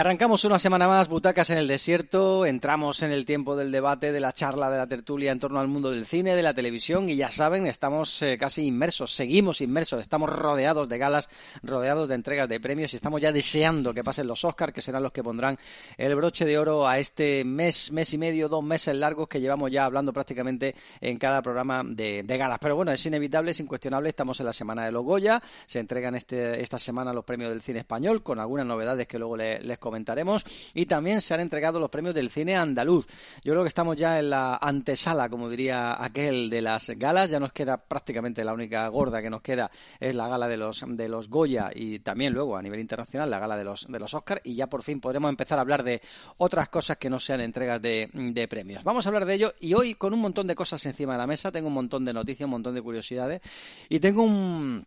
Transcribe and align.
Arrancamos 0.00 0.44
una 0.44 0.60
semana 0.60 0.86
más, 0.86 1.08
Butacas 1.08 1.50
en 1.50 1.58
el 1.58 1.66
Desierto, 1.66 2.46
entramos 2.46 3.02
en 3.02 3.10
el 3.10 3.24
tiempo 3.24 3.56
del 3.56 3.72
debate, 3.72 4.12
de 4.12 4.20
la 4.20 4.32
charla, 4.32 4.70
de 4.70 4.78
la 4.78 4.86
tertulia 4.86 5.32
en 5.32 5.40
torno 5.40 5.58
al 5.58 5.66
mundo 5.66 5.90
del 5.90 6.06
cine, 6.06 6.36
de 6.36 6.42
la 6.42 6.54
televisión. 6.54 7.08
Y 7.08 7.16
ya 7.16 7.32
saben, 7.32 7.66
estamos 7.66 8.22
eh, 8.22 8.38
casi 8.38 8.64
inmersos, 8.64 9.12
seguimos 9.12 9.60
inmersos, 9.60 10.00
estamos 10.00 10.30
rodeados 10.30 10.88
de 10.88 10.98
galas, 10.98 11.28
rodeados 11.64 12.08
de 12.08 12.14
entregas 12.14 12.48
de 12.48 12.60
premios. 12.60 12.92
Y 12.92 12.96
estamos 12.96 13.20
ya 13.20 13.32
deseando 13.32 13.92
que 13.92 14.04
pasen 14.04 14.28
los 14.28 14.44
Oscars, 14.44 14.72
que 14.72 14.82
serán 14.82 15.02
los 15.02 15.10
que 15.10 15.24
pondrán 15.24 15.58
el 15.96 16.14
broche 16.14 16.44
de 16.44 16.56
oro 16.58 16.86
a 16.86 17.00
este 17.00 17.42
mes, 17.42 17.90
mes 17.90 18.14
y 18.14 18.18
medio, 18.18 18.48
dos 18.48 18.62
meses 18.62 18.94
largos 18.94 19.26
que 19.26 19.40
llevamos 19.40 19.72
ya 19.72 19.84
hablando 19.84 20.12
prácticamente 20.12 20.76
en 21.00 21.18
cada 21.18 21.42
programa 21.42 21.82
de, 21.84 22.22
galas. 22.22 22.60
Pero 22.62 22.76
bueno, 22.76 22.92
es 22.92 23.04
inevitable, 23.04 23.50
es 23.50 23.58
incuestionable, 23.58 24.10
estamos 24.10 24.38
en 24.38 24.46
la 24.46 24.52
semana 24.52 24.84
de 24.84 24.92
los 24.92 25.02
Goya, 25.02 25.42
se 25.66 25.80
entregan 25.80 26.14
este, 26.14 26.62
esta 26.62 26.78
semana 26.78 27.12
los 27.12 27.24
premios 27.24 27.50
del 27.50 27.62
cine 27.62 27.80
español 27.80 28.22
con 28.22 28.38
algunas 28.38 28.64
novedades 28.64 29.08
que 29.08 29.18
luego 29.18 29.36
les, 29.36 29.60
les 29.64 29.76
comentaremos. 29.88 30.44
Y 30.74 30.86
también 30.86 31.20
se 31.20 31.34
han 31.34 31.40
entregado 31.40 31.80
los 31.80 31.90
premios 31.90 32.14
del 32.14 32.30
cine 32.30 32.56
andaluz. 32.56 33.06
Yo 33.42 33.52
creo 33.52 33.62
que 33.62 33.68
estamos 33.68 33.96
ya 33.96 34.18
en 34.18 34.30
la 34.30 34.56
antesala, 34.56 35.28
como 35.28 35.48
diría 35.48 36.02
aquel, 36.02 36.50
de 36.50 36.62
las 36.62 36.90
galas. 36.90 37.30
Ya 37.30 37.40
nos 37.40 37.52
queda 37.52 37.76
prácticamente 37.78 38.44
la 38.44 38.52
única 38.52 38.86
gorda 38.88 39.22
que 39.22 39.30
nos 39.30 39.42
queda 39.42 39.70
es 39.98 40.14
la 40.14 40.28
gala 40.28 40.48
de 40.48 40.56
los, 40.56 40.84
de 40.86 41.08
los 41.08 41.28
Goya 41.28 41.70
y 41.74 42.00
también 42.00 42.32
luego 42.32 42.56
a 42.56 42.62
nivel 42.62 42.80
internacional 42.80 43.30
la 43.30 43.38
gala 43.38 43.56
de 43.56 43.64
los, 43.64 43.86
de 43.86 43.98
los 43.98 44.12
Oscar. 44.14 44.40
Y 44.44 44.54
ya 44.54 44.66
por 44.66 44.82
fin 44.82 45.00
podremos 45.00 45.30
empezar 45.30 45.58
a 45.58 45.62
hablar 45.62 45.82
de 45.82 46.00
otras 46.36 46.68
cosas 46.68 46.98
que 46.98 47.10
no 47.10 47.18
sean 47.18 47.40
entregas 47.40 47.80
de, 47.80 48.10
de 48.12 48.48
premios. 48.48 48.84
Vamos 48.84 49.06
a 49.06 49.08
hablar 49.08 49.24
de 49.24 49.34
ello 49.34 49.54
y 49.60 49.74
hoy 49.74 49.94
con 49.94 50.12
un 50.12 50.20
montón 50.20 50.46
de 50.46 50.54
cosas 50.54 50.84
encima 50.86 51.12
de 51.12 51.18
la 51.18 51.26
mesa. 51.26 51.50
Tengo 51.50 51.68
un 51.68 51.74
montón 51.74 52.04
de 52.04 52.12
noticias, 52.12 52.44
un 52.44 52.52
montón 52.52 52.74
de 52.74 52.82
curiosidades 52.82 53.40
y 53.88 54.00
tengo 54.00 54.22
un 54.22 54.84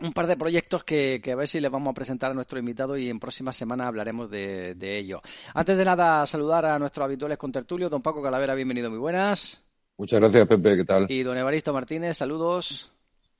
un 0.00 0.12
par 0.12 0.26
de 0.26 0.36
proyectos 0.36 0.84
que, 0.84 1.20
a 1.24 1.36
ver 1.36 1.48
si 1.48 1.60
les 1.60 1.70
vamos 1.70 1.90
a 1.90 1.94
presentar 1.94 2.30
a 2.30 2.34
nuestro 2.34 2.58
invitado 2.58 2.96
y 2.96 3.08
en 3.08 3.20
próximas 3.20 3.56
semanas 3.56 3.86
hablaremos 3.86 4.30
de, 4.30 4.74
ello. 4.80 5.20
Antes 5.54 5.76
de 5.76 5.84
nada, 5.84 6.26
saludar 6.26 6.66
a 6.66 6.78
nuestros 6.78 7.04
habituales 7.04 7.38
contertulios. 7.38 7.90
Don 7.90 8.02
Paco 8.02 8.22
Calavera, 8.22 8.54
bienvenido, 8.54 8.90
muy 8.90 8.98
buenas. 8.98 9.64
Muchas 9.96 10.20
gracias, 10.20 10.46
Pepe, 10.46 10.76
¿qué 10.76 10.84
tal? 10.84 11.06
Y 11.08 11.22
don 11.22 11.38
Evaristo 11.38 11.72
Martínez, 11.72 12.16
saludos. 12.16 12.92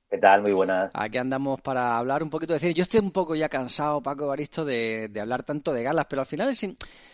¿Qué 0.09 0.17
tal? 0.19 0.43
Muy 0.43 0.53
buenas. 0.53 0.91
Aquí 0.93 1.17
andamos 1.17 1.59
para 1.61 1.97
hablar 1.97 2.23
un 2.23 2.29
poquito 2.29 2.53
de 2.53 2.59
cine. 2.59 2.73
Yo 2.73 2.83
estoy 2.83 3.01
un 3.01 3.11
poco 3.11 3.35
ya 3.35 3.49
cansado, 3.49 4.01
Paco 4.01 4.25
Evaristo, 4.25 4.63
de, 4.63 5.09
de 5.09 5.19
hablar 5.19 5.43
tanto 5.43 5.73
de 5.73 5.83
galas, 5.83 6.05
pero 6.09 6.21
al 6.21 6.25
final 6.27 6.49
es 6.49 6.63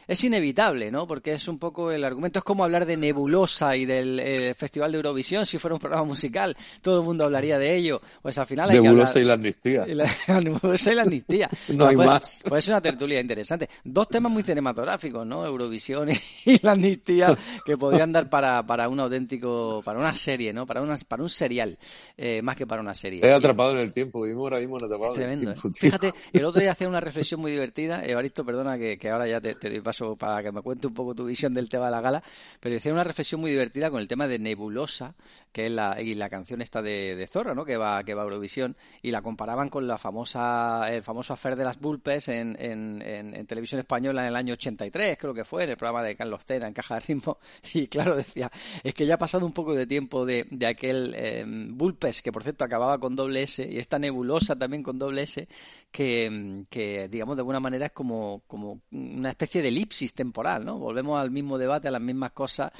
es 0.07 0.23
inevitable, 0.23 0.91
¿no? 0.91 1.07
Porque 1.07 1.33
es 1.33 1.47
un 1.47 1.59
poco 1.59 1.91
el 1.91 2.03
argumento, 2.03 2.39
es 2.39 2.45
como 2.45 2.63
hablar 2.63 2.85
de 2.85 2.97
Nebulosa 2.97 3.75
y 3.75 3.85
del 3.85 4.19
eh, 4.19 4.53
Festival 4.53 4.91
de 4.91 4.97
Eurovisión 4.97 5.45
si 5.45 5.57
fuera 5.57 5.75
un 5.75 5.79
programa 5.79 6.05
musical, 6.05 6.55
todo 6.81 6.99
el 6.99 7.05
mundo 7.05 7.25
hablaría 7.25 7.57
de 7.57 7.75
ello. 7.75 8.01
Pues 8.21 8.37
al 8.37 8.47
final 8.47 8.69
hay 8.69 8.79
Nebulosa 8.81 9.19
y 9.19 9.23
la 9.23 9.33
amnistía. 9.33 9.85
Nebulosa 10.27 10.91
y 10.91 10.95
la 10.95 11.01
amnistía. 11.03 11.49
no 11.69 11.87
hay 11.87 11.95
más. 11.95 12.41
Pues 12.47 12.65
es 12.65 12.69
una 12.69 12.81
tertulia 12.81 13.19
interesante. 13.19 13.69
Dos 13.83 14.07
temas 14.09 14.31
muy 14.31 14.43
cinematográficos, 14.43 15.25
¿no? 15.25 15.45
Eurovisión 15.45 16.09
y, 16.45 16.59
la 16.61 16.71
amnistía, 16.71 17.37
que 17.65 17.77
podrían 17.77 18.11
dar 18.11 18.29
para, 18.29 18.63
para 18.65 18.89
un 18.89 18.99
auténtico, 18.99 19.81
para 19.83 19.99
una 19.99 20.15
serie, 20.15 20.53
¿no? 20.53 20.65
Para, 20.65 20.81
una, 20.81 20.97
para 21.07 21.23
un 21.23 21.29
serial, 21.29 21.77
eh, 22.17 22.41
más 22.41 22.55
que 22.55 22.65
para 22.67 22.81
una 22.81 22.93
serie. 22.93 23.21
He 23.23 23.33
atrapado 23.33 23.71
en 23.73 23.79
el 23.79 23.91
tiempo, 23.91 24.21
vivimos 24.23 24.43
ahora 24.43 24.59
mismo 24.59 24.75
atrapado 24.75 25.13
Tremendo, 25.13 25.51
en 25.51 25.55
el 25.55 25.61
tiempo. 25.61 25.77
¿eh? 25.77 25.79
Fíjate, 25.79 26.09
el 26.33 26.45
otro 26.45 26.61
día 26.61 26.71
hacía 26.71 26.87
una 26.87 26.99
reflexión 26.99 27.39
muy 27.41 27.51
divertida, 27.51 28.03
Evaristo, 28.05 28.45
perdona 28.45 28.77
que, 28.77 28.97
que 28.97 29.09
ahora 29.09 29.27
ya 29.27 29.41
te, 29.41 29.55
te 29.55 29.81
paso 29.81 30.00
para 30.17 30.43
que 30.43 30.51
me 30.51 30.61
cuente 30.61 30.87
un 30.87 30.93
poco 30.93 31.15
tu 31.15 31.25
visión 31.25 31.53
del 31.53 31.69
tema 31.69 31.85
de 31.85 31.91
la 31.91 32.01
gala, 32.01 32.23
pero 32.59 32.75
hicieron 32.75 32.97
una 32.97 33.03
reflexión 33.03 33.41
muy 33.41 33.51
divertida 33.51 33.89
con 33.89 34.01
el 34.01 34.07
tema 34.07 34.27
de 34.27 34.39
Nebulosa, 34.39 35.15
que 35.51 35.65
es 35.65 35.71
la, 35.71 36.01
y 36.01 36.13
la 36.13 36.29
canción 36.29 36.61
esta 36.61 36.81
de, 36.81 37.15
de 37.15 37.27
Zorra, 37.27 37.53
¿no? 37.53 37.65
que 37.65 37.77
va 37.77 38.03
que 38.03 38.13
va 38.13 38.21
a 38.21 38.25
Eurovisión, 38.25 38.75
y 39.01 39.11
la 39.11 39.21
comparaban 39.21 39.69
con 39.69 39.87
la 39.87 39.97
famosa 39.97 40.89
el 40.89 41.03
famoso 41.03 41.33
afer 41.33 41.55
de 41.55 41.63
las 41.63 41.79
Bulpes 41.79 42.27
en, 42.27 42.55
en, 42.59 43.45
televisión 43.47 43.79
española 43.79 44.21
en 44.21 44.29
el 44.29 44.35
año 44.35 44.53
83, 44.53 45.17
creo 45.17 45.33
que 45.33 45.43
fue, 45.43 45.63
en 45.63 45.71
el 45.71 45.77
programa 45.77 46.03
de 46.03 46.15
Carlos 46.15 46.45
Tena, 46.45 46.67
en 46.67 46.73
Caja 46.73 46.95
de 46.95 47.01
Ritmo, 47.01 47.37
y 47.73 47.87
claro, 47.87 48.15
decía, 48.15 48.51
es 48.83 48.93
que 48.93 49.05
ya 49.05 49.15
ha 49.15 49.17
pasado 49.17 49.45
un 49.45 49.53
poco 49.53 49.73
de 49.73 49.87
tiempo 49.87 50.25
de, 50.25 50.45
de 50.49 50.67
aquel 50.67 51.13
eh, 51.15 51.43
Bulpes, 51.47 52.21
que 52.21 52.31
por 52.31 52.43
cierto 52.43 52.63
acababa 52.63 52.97
con 52.99 53.15
doble 53.15 53.43
S, 53.43 53.67
y 53.69 53.77
esta 53.77 53.99
Nebulosa 53.99 54.55
también 54.55 54.83
con 54.83 54.97
doble 54.97 55.23
S, 55.23 55.47
que, 55.91 56.65
que 56.69 57.07
digamos 57.09 57.35
de 57.35 57.41
alguna 57.41 57.59
manera 57.59 57.87
es 57.87 57.91
como, 57.91 58.41
como 58.47 58.81
una 58.91 59.29
especie 59.29 59.61
de 59.61 59.71
elipsis 59.81 60.13
temporal, 60.13 60.63
¿no? 60.63 60.77
Volvemos 60.77 61.19
al 61.19 61.31
mismo 61.31 61.57
debate, 61.57 61.87
a 61.87 61.91
las 61.91 62.01
mismas 62.01 62.31
cosas 62.31 62.71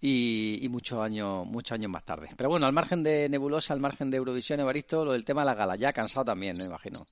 y, 0.00 0.66
muchos 0.70 0.98
años 1.00 1.46
muchos 1.46 1.72
años 1.72 1.90
más 1.90 2.04
tarde. 2.04 2.28
Pero 2.36 2.50
bueno, 2.50 2.66
al 2.66 2.72
margen 2.72 3.02
de 3.02 3.28
Nebulosa, 3.28 3.74
al 3.74 3.80
margen 3.80 4.10
de 4.10 4.16
Eurovisión, 4.16 4.60
Evaristo, 4.60 5.04
lo 5.04 5.12
del 5.12 5.24
tema 5.24 5.42
de 5.42 5.46
la 5.46 5.54
gala, 5.54 5.76
ya 5.76 5.92
cansado 5.92 6.24
también, 6.26 6.56
me 6.58 6.64
imagino. 6.64 7.06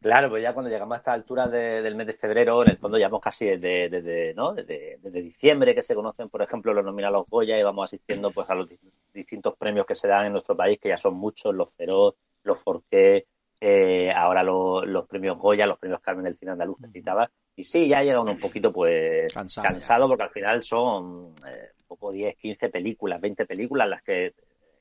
Claro, 0.00 0.30
pues 0.30 0.42
ya 0.42 0.52
cuando 0.52 0.68
llegamos 0.68 0.96
a 0.96 0.98
esta 0.98 1.12
altura 1.12 1.46
del 1.46 1.94
mes 1.94 2.08
de 2.08 2.14
febrero, 2.14 2.64
en 2.64 2.70
el 2.70 2.78
fondo 2.78 2.98
ya 2.98 3.06
vamos 3.06 3.20
casi 3.22 3.46
desde, 3.46 3.88
desde, 3.88 4.34
¿no? 4.34 4.52
desde, 4.52 4.98
diciembre 5.22 5.76
que 5.76 5.82
se 5.82 5.94
conocen, 5.94 6.28
por 6.28 6.42
ejemplo, 6.42 6.74
los 6.74 6.84
nominados 6.84 7.30
Goya 7.30 7.56
y 7.56 7.62
vamos 7.62 7.86
asistiendo 7.86 8.32
pues 8.32 8.50
a 8.50 8.56
los 8.56 8.68
distintos 9.14 9.54
premios 9.56 9.86
que 9.86 9.94
se 9.94 10.08
dan 10.08 10.26
en 10.26 10.32
nuestro 10.32 10.56
país, 10.56 10.80
que 10.80 10.88
ya 10.88 10.96
son 10.96 11.14
muchos, 11.14 11.54
los 11.54 11.72
Feroz, 11.72 12.16
los 12.42 12.60
Forqué, 12.60 13.26
eh, 13.64 14.12
ahora 14.12 14.42
los 14.42 15.06
premios 15.06 15.38
Goya, 15.38 15.66
los 15.66 15.78
premios 15.78 16.00
Carmen 16.00 16.24
del 16.24 16.36
Cine 16.36 16.50
Andaluz 16.50 16.78
que 16.80 16.88
citaba. 16.88 17.30
Y 17.54 17.62
sí, 17.62 17.86
ya 17.86 18.02
llega 18.02 18.20
uno 18.20 18.32
un 18.32 18.40
poquito 18.40 18.72
pues 18.72 19.32
cansado, 19.32 20.08
porque 20.08 20.24
al 20.24 20.30
final 20.30 20.64
son 20.64 21.32
eh, 21.46 21.70
poco 21.86 22.10
10, 22.10 22.36
15 22.38 22.70
películas, 22.70 23.20
20 23.20 23.46
películas 23.46 23.88
las 23.88 24.02
que 24.02 24.34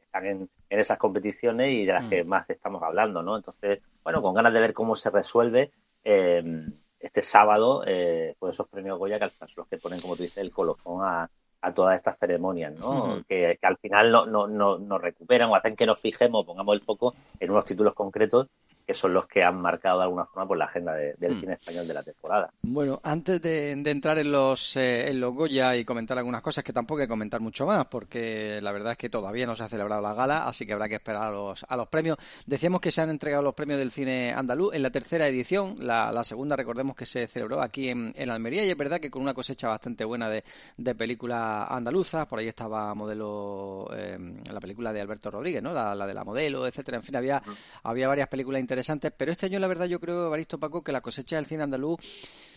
están 0.03 0.25
en, 0.25 0.49
esas 0.67 0.97
competiciones 0.97 1.71
y 1.71 1.85
de 1.85 1.93
las 1.93 2.05
que 2.05 2.23
mm. 2.23 2.27
más 2.27 2.49
estamos 2.49 2.81
hablando, 2.81 3.21
¿no? 3.21 3.37
Entonces, 3.37 3.81
bueno, 4.03 4.19
con 4.23 4.33
ganas 4.33 4.51
de 4.51 4.61
ver 4.61 4.73
cómo 4.73 4.95
se 4.95 5.11
resuelve 5.11 5.69
eh, 6.03 6.65
este 6.99 7.21
sábado 7.21 7.83
eh, 7.85 8.35
pues 8.39 8.53
esos 8.53 8.67
premios 8.67 8.97
Goya 8.97 9.19
que 9.19 9.25
al 9.25 9.31
final 9.31 9.49
son 9.49 9.61
los 9.61 9.67
que 9.67 9.77
ponen, 9.77 10.01
como 10.01 10.15
tú 10.15 10.23
dices, 10.23 10.39
el 10.39 10.51
colofón 10.51 11.05
a, 11.05 11.29
a 11.61 11.71
todas 11.71 11.97
estas 11.97 12.17
ceremonias, 12.17 12.73
¿no? 12.79 13.21
que, 13.27 13.59
que, 13.61 13.67
al 13.67 13.77
final 13.77 14.11
no, 14.11 14.25
no, 14.25 14.47
no, 14.47 14.79
nos 14.79 14.99
recuperan 14.99 15.51
o 15.51 15.55
hacen 15.55 15.75
que 15.75 15.85
nos 15.85 16.01
fijemos, 16.01 16.47
pongamos 16.47 16.73
el 16.73 16.81
foco 16.81 17.13
en 17.39 17.51
unos 17.51 17.65
títulos 17.65 17.93
concretos 17.93 18.47
que 18.91 18.97
son 18.97 19.13
los 19.13 19.25
que 19.25 19.41
han 19.41 19.61
marcado 19.61 19.99
de 19.99 20.03
alguna 20.03 20.25
forma 20.25 20.45
por 20.45 20.57
la 20.57 20.65
agenda 20.65 20.93
del 20.93 21.35
mm. 21.35 21.39
cine 21.39 21.53
español 21.53 21.87
de 21.87 21.93
la 21.93 22.03
temporada. 22.03 22.51
Bueno, 22.61 22.99
antes 23.03 23.41
de, 23.41 23.71
entrar 23.71 24.17
en 24.17 24.31
los, 24.33 24.75
eh, 24.75 25.09
en 25.09 25.21
los 25.21 25.33
Goya 25.33 25.77
y 25.77 25.85
comentar 25.85 26.17
algunas 26.17 26.41
cosas, 26.41 26.61
que 26.63 26.73
tampoco 26.73 26.99
hay 26.99 27.07
que 27.07 27.09
comentar 27.09 27.39
mucho 27.39 27.65
más, 27.65 27.85
porque 27.85 28.59
la 28.61 28.73
verdad 28.73 28.91
es 28.91 28.97
que 28.97 29.09
todavía 29.09 29.47
no 29.47 29.55
se 29.55 29.63
ha 29.63 29.69
celebrado 29.69 30.01
la 30.01 30.13
gala, 30.13 30.45
así 30.45 30.65
que 30.65 30.73
habrá 30.73 30.89
que 30.89 30.95
esperar 30.95 31.23
a 31.23 31.31
los, 31.31 31.65
a 31.67 31.77
los 31.77 31.87
premios. 31.87 32.17
Decíamos 32.45 32.81
que 32.81 32.91
se 32.91 33.01
han 33.01 33.09
entregado 33.09 33.41
los 33.41 33.53
premios 33.53 33.79
del 33.79 33.91
cine 33.91 34.33
andaluz 34.33 34.73
en 34.73 34.81
la 34.81 34.89
tercera 34.89 35.25
edición, 35.25 35.77
la, 35.79 36.11
la 36.11 36.25
segunda 36.25 36.57
recordemos 36.57 36.93
que 36.93 37.05
se 37.05 37.27
celebró 37.27 37.61
aquí 37.61 37.87
en, 37.87 38.13
en, 38.17 38.29
Almería, 38.29 38.65
y 38.65 38.71
es 38.71 38.77
verdad 38.77 38.99
que 38.99 39.09
con 39.09 39.21
una 39.21 39.33
cosecha 39.33 39.69
bastante 39.69 40.03
buena 40.03 40.29
de, 40.29 40.43
de 40.75 40.95
películas 40.95 41.67
andaluzas, 41.69 42.27
por 42.27 42.39
ahí 42.39 42.49
estaba 42.49 42.93
modelo, 42.93 43.89
eh, 43.93 44.17
la 44.51 44.59
película 44.59 44.91
de 44.91 44.99
Alberto 44.99 45.31
Rodríguez, 45.31 45.63
¿no? 45.63 45.71
La, 45.71 45.95
la 45.95 46.05
de 46.05 46.13
la 46.13 46.25
modelo, 46.25 46.67
etcétera, 46.67 46.97
en 46.97 47.03
fin, 47.03 47.15
había, 47.15 47.41
había 47.83 48.09
varias 48.09 48.27
películas 48.27 48.59
interesantes 48.59 48.80
pero 49.17 49.31
este 49.31 49.45
año 49.45 49.59
la 49.59 49.67
verdad 49.67 49.85
yo 49.85 49.99
creo, 49.99 50.29
Baristo 50.29 50.59
Paco, 50.59 50.83
que 50.83 50.91
la 50.91 51.01
cosecha 51.01 51.35
del 51.35 51.45
cine 51.45 51.63
andaluz 51.63 51.99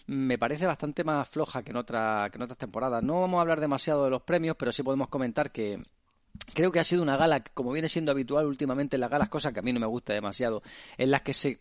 me 0.07 0.39
parece 0.39 0.67
bastante 0.67 1.05
más 1.05 1.29
floja 1.29 1.63
que 1.63 1.71
en, 1.71 1.77
otra, 1.77 2.29
que 2.31 2.39
en 2.39 2.43
otras 2.43 2.59
temporadas. 2.59 3.03
No 3.03 3.21
vamos 3.23 3.39
a 3.39 3.41
hablar 3.43 3.61
demasiado 3.61 4.05
de 4.05 4.11
los 4.11 4.23
premios, 4.23 4.57
pero 4.57 4.73
sí 4.73 4.83
podemos 4.83 5.09
comentar 5.09 5.51
que 5.51 5.81
Creo 6.53 6.73
que 6.73 6.81
ha 6.81 6.85
sido 6.85 7.03
una 7.03 7.17
gala, 7.17 7.43
como 7.43 7.73
viene 7.73 7.89
siendo 7.89 8.11
habitual 8.11 8.47
últimamente 8.47 8.97
en 8.97 9.01
las 9.01 9.11
galas, 9.11 9.29
cosa 9.29 9.53
que 9.53 9.61
a 9.61 9.63
mí 9.63 9.73
no 9.73 9.81
me 9.81 9.87
gusta 9.87 10.13
demasiado, 10.13 10.63
en 10.99 11.11
las 11.11 11.23
que 11.23 11.33
se 11.33 11.59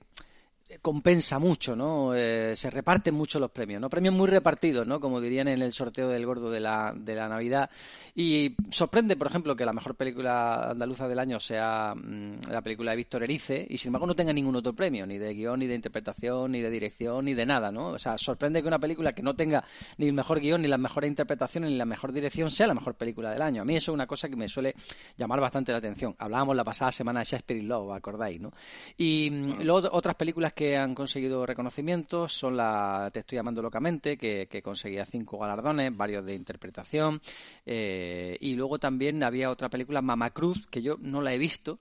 compensa 0.82 1.40
mucho, 1.40 1.76
¿no? 1.76 2.16
Eh, 2.16 2.56
se 2.56 2.70
reparten 2.70 3.14
mucho 3.14 3.40
los 3.40 3.52
premios, 3.52 3.80
¿no? 3.80 3.90
Premios 3.90 4.14
muy 4.14 4.28
repartidos, 4.28 4.86
¿no? 4.86 5.00
Como 5.00 5.22
dirían 5.22 5.48
en 5.48 5.62
el 5.62 5.74
sorteo 5.74 6.10
del 6.10 6.26
gordo 6.26 6.52
de 6.52 6.60
la, 6.60 6.94
de 6.96 7.16
la 7.16 7.30
Navidad. 7.30 7.70
Y 8.16 8.56
sorprende, 8.70 9.16
por 9.16 9.28
ejemplo, 9.28 9.56
que 9.56 9.66
la 9.66 9.74
mejor 9.74 9.96
película 9.96 10.72
andaluza 10.72 11.08
del 11.08 11.20
año 11.20 11.40
sea 11.40 11.96
mm, 11.96 12.50
la 12.50 12.62
película 12.62 12.92
de 12.92 12.98
Víctor 12.98 13.24
Erice 13.24 13.66
y 13.70 13.78
sin 13.78 13.90
embargo 13.90 14.08
no 14.08 14.16
tenga 14.16 14.34
ningún 14.34 14.56
otro 14.56 14.74
premio, 14.74 15.06
ni 15.06 15.18
de 15.18 15.34
guion, 15.34 15.60
ni 15.60 15.68
de 15.68 15.76
interpretación, 15.76 16.52
ni 16.52 16.62
de 16.62 16.70
dirección, 16.70 17.26
ni 17.26 17.34
de 17.34 17.46
nada, 17.46 17.72
¿no? 17.72 17.88
O 17.88 18.00
sea, 18.00 18.18
sorprende 18.18 18.62
que 18.62 18.68
una 18.68 18.80
película 18.80 19.14
que 19.14 19.24
no 19.24 19.36
tenga 19.36 19.64
ni 19.98 20.08
el 20.08 20.14
mejor 20.14 20.40
guion, 20.40 20.62
ni 20.62 20.68
la 20.68 20.78
mejor 20.78 21.06
interpretación, 21.06 21.64
ni 21.64 21.76
la 21.76 21.86
mejor 21.86 22.12
dirección 22.12 22.52
sea 22.52 22.68
la 22.68 22.74
mejor 22.74 22.96
película 22.96 23.32
del 23.32 23.42
año. 23.42 23.62
A 23.62 23.66
mí 23.66 23.76
eso 23.76 23.92
es 23.92 23.96
una 23.96 24.08
cosa 24.08 24.28
que 24.28 24.36
me 24.36 24.50
suele 24.50 24.76
llamar 25.18 25.40
bastante 25.40 25.72
la 25.72 25.78
atención. 25.78 26.16
Hablábamos 26.20 26.56
la 26.56 26.64
pasada 26.64 26.92
semana 26.92 27.22
de 27.22 27.26
Shakespeare 27.26 27.62
in 27.62 27.68
Love, 27.68 27.94
¿acordáis, 27.94 28.42
no? 28.42 28.52
Y 28.98 29.30
mm, 29.32 29.62
luego 29.62 29.90
otras 29.92 30.16
películas 30.16 30.34
películas 30.34 30.54
que 30.64 30.78
han 30.78 30.96
conseguido 30.96 31.46
reconocimientos 31.46 32.32
son 32.32 32.56
la 32.56 33.10
Te 33.12 33.20
estoy 33.20 33.36
llamando 33.36 33.62
locamente, 33.62 34.18
que, 34.18 34.62
conseguía 34.64 35.06
cinco 35.06 35.38
galardones, 35.38 35.96
varios 35.96 36.26
de 36.26 36.36
interpretación. 36.36 37.20
Eh, 37.66 38.38
y 38.40 38.56
luego 38.56 38.80
también 38.80 39.24
había 39.24 39.50
otra 39.50 39.68
película, 39.68 40.02
Mama 40.02 40.30
Cruz, 40.30 40.66
que 40.68 40.82
yo 40.82 40.96
no 41.00 41.22
la 41.22 41.34
he 41.34 41.38
visto. 41.38 41.80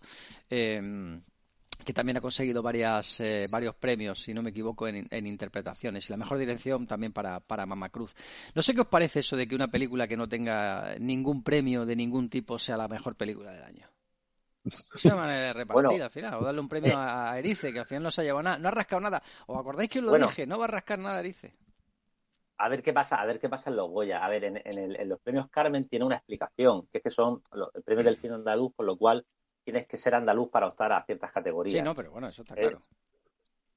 Eh, 0.50 1.20
que 1.84 1.93
también 1.93 2.17
ha 2.17 2.20
conseguido 2.20 2.62
varias, 2.62 3.20
eh, 3.20 3.46
varios 3.50 3.75
premios, 3.76 4.20
si 4.20 4.34
no 4.34 4.43
me 4.43 4.50
equivoco, 4.50 4.88
en, 4.88 5.26
interpretaciones. 5.26 6.08
Y 6.08 6.12
la 6.12 6.17
mejor 6.17 6.38
dirección 6.38 6.87
también 6.87 7.12
para, 7.12 7.38
para 7.40 7.67
Mama 7.67 7.88
Cruz. 7.88 8.14
No 8.55 8.62
sé 8.62 8.75
qué 8.75 8.81
os 8.81 8.88
parece 8.88 9.20
eso 9.20 9.37
de 9.37 9.46
que 9.46 9.55
una 9.55 9.69
película 9.69 10.08
que 10.08 10.17
no 10.17 10.29
tenga 10.29 10.96
ningún 10.99 11.43
premio 11.43 11.84
de 11.87 11.96
ningún 11.96 12.29
tipo 12.29 12.58
sea 12.58 12.76
la 12.76 12.88
mejor 12.88 13.14
película 13.17 13.52
del 13.52 13.62
año. 13.62 13.91
Es 14.64 15.04
una 15.06 15.16
manera 15.16 15.40
de 15.40 15.52
repartir 15.52 16.02
al 16.02 16.10
final, 16.10 16.34
o 16.34 16.44
darle 16.44 16.60
un 16.60 16.68
premio 16.68 16.92
eh. 16.92 16.96
a 16.96 17.38
Erice, 17.38 17.72
que 17.72 17.80
al 17.80 17.86
final 17.86 18.04
no 18.04 18.10
se 18.10 18.20
ha 18.20 18.24
llevado 18.24 18.42
nada, 18.44 18.58
no 18.58 18.68
ha 18.68 18.72
rascado 18.72 19.00
nada. 19.00 19.22
¿Os 19.46 19.58
acordáis 19.58 19.90
que 19.90 19.98
os 19.98 20.04
lo 20.04 20.16
dije? 20.16 20.46
No 20.46 20.58
va 20.58 20.64
a 20.66 20.68
rascar 20.68 20.98
nada 20.98 21.20
Erice. 21.20 21.54
A 22.58 22.68
ver 22.68 22.82
qué 22.82 22.92
pasa, 22.92 23.16
a 23.16 23.26
ver 23.26 23.40
qué 23.40 23.48
pasa 23.48 23.70
en 23.70 23.76
los 23.76 23.90
Goya. 23.90 24.24
A 24.24 24.28
ver, 24.28 24.44
en, 24.44 25.08
los 25.08 25.20
premios 25.20 25.48
Carmen 25.50 25.88
tiene 25.88 26.04
una 26.04 26.16
explicación, 26.16 26.86
que 26.92 26.98
es 26.98 27.04
que 27.04 27.10
son 27.10 27.42
los 27.52 27.70
premios 27.84 28.04
del 28.04 28.16
cine 28.16 28.34
andaluz, 28.34 28.72
por 28.74 28.86
lo 28.86 28.96
cual 28.96 29.26
tienes 29.64 29.86
que 29.86 29.96
ser 29.96 30.14
andaluz 30.14 30.48
para 30.48 30.68
optar 30.68 30.92
a 30.92 31.04
ciertas 31.04 31.32
categorías. 31.32 31.76
Sí, 31.76 31.82
no, 31.82 31.94
pero 31.94 32.12
bueno, 32.12 32.28
eso 32.28 32.42
está 32.42 32.54
claro. 32.54 32.80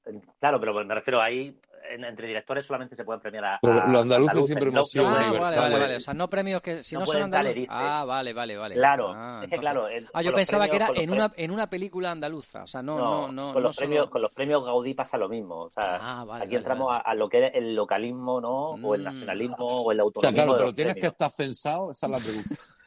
Eh, 0.04 0.20
claro, 0.38 0.60
pero 0.60 0.72
me 0.84 0.94
refiero 0.94 1.20
ahí, 1.20 1.58
entre 1.90 2.26
directores 2.26 2.66
solamente 2.66 2.96
se 2.96 3.04
pueden 3.04 3.20
premiar 3.20 3.44
a. 3.44 3.58
Pero 3.62 3.86
los 3.86 4.02
andaluces 4.02 4.46
siempre 4.46 4.68
hemos 4.68 4.90
sido 4.90 5.06
ah, 5.06 5.12
Vale, 5.12 5.38
vale, 5.38 5.78
vale. 5.78 5.96
O 5.96 6.00
sea, 6.00 6.14
no 6.14 6.28
premios 6.28 6.62
que 6.62 6.82
si 6.82 6.94
no, 6.94 7.06
son 7.06 7.22
andaluces. 7.22 7.66
Ah, 7.68 8.04
vale, 8.06 8.32
vale, 8.32 8.56
vale. 8.56 8.74
Claro, 8.74 9.12
ah, 9.14 9.40
es 9.44 9.50
que 9.50 9.56
claro. 9.56 9.86
ah, 10.12 10.22
yo 10.22 10.32
pensaba 10.32 10.68
que 10.68 10.76
era 10.76 10.90
en 10.94 11.10
una, 11.10 11.32
en 11.36 11.50
una 11.50 11.68
película 11.68 12.10
andaluza. 12.10 12.64
O 12.64 12.66
sea, 12.66 12.82
no, 12.82 12.98
no, 12.98 13.32
no. 13.32 13.52
con, 13.52 13.62
los 13.62 13.76
premios, 13.76 14.10
con 14.10 14.22
los 14.22 14.32
premios 14.32 14.64
Gaudí 14.64 14.94
pasa 14.94 15.16
lo 15.16 15.28
mismo. 15.28 15.62
O 15.62 15.70
sea, 15.70 15.98
ah, 16.00 16.26
aquí 16.40 16.56
entramos 16.56 16.92
a, 17.04 17.14
lo 17.14 17.28
que 17.28 17.46
es 17.46 17.54
el 17.54 17.74
localismo, 17.74 18.40
¿no? 18.40 18.70
O 18.70 18.94
el 18.94 19.02
mm. 19.02 19.04
nacionalismo, 19.04 19.66
o 19.66 19.92
el 19.92 20.00
autonomismo. 20.00 20.44
claro, 20.44 20.58
pero 20.58 20.74
tienes 20.74 20.94
que 20.94 21.06
estar 21.06 21.30
pensado, 21.36 21.92
esa 21.92 22.06
es 22.06 22.12
la 22.12 22.18
pregunta. 22.18 22.54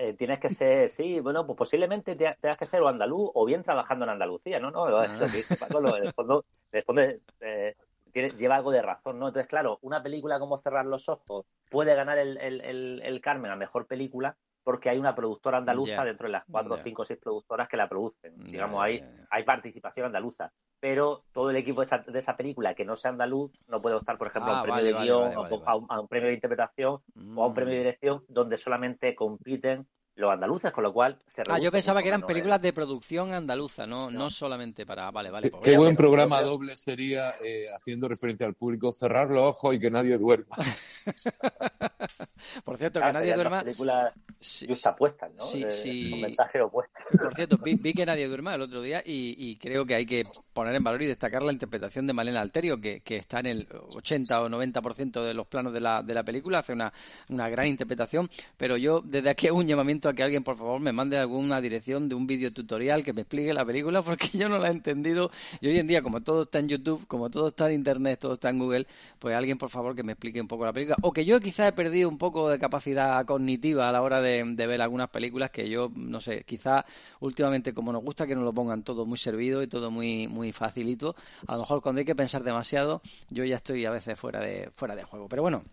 Eh, 0.00 0.14
tienes 0.16 0.38
que 0.38 0.48
ser, 0.48 0.90
sí, 0.90 1.18
bueno, 1.18 1.44
pues 1.44 1.58
posiblemente 1.58 2.14
tengas 2.14 2.56
que 2.56 2.66
ser 2.66 2.80
o 2.82 2.88
andaluz 2.88 3.32
o 3.34 3.44
bien 3.44 3.64
trabajando 3.64 4.04
en 4.04 4.10
Andalucía, 4.10 4.60
¿no? 4.60 4.70
no 4.70 4.86
ah. 4.96 5.06
en 5.06 6.04
el 6.04 6.12
fondo, 6.12 6.44
eh, 7.40 7.74
lleva 8.12 8.56
algo 8.56 8.70
de 8.70 8.82
razón, 8.82 9.18
¿no? 9.18 9.28
Entonces, 9.28 9.48
claro, 9.48 9.78
una 9.82 10.02
película 10.02 10.38
como 10.38 10.58
Cerrar 10.58 10.86
los 10.86 11.08
Ojos 11.08 11.46
puede 11.70 11.94
ganar 11.94 12.18
el, 12.18 12.36
el, 12.38 13.02
el, 13.02 13.20
Carmen 13.20 13.50
a 13.50 13.56
mejor 13.56 13.86
película 13.86 14.36
porque 14.62 14.90
hay 14.90 14.98
una 14.98 15.14
productora 15.14 15.58
andaluza 15.58 16.04
dentro 16.04 16.26
de 16.26 16.32
las 16.32 16.44
cuatro, 16.50 16.78
cinco 16.82 17.02
o 17.02 17.04
seis 17.04 17.18
productoras 17.18 17.68
que 17.68 17.76
la 17.76 17.88
producen. 17.88 18.36
Digamos, 18.38 18.82
hay, 18.82 19.02
hay 19.30 19.44
participación 19.44 20.06
andaluza 20.06 20.52
pero 20.80 21.24
todo 21.32 21.50
el 21.50 21.56
equipo 21.56 21.84
de 21.84 22.18
esa, 22.18 22.36
película 22.36 22.74
que 22.74 22.84
no 22.84 22.96
sea 22.96 23.10
andaluz 23.10 23.50
no 23.66 23.80
puede 23.80 23.96
optar, 23.96 24.16
por 24.16 24.28
ejemplo, 24.28 24.52
a 24.52 24.54
un 24.54 24.60
ah, 24.60 24.62
premio 24.62 24.84
de 24.84 25.02
guion, 25.02 25.32
a, 25.66 26.00
un, 26.00 26.08
premio 26.08 26.28
de 26.28 26.34
interpretación 26.34 27.00
o 27.36 27.44
a 27.44 27.46
un 27.48 27.54
premio 27.54 27.74
de 27.74 27.80
mm. 27.80 27.84
dirección 27.84 28.24
donde 28.28 28.56
solamente 28.56 29.14
compiten 29.14 29.86
los 30.18 30.32
andaluces, 30.32 30.72
con 30.72 30.84
lo 30.84 30.92
cual 30.92 31.16
se 31.26 31.42
Ah, 31.48 31.58
yo 31.58 31.70
pensaba 31.70 32.02
que 32.02 32.08
eran 32.08 32.22
películas 32.22 32.60
de 32.60 32.72
producción 32.72 33.32
andaluza, 33.32 33.86
no, 33.86 34.10
no. 34.10 34.30
solamente 34.30 34.84
para... 34.84 35.10
Vale, 35.10 35.30
vale. 35.30 35.52
Qué, 35.62 35.76
buen 35.76 35.96
programa 35.96 36.42
doble 36.42 36.76
sería, 36.76 37.36
eh, 37.40 37.66
haciendo 37.74 38.08
referencia 38.08 38.46
al 38.46 38.54
público, 38.54 38.92
cerrar 38.92 39.30
los 39.30 39.42
ojos 39.42 39.74
y 39.74 39.78
que 39.78 39.90
nadie 39.90 40.18
duerma. 40.18 40.56
Por 42.64 42.76
cierto, 42.76 43.00
que 43.00 43.12
nadie 43.12 43.34
duerma... 43.34 43.62
películas 43.62 44.12
sí. 44.40 44.66
apuestas, 44.84 45.30
¿no? 45.34 45.42
Sí, 45.42 45.64
sí. 45.70 46.10
Con 46.10 46.20
mensaje 46.22 46.60
opuesto. 46.60 47.00
Por 47.16 47.34
cierto, 47.34 47.58
vi, 47.58 47.94
que 47.94 48.06
nadie 48.06 48.28
duerma 48.28 48.54
el 48.54 48.62
otro 48.62 48.82
día 48.82 49.02
y, 49.04 49.56
creo 49.56 49.86
que 49.86 49.94
hay 49.94 50.06
que 50.06 50.24
poner 50.52 50.74
en 50.74 50.84
valor 50.84 51.02
y 51.02 51.06
destacar 51.06 51.42
la 51.42 51.52
interpretación 51.52 52.06
de 52.06 52.12
Malena 52.12 52.40
Alterio, 52.40 52.80
que, 52.80 53.00
que 53.00 53.16
está 53.16 53.40
en 53.40 53.46
el 53.46 53.68
80 53.94 54.42
o 54.42 54.48
90% 54.48 55.24
de 55.24 55.34
los 55.34 55.46
planos 55.46 55.72
de 55.72 55.80
la, 55.80 56.02
de 56.02 56.14
la 56.14 56.22
película, 56.22 56.60
hace 56.60 56.72
una, 56.72 56.92
una 57.28 57.48
gran 57.48 57.66
interpretación, 57.66 58.28
pero 58.56 58.76
yo 58.76 59.00
desde 59.04 59.30
aquí 59.30 59.48
hago 59.48 59.58
un 59.58 59.66
llamamiento 59.66 60.07
que 60.14 60.22
alguien, 60.22 60.42
por 60.42 60.56
favor, 60.56 60.80
me 60.80 60.92
mande 60.92 61.18
alguna 61.18 61.60
dirección 61.60 62.08
de 62.08 62.14
un 62.14 62.26
vídeo 62.26 62.52
tutorial 62.52 63.04
que 63.04 63.12
me 63.12 63.22
explique 63.22 63.52
la 63.54 63.64
película, 63.64 64.02
porque 64.08 64.28
yo 64.32 64.48
no 64.48 64.58
la 64.58 64.68
he 64.68 64.70
entendido. 64.70 65.30
Y 65.60 65.68
hoy 65.68 65.78
en 65.78 65.86
día, 65.86 66.02
como 66.02 66.20
todo 66.22 66.42
está 66.42 66.58
en 66.58 66.68
YouTube, 66.68 67.06
como 67.06 67.30
todo 67.30 67.48
está 67.48 67.66
en 67.66 67.74
Internet, 67.74 68.20
todo 68.20 68.34
está 68.34 68.50
en 68.50 68.58
Google, 68.58 68.86
pues 69.18 69.34
alguien, 69.34 69.58
por 69.58 69.70
favor, 69.70 69.94
que 69.94 70.02
me 70.02 70.12
explique 70.12 70.40
un 70.40 70.48
poco 70.48 70.64
la 70.64 70.72
película. 70.72 70.96
O 71.02 71.12
que 71.12 71.24
yo 71.24 71.40
quizás 71.40 71.68
he 71.68 71.72
perdido 71.72 72.08
un 72.08 72.18
poco 72.18 72.48
de 72.48 72.58
capacidad 72.58 73.24
cognitiva 73.24 73.88
a 73.88 73.92
la 73.92 74.02
hora 74.02 74.20
de, 74.20 74.44
ver 74.44 74.82
algunas 74.82 75.08
películas 75.08 75.50
que 75.50 75.68
yo, 75.68 75.90
no 75.94 76.20
sé, 76.20 76.44
quizás 76.44 76.84
últimamente, 77.20 77.72
como 77.72 77.92
nos 77.92 78.02
gusta 78.02 78.26
que 78.26 78.34
nos 78.34 78.44
lo 78.44 78.52
pongan 78.52 78.82
todo 78.82 79.06
muy 79.06 79.18
servido 79.18 79.62
y 79.62 79.66
todo 79.66 79.90
muy, 79.90 80.28
muy 80.28 80.52
facilito, 80.52 81.16
a 81.46 81.54
lo 81.54 81.60
mejor 81.60 81.82
cuando 81.82 82.00
hay 82.00 82.04
que 82.04 82.14
pensar 82.14 82.42
demasiado, 82.42 83.00
yo 83.30 83.44
ya 83.44 83.56
estoy 83.56 83.84
a 83.86 83.90
veces 83.90 84.18
fuera 84.18 84.40
de, 84.40 84.70
fuera 84.74 84.94
de 84.94 85.04
juego. 85.04 85.28
Pero 85.28 85.42
bueno, 85.42 85.64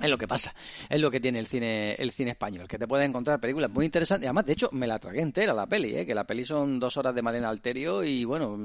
es 0.00 0.10
lo 0.10 0.18
que 0.18 0.26
pasa, 0.26 0.54
es 0.88 1.00
lo 1.00 1.10
que 1.10 1.20
tiene 1.20 1.38
el 1.38 1.46
cine, 1.46 1.94
el 1.94 2.10
cine 2.12 2.30
español, 2.30 2.66
que 2.66 2.78
te 2.78 2.86
puede 2.86 3.04
encontrar 3.04 3.40
películas 3.40 3.70
muy 3.70 3.84
interesantes. 3.84 4.26
Además, 4.26 4.46
de 4.46 4.52
hecho, 4.52 4.68
me 4.72 4.86
la 4.86 4.98
tragué 4.98 5.20
entera 5.20 5.52
la 5.52 5.66
peli, 5.66 5.96
¿eh? 5.96 6.06
que 6.06 6.14
la 6.14 6.24
peli 6.24 6.44
son 6.44 6.80
dos 6.80 6.96
horas 6.96 7.14
de 7.14 7.22
Malena 7.22 7.48
Alterio 7.48 8.02
y 8.02 8.24
bueno, 8.24 8.58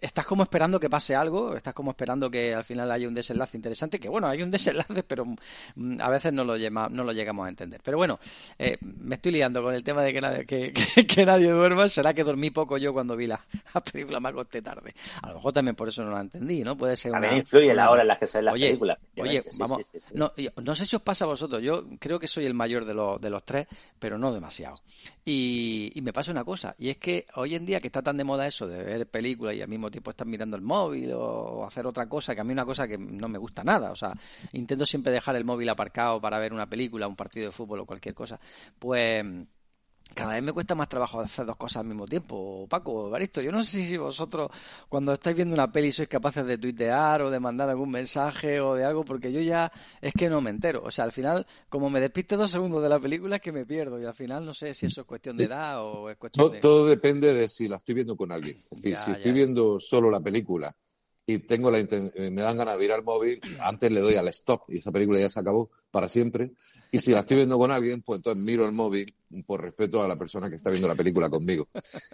estás 0.00 0.26
como 0.26 0.42
esperando 0.42 0.78
que 0.78 0.90
pase 0.90 1.14
algo, 1.14 1.56
estás 1.56 1.74
como 1.74 1.90
esperando 1.90 2.30
que 2.30 2.54
al 2.54 2.64
final 2.64 2.90
haya 2.90 3.08
un 3.08 3.14
desenlace 3.14 3.56
interesante, 3.56 3.98
que 3.98 4.08
bueno, 4.08 4.26
hay 4.26 4.42
un 4.42 4.50
desenlace, 4.50 5.02
pero 5.02 5.24
mm, 5.24 6.00
a 6.00 6.10
veces 6.10 6.32
no 6.32 6.44
lo, 6.44 6.56
no 6.58 7.04
lo 7.04 7.12
llegamos 7.12 7.46
a 7.46 7.48
entender. 7.48 7.80
Pero 7.82 7.96
bueno, 7.96 8.18
eh, 8.58 8.76
me 8.80 9.14
estoy 9.14 9.32
liando 9.32 9.62
con 9.62 9.74
el 9.74 9.82
tema 9.82 10.02
de 10.02 10.12
que 10.12 10.20
nadie, 10.20 10.44
que, 10.44 11.24
nadie 11.24 11.50
duerma, 11.50 11.88
será 11.88 12.14
que 12.14 12.24
dormí 12.24 12.50
poco 12.50 12.76
yo 12.78 12.92
cuando 12.92 13.16
vi 13.16 13.26
la, 13.26 13.40
película, 13.92 14.20
me 14.20 14.28
acosté 14.28 14.62
tarde. 14.62 14.94
A 15.22 15.28
lo 15.28 15.34
mejor 15.36 15.52
también 15.52 15.74
por 15.74 15.88
eso 15.88 16.04
no 16.04 16.12
la 16.12 16.20
entendí, 16.20 16.62
¿no? 16.62 16.76
Puede 16.76 16.96
ser 16.96 17.12
También 17.12 17.38
influye 17.38 17.74
la 17.74 17.90
hora 17.90 18.02
en 18.02 18.08
la 18.08 18.18
que 18.18 18.26
se 18.26 18.38
ve 18.38 18.44
la 18.44 18.52
película. 18.52 18.98
Oye, 19.16 19.44
vamos... 19.58 19.80
No, 20.14 20.32
no 20.62 20.74
sé 20.74 20.86
si 20.86 20.96
os 20.96 21.02
pasa 21.02 21.24
a 21.24 21.28
vosotros, 21.28 21.62
yo 21.62 21.84
creo 21.98 22.18
que 22.18 22.28
soy 22.28 22.46
el 22.46 22.54
mayor 22.54 22.84
de, 22.84 22.94
los, 22.94 23.20
de 23.20 23.30
los 23.30 23.44
tres, 23.44 23.66
pero 23.98 24.18
no 24.18 24.32
demasiado. 24.32 24.76
Y, 25.24 25.92
me 26.02 26.12
pasa 26.12 26.30
una 26.30 26.44
cosa, 26.44 26.74
y 26.78 26.88
es 26.88 26.96
que 26.96 27.26
hoy 27.34 27.54
en 27.54 27.66
día 27.66 27.80
que 27.80 27.88
está 27.88 28.02
tan 28.02 28.16
de 28.16 28.24
moda 28.24 28.46
eso 28.46 28.66
de 28.66 28.82
ver 28.82 29.06
películas 29.08 29.54
y 29.54 29.62
al 29.62 29.68
mismo 29.68 29.90
tiempo 29.90 30.10
estar 30.10 30.26
mirando 30.26 30.56
el 30.56 30.62
móvil 30.62 31.12
o 31.14 31.64
hacer 31.64 31.86
otra 31.86 32.08
cosa, 32.08 32.34
que 32.34 32.40
a 32.40 32.44
mí 32.44 32.52
una 32.52 32.64
cosa 32.64 32.88
que 32.88 32.96
no 32.96 33.28
me 33.28 33.38
gusta 33.38 33.62
nada, 33.62 33.90
o 33.90 33.96
sea, 33.96 34.12
intento 34.52 34.86
siempre 34.86 35.12
dejar 35.12 35.36
el 35.36 35.44
móvil 35.44 35.68
aparcado 35.68 36.20
para 36.20 36.38
ver 36.38 36.52
una 36.52 36.68
película, 36.68 37.06
un 37.06 37.16
partido 37.16 37.46
de 37.46 37.52
fútbol 37.52 37.80
o 37.80 37.86
cualquier 37.86 38.14
cosa, 38.14 38.40
pues 38.78 39.24
cada 40.14 40.34
vez 40.34 40.42
me 40.42 40.52
cuesta 40.52 40.74
más 40.74 40.88
trabajo 40.88 41.20
hacer 41.20 41.46
dos 41.46 41.56
cosas 41.56 41.80
al 41.80 41.86
mismo 41.86 42.06
tiempo. 42.06 42.66
Paco, 42.68 43.10
Baristo, 43.10 43.40
yo 43.40 43.52
no 43.52 43.64
sé 43.64 43.84
si 43.84 43.96
vosotros 43.96 44.50
cuando 44.88 45.12
estáis 45.12 45.36
viendo 45.36 45.54
una 45.54 45.70
peli 45.70 45.92
sois 45.92 46.08
capaces 46.08 46.46
de 46.46 46.58
tuitear 46.58 47.22
o 47.22 47.30
de 47.30 47.40
mandar 47.40 47.68
algún 47.68 47.90
mensaje 47.90 48.60
o 48.60 48.74
de 48.74 48.84
algo, 48.84 49.04
porque 49.04 49.32
yo 49.32 49.40
ya 49.40 49.70
es 50.00 50.12
que 50.12 50.28
no 50.28 50.40
me 50.40 50.50
entero. 50.50 50.82
O 50.84 50.90
sea, 50.90 51.04
al 51.04 51.12
final, 51.12 51.46
como 51.68 51.90
me 51.90 52.00
despiste 52.00 52.36
dos 52.36 52.50
segundos 52.50 52.82
de 52.82 52.88
la 52.88 52.98
película 52.98 53.36
es 53.36 53.42
que 53.42 53.52
me 53.52 53.66
pierdo 53.66 54.00
y 54.00 54.04
al 54.04 54.14
final 54.14 54.44
no 54.44 54.54
sé 54.54 54.74
si 54.74 54.86
eso 54.86 55.02
es 55.02 55.06
cuestión 55.06 55.36
de 55.36 55.44
edad 55.44 55.84
o 55.84 56.10
es 56.10 56.16
cuestión 56.16 56.50
de... 56.50 56.60
Todo 56.60 56.86
depende 56.86 57.32
de 57.34 57.48
si 57.48 57.68
la 57.68 57.76
estoy 57.76 57.94
viendo 57.94 58.16
con 58.16 58.32
alguien. 58.32 58.62
Es 58.70 58.82
decir, 58.82 58.98
si 58.98 59.12
estoy 59.12 59.32
viendo 59.32 59.78
solo 59.78 60.10
la 60.10 60.20
película 60.20 60.74
y 61.34 61.38
tengo 61.40 61.70
la 61.70 61.78
me 61.78 62.42
dan 62.42 62.56
ganas 62.56 62.78
de 62.78 62.84
ir 62.84 62.92
al 62.92 63.02
móvil, 63.02 63.40
antes 63.60 63.90
le 63.90 64.00
doy 64.00 64.16
al 64.16 64.28
stop 64.28 64.62
y 64.68 64.78
esa 64.78 64.90
película 64.90 65.20
ya 65.20 65.28
se 65.28 65.40
acabó 65.40 65.70
para 65.90 66.08
siempre. 66.08 66.52
Y 66.92 66.98
si 66.98 67.12
la 67.12 67.20
estoy 67.20 67.36
viendo 67.36 67.56
con 67.56 67.70
alguien, 67.70 68.02
pues 68.02 68.18
entonces 68.18 68.42
miro 68.42 68.66
el 68.66 68.72
móvil 68.72 69.14
por 69.46 69.62
respeto 69.62 70.02
a 70.02 70.08
la 70.08 70.16
persona 70.16 70.48
que 70.48 70.56
está 70.56 70.70
viendo 70.70 70.88
la 70.88 70.96
película 70.96 71.30
conmigo. 71.30 71.68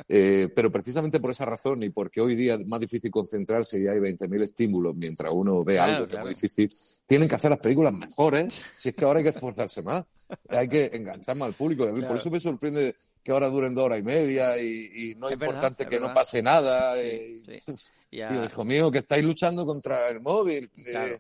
Eh, 0.09 0.49
pero 0.55 0.71
precisamente 0.71 1.19
por 1.19 1.31
esa 1.31 1.47
razón 1.47 1.83
y 1.83 1.91
porque 1.91 2.21
hoy 2.21 2.35
día 2.35 2.55
es 2.55 2.67
más 2.67 2.81
difícil 2.81 3.11
concentrarse 3.11 3.81
y 3.81 3.87
hay 3.87 3.99
20.000 3.99 4.43
estímulos 4.43 4.95
mientras 4.95 5.33
uno 5.35 5.65
ve 5.65 5.79
algo 5.79 6.07
que 6.07 6.17
es 6.17 6.21
muy 6.21 6.29
difícil, 6.31 6.73
tienen 7.07 7.29
que 7.29 7.35
hacer 7.35 7.51
las 7.51 7.61
películas 7.61 7.95
mejores. 7.95 8.63
Si 8.77 8.91
es 8.91 8.95
que 8.95 9.05
ahora 9.05 9.19
hay 9.19 9.25
que 9.25 9.31
esforzarse 9.31 9.83
más, 9.83 10.05
hay 10.49 10.69
que 10.69 10.91
enganchar 10.93 11.37
más 11.37 11.49
al 11.49 11.55
público. 11.55 11.87
Por 12.07 12.17
eso 12.17 12.31
me 12.31 12.41
sorprende 12.41 12.95
que 13.27 13.33
ahora 13.33 13.49
duren 13.49 13.75
dos 13.75 13.87
horas 13.87 13.99
y 13.99 14.03
media 14.05 14.57
y, 14.57 15.17
no 15.19 15.27
es, 15.27 15.33
importante 15.33 15.85
que 15.85 15.99
no 15.99 16.15
pase 16.15 16.41
nada. 16.41 16.97
Eh, 16.97 17.43
hijo 18.13 18.65
mío, 18.65 18.89
que 18.89 18.99
estáis 18.99 19.25
luchando 19.25 19.67
contra 19.67 20.09
el 20.11 20.21
móvil. 20.21 20.71
Eh, 20.77 21.19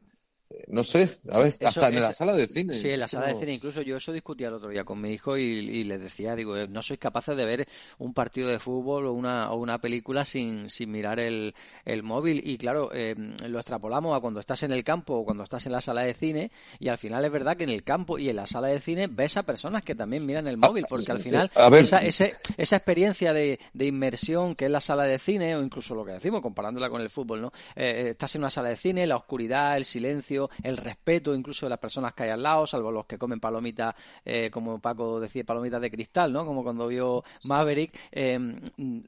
no 0.68 0.84
sé, 0.84 1.08
a 1.32 1.38
ver, 1.38 1.56
hasta 1.64 1.88
en 1.88 2.00
la 2.00 2.12
sala 2.12 2.32
de 2.32 2.46
cine. 2.46 2.74
Sí, 2.74 2.88
en 2.88 3.00
la 3.00 3.08
sala 3.08 3.28
de 3.28 3.34
cine, 3.34 3.54
incluso 3.54 3.82
yo 3.82 3.96
eso 3.96 4.12
discutía 4.12 4.48
el 4.48 4.54
otro 4.54 4.68
día 4.68 4.84
con 4.84 5.00
mi 5.00 5.10
hijo 5.10 5.36
y, 5.36 5.84
les 5.84 6.00
decía, 6.00 6.36
digo, 6.36 6.56
eh, 6.56 6.68
no 6.68 6.82
sois 6.82 7.00
capaces 7.00 7.36
de 7.36 7.44
ver 7.44 7.68
un 7.98 8.14
partido 8.14 8.48
de 8.48 8.58
fútbol 8.58 9.06
o 9.06 9.12
una, 9.12 9.50
o 9.50 9.56
una 9.56 9.80
película 9.80 10.24
sin, 10.24 10.70
sin 10.70 10.90
mirar 10.90 11.18
el, 11.18 11.54
el 11.84 12.02
móvil. 12.02 12.42
Y 12.44 12.58
claro, 12.58 12.90
eh, 12.92 13.14
lo 13.48 13.58
extrapolamos 13.58 14.16
a 14.16 14.20
cuando 14.20 14.38
estás 14.38 14.62
en 14.62 14.72
el 14.72 14.84
campo 14.84 15.14
o 15.14 15.24
cuando 15.24 15.42
estás 15.42 15.66
en 15.66 15.72
la 15.72 15.80
sala 15.80 16.02
de 16.02 16.14
cine 16.14 16.50
y 16.78 16.88
al 16.88 16.98
final 16.98 17.24
es 17.24 17.32
verdad 17.32 17.56
que 17.56 17.64
en 17.64 17.70
el 17.70 17.82
campo 17.82 18.18
y 18.18 18.28
en 18.28 18.36
la 18.36 18.46
sala 18.46 18.68
de 18.68 18.80
cine 18.80 19.08
ves 19.08 19.36
a 19.36 19.42
personas 19.42 19.82
que 19.82 19.94
también 19.94 20.24
miran 20.24 20.46
el 20.46 20.56
móvil, 20.56 20.86
porque 20.88 21.10
al 21.10 21.20
final 21.20 21.50
esa, 21.72 21.98
esa 21.98 22.76
experiencia 22.76 23.32
de, 23.32 23.58
de, 23.72 23.86
inmersión 23.86 24.54
que 24.54 24.66
es 24.66 24.70
la 24.70 24.80
sala 24.80 25.04
de 25.04 25.18
cine 25.18 25.56
o 25.56 25.62
incluso 25.62 25.94
lo 25.94 26.04
que 26.04 26.12
decimos 26.12 26.40
comparándola 26.40 26.88
con 26.88 27.00
el 27.00 27.10
fútbol, 27.10 27.42
¿no? 27.42 27.52
Eh, 27.74 28.08
estás 28.10 28.34
en 28.34 28.42
una 28.42 28.50
sala 28.50 28.68
de 28.68 28.76
cine, 28.76 29.06
la 29.06 29.16
oscuridad, 29.16 29.76
el 29.76 29.84
silencio 29.84 30.35
el 30.62 30.76
respeto 30.76 31.34
incluso 31.34 31.66
de 31.66 31.70
las 31.70 31.78
personas 31.78 32.14
que 32.14 32.24
hay 32.24 32.30
al 32.30 32.42
lado, 32.42 32.66
salvo 32.66 32.90
los 32.90 33.06
que 33.06 33.18
comen 33.18 33.40
palomitas, 33.40 33.94
eh, 34.24 34.50
como 34.50 34.78
Paco 34.78 35.20
decía, 35.20 35.44
palomitas 35.44 35.80
de 35.80 35.90
cristal, 35.90 36.32
¿no? 36.32 36.44
Como 36.44 36.62
cuando 36.62 36.86
vio 36.88 37.24
Maverick. 37.44 37.92
Em, 38.12 38.56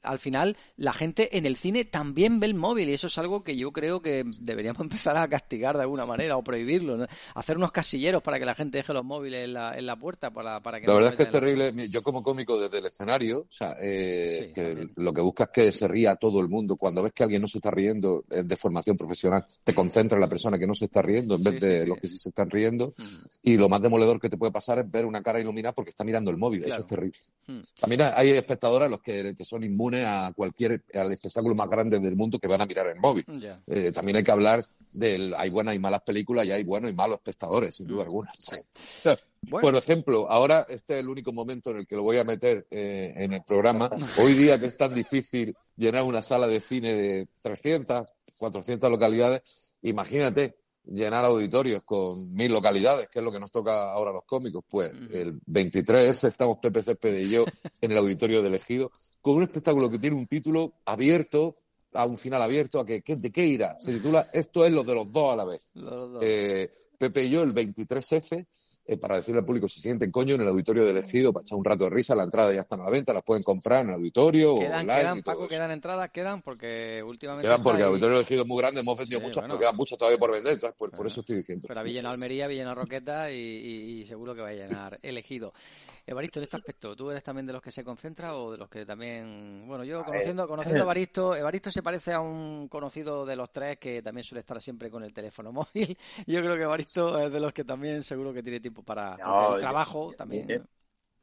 al 0.03 0.19
final, 0.19 0.57
la 0.77 0.93
gente 0.93 1.37
en 1.37 1.47
el 1.47 1.57
cine 1.57 1.85
también 1.85 2.41
ve 2.41 2.47
el 2.47 2.55
móvil 2.55 2.89
y 2.89 2.95
eso 2.95 3.09
es 3.09 3.19
algo 3.19 3.43
que 3.45 3.57
yo 3.57 3.73
creo 3.73 4.01
que 4.01 4.25
deberíamos 4.41 4.81
empezar 5.09 5.17
a 5.17 5.29
castigar 5.29 5.77
de 5.77 5.83
alguna 5.83 6.07
manera 6.07 6.37
o 6.37 6.43
prohibirlo. 6.43 7.07
Hacer 7.35 7.57
unos 7.57 7.73
casilleros 7.73 8.23
para 8.23 8.39
que 8.39 8.45
la 8.45 8.55
gente 8.55 8.79
deje 8.79 8.93
los 8.93 9.05
móviles 9.05 9.45
en 9.45 9.55
la, 9.55 9.77
en 9.77 9.87
la 9.87 9.97
puerta 9.97 10.31
para, 10.31 10.61
para 10.61 10.81
que 10.81 10.87
La 10.87 10.95
verdad 10.95 11.13
es 11.13 11.17
que 11.17 11.23
es 11.25 11.31
terrible. 11.31 11.89
Yo 11.89 12.03
como 12.03 12.23
cómico 12.23 12.59
desde 12.59 12.79
el 12.79 12.87
escenario, 12.87 13.41
o 13.41 13.47
sea, 13.51 13.77
eh, 13.81 14.53
que 14.55 14.89
lo 14.97 15.13
que 15.13 15.21
buscas 15.21 15.49
es 15.49 15.53
que 15.53 15.73
se 15.73 15.89
ría 15.89 16.17
todo 16.17 16.41
el 16.41 16.49
mundo. 16.49 16.77
Cuando 16.77 17.03
ves 17.03 17.13
que 17.13 17.23
alguien 17.23 17.43
no 17.43 17.49
se 17.49 17.59
está 17.59 17.71
riendo 17.71 18.25
de 18.29 18.57
formación 18.57 18.97
profesional, 18.97 19.45
te 19.65 19.75
concentra 19.75 20.17
en 20.17 20.21
la 20.21 20.29
persona 20.29 20.59
que 20.59 20.67
no 20.67 20.75
se 20.75 20.87
está 20.87 21.03
riendo 21.03 21.18
en 21.19 21.43
vez 21.43 21.61
de 21.61 21.87
los 21.87 21.99
que 21.99 22.09
sí 22.09 22.19
se 22.19 22.31
están 22.31 22.51
riendo. 22.51 22.95
Mm. 22.97 23.03
Y 23.43 23.57
lo 23.57 23.69
más 23.69 23.81
demoledor 23.83 24.21
que 24.21 24.29
te 24.29 24.37
puede 24.37 24.53
pasar 24.53 24.79
es 24.79 24.91
ver 24.91 25.07
una 25.07 25.23
cara 25.23 25.41
iluminada 25.41 25.75
porque 25.75 25.91
está 25.91 26.05
mirando 26.05 26.31
el 26.31 26.37
móvil. 26.37 26.63
Eso 26.67 26.81
es 26.81 26.87
terrible. 26.87 27.19
Mm. 27.47 27.61
También 27.81 28.03
hay 28.15 28.31
espectadores 28.31 28.91
los 28.91 29.01
que, 29.01 29.35
que, 29.37 29.45
son 29.45 29.65
inmunes 29.65 30.05
a 30.07 30.33
cualquier 30.35 30.85
al 30.95 31.13
espectáculo 31.13 31.55
más 31.55 31.69
grande 31.69 31.99
del 31.99 32.17
mundo 32.17 32.39
que 32.39 32.49
van 32.49 32.63
a 32.63 32.67
mirar 32.67 32.89
el 32.89 33.01
móvil. 33.01 33.25
Eh, 33.67 33.93
también 33.93 34.17
hay 34.17 34.25
que 34.25 34.31
hablar 34.31 34.65
del 34.93 35.35
hay 35.35 35.51
buenas 35.51 35.75
y 35.75 35.79
malas 35.79 36.03
películas 36.03 36.47
y 36.47 36.53
hay 36.53 36.65
buenos 36.65 36.91
y 36.91 36.95
malos 36.95 37.19
espectadores, 37.19 37.77
sin 37.77 37.87
duda 37.87 38.05
alguna. 38.05 38.33
Por 39.49 39.77
ejemplo, 39.77 40.31
ahora 40.31 40.67
este 40.69 40.95
es 40.95 41.01
el 41.01 41.09
único 41.09 41.33
momento 41.33 41.71
en 41.71 41.79
el 41.79 41.87
que 41.87 41.97
lo 41.97 42.03
voy 42.03 42.19
a 42.19 42.25
meter 42.25 42.67
eh, 42.71 43.15
en 43.17 43.33
el 43.33 43.43
programa. 43.45 43.91
Hoy 44.21 44.35
día 44.35 44.59
que 44.59 44.67
es 44.67 44.77
tan 44.77 44.95
difícil 44.95 45.55
llenar 45.77 46.03
una 46.03 46.23
sala 46.23 46.47
de 46.47 46.61
cine 46.61 46.95
de 46.95 47.29
300, 47.43 48.03
400 48.39 48.91
localidades, 48.91 49.43
imagínate 49.83 50.57
llenar 50.91 51.25
auditorios 51.25 51.83
con 51.85 52.33
mil 52.33 52.53
localidades, 52.53 53.09
que 53.09 53.19
es 53.19 53.25
lo 53.25 53.33
que 53.33 53.41
nos 53.41 53.51
toca 53.51 53.93
ahora 53.93 54.11
a 54.11 54.15
los 54.15 54.25
cómicos. 54.25 54.65
Pues 54.69 54.91
el 55.13 55.41
23 55.47 56.25
estamos 56.25 56.59
Pepe 56.59 56.83
Césped 56.83 57.17
y 57.19 57.31
yo 57.31 57.45
en 57.81 57.93
el 57.93 57.99
auditorio 57.99 58.43
de 58.43 58.49
Elegido 58.49 58.91
con 59.21 59.37
un 59.37 59.43
espectáculo 59.43 59.91
que 59.91 59.99
tiene 59.99 60.17
un 60.17 60.27
título 60.27 60.75
abierto, 60.85 61.57
a 61.93 62.07
un 62.07 62.17
final 62.17 62.43
abierto, 62.43 62.81
a 62.81 62.87
que, 62.87 63.03
¿de 63.05 63.33
qué 63.33 63.47
irá? 63.47 63.79
Se 63.81 63.93
titula 63.93 64.29
Esto 64.33 64.65
es 64.65 64.73
lo 64.73 64.85
de 64.85 64.95
los 64.95 65.13
dos 65.13 65.33
a 65.33 65.37
la 65.37 65.45
vez. 65.45 65.73
Eh, 66.21 66.71
Pepe 66.99 67.25
y 67.25 67.31
yo 67.31 67.43
el 67.43 67.55
23F 67.55 68.47
eh, 68.91 68.97
para 68.97 69.17
decirle 69.17 69.41
al 69.41 69.45
público 69.45 69.69
si 69.69 69.83
sienten 69.83 70.11
coño 70.11 70.35
en 70.35 70.41
el 70.41 70.49
auditorio 70.49 70.83
de 70.83 70.93
elegido 70.93 71.31
para 71.31 71.43
echar 71.43 71.59
un 71.59 71.65
rato 71.65 71.85
de 71.85 71.91
risa. 71.91 72.15
La 72.15 72.25
entrada 72.25 72.55
ya 72.55 72.63
está 72.63 72.75
a 72.75 72.79
la 72.79 72.89
venta, 72.89 73.13
las 73.13 73.23
pueden 73.23 73.43
comprar 73.43 73.83
en 73.85 73.91
el 73.91 73.97
auditorio 73.97 74.55
quedan, 74.55 74.73
o 74.73 74.81
online. 74.81 75.01
Quedan, 75.01 75.23
Paco, 75.23 75.47
quedan 75.47 75.71
entradas, 75.73 76.11
quedan 76.11 76.41
porque 76.41 77.03
últimamente. 77.07 77.47
Quedan 77.47 77.63
porque 77.63 77.83
el 77.83 77.89
auditorio 77.89 78.17
elegido 78.17 78.43
es 78.43 78.49
muy 78.49 78.63
grande, 78.63 78.81
hemos 78.81 78.99
vendido 78.99 79.21
muchas, 79.21 79.45
pero 79.45 79.59
quedan 79.59 79.77
muchas 79.77 79.99
todavía 79.99 80.19
por 80.19 80.33
vender, 80.33 80.55
entonces 80.55 80.75
por, 80.79 81.07
eso 81.07 81.21
estoy 81.21 81.37
diciendo. 81.37 81.67
Pero 81.69 81.81
había 81.81 81.93
llenado 81.93 82.15
Almería, 82.15 82.49
llenado 82.49 82.77
Roqueta 82.77 83.31
y, 83.31 84.07
seguro 84.07 84.35
que 84.35 84.41
va 84.41 84.49
a 84.49 84.55
llenar 84.55 84.99
elegido. 85.03 85.53
Evaristo, 86.09 86.39
en 86.41 86.45
este 86.45 86.57
aspecto, 86.57 86.97
¿tú 86.97 87.11
eres 87.11 87.23
también 87.23 87.47
de 87.47 87.53
los 87.53 87.61
que 87.61 87.71
se 87.71 87.85
concentra 87.85 88.35
o 88.35 88.51
de 88.51 88.57
los 88.57 88.71
que 88.71 88.87
también. 88.87 89.65
Bueno, 89.67 89.85
yo 89.85 90.03
conociendo, 90.05 90.49
conociendo 90.49 90.81
a 90.81 90.85
Evaristo, 90.85 91.37
Evaristo 91.37 91.71
se 91.71 91.83
parece 91.83 92.15
a 92.15 92.21
un 92.21 92.67
conocido 92.69 93.27
de 93.27 93.37
los 93.37 93.53
tres 93.53 93.77
que 93.79 94.01
también 94.01 94.25
suele 94.25 94.41
estar 94.41 94.59
siempre 94.63 94.91
con 94.91 95.05
el 95.05 95.13
teléfono 95.13 95.53
móvil. 95.53 95.99
Yo 96.27 96.41
creo 96.41 96.57
que 96.57 96.63
Evaristo 96.63 97.19
es 97.19 97.31
de 97.31 97.41
los 97.41 97.53
que 97.53 97.65
también 97.65 98.03
seguro 98.03 98.33
que 98.33 98.43
tiene 98.43 98.59
tiempo 98.59 98.83
para 98.83 99.17
el 99.53 99.59
trabajo 99.59 100.15
también. 100.17 100.67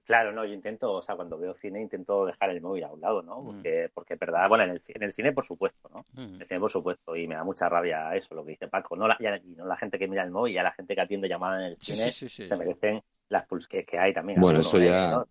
Claro, 0.06 0.32
no, 0.32 0.46
yo 0.46 0.54
intento, 0.54 0.92
o 0.94 1.02
sea, 1.02 1.16
cuando 1.16 1.36
veo 1.36 1.56
cine 1.56 1.82
intento 1.82 2.28
dejar 2.28 2.52
el 2.52 2.62
móvil 2.62 2.84
a 2.84 2.92
un 2.92 3.02
lado, 3.02 3.24
¿no? 3.24 3.42
Mm. 3.42 3.46
Porque, 3.46 3.90
porque 3.92 4.14
es 4.14 4.20
verdad, 4.20 4.48
bueno, 4.48 4.66
en 4.66 4.70
el, 4.70 4.82
en 4.88 5.02
el 5.02 5.14
cine 5.14 5.32
por 5.32 5.46
supuesto, 5.46 5.90
¿no? 5.92 6.06
Mm. 6.14 6.36
En 6.36 6.42
el 6.42 6.48
cine 6.48 6.60
por 6.60 6.72
supuesto, 6.72 7.16
y 7.16 7.28
me 7.28 7.34
da 7.34 7.44
mucha 7.44 7.68
rabia 7.68 8.16
eso, 8.16 8.36
lo 8.36 8.46
que 8.46 8.52
dice 8.52 8.68
Paco, 8.68 8.96
no 8.96 9.08
la, 9.08 9.18
y 9.20 9.56
no 9.56 9.66
la 9.66 9.78
gente 9.78 9.98
que 9.98 10.08
mira 10.08 10.22
el 10.22 10.30
móvil, 10.30 10.54
ya 10.54 10.62
la 10.62 10.74
gente 10.74 10.94
que 10.94 11.02
atiende 11.02 11.28
llamadas 11.28 11.62
en 11.62 11.68
el 11.70 11.78
cine 11.80 12.12
se 12.12 12.56
merecen 12.56 13.02
las 13.30 13.46
pulsas 13.48 13.68
que, 13.68 13.86
hay 13.98 14.14
también. 14.14 14.40
Bueno, 14.40 14.60
eso 14.60 14.78
ya. 14.80 15.24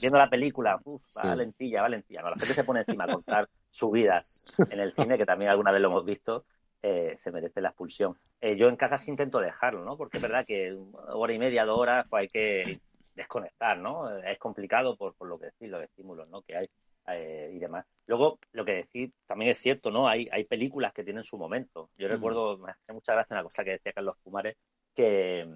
viendo, 0.00 0.18
la 0.18 0.30
película, 0.30 0.78
uff, 0.84 1.02
valentilla, 1.14 1.82
valentilla. 1.82 2.22
No, 2.22 2.30
la 2.30 2.36
gente 2.36 2.54
se 2.54 2.64
pone 2.64 2.80
encima 2.80 3.04
a 3.04 3.12
contar 3.12 3.48
su 3.70 3.90
vida 3.90 4.24
en 4.70 4.80
el 4.80 4.92
cine, 4.94 5.16
que 5.16 5.26
también 5.26 5.50
alguna 5.50 5.72
vez 5.72 5.80
lo 5.80 5.88
hemos 5.88 6.04
visto, 6.04 6.44
eh, 6.82 7.16
se 7.18 7.32
merece 7.32 7.60
la 7.60 7.68
expulsión. 7.68 8.16
Eh, 8.40 8.56
yo 8.56 8.68
en 8.68 8.76
casa 8.76 8.98
sí 8.98 9.10
intento 9.10 9.40
dejarlo, 9.40 9.84
¿no? 9.84 9.96
Porque 9.96 10.18
es 10.18 10.22
verdad 10.22 10.44
que 10.46 10.76
hora 11.08 11.32
y 11.32 11.38
media, 11.38 11.64
dos 11.64 11.78
horas, 11.78 12.06
pues 12.08 12.22
hay 12.22 12.28
que 12.28 12.80
desconectar, 13.14 13.78
¿no? 13.78 14.16
Es 14.18 14.38
complicado 14.38 14.96
por, 14.96 15.14
por 15.14 15.28
lo 15.28 15.38
que 15.38 15.46
decís, 15.46 15.68
los 15.68 15.82
estímulos, 15.82 16.28
¿no? 16.28 16.42
Que 16.42 16.56
hay 16.56 16.70
eh, 17.10 17.50
y 17.54 17.58
demás. 17.58 17.86
Luego, 18.06 18.38
lo 18.52 18.64
que 18.64 18.72
decís 18.72 19.12
también 19.26 19.50
es 19.50 19.58
cierto, 19.58 19.90
¿no? 19.90 20.08
Hay, 20.08 20.28
hay 20.30 20.44
películas 20.44 20.92
que 20.92 21.04
tienen 21.04 21.24
su 21.24 21.38
momento. 21.38 21.90
Yo 21.96 22.08
recuerdo, 22.08 22.58
me 22.58 22.70
hace 22.70 22.92
mucha 22.92 23.14
gracia 23.14 23.34
una 23.34 23.42
cosa 23.42 23.64
que 23.64 23.72
decía 23.72 23.92
Carlos 23.92 24.16
Pumares, 24.22 24.56
que 24.94 25.46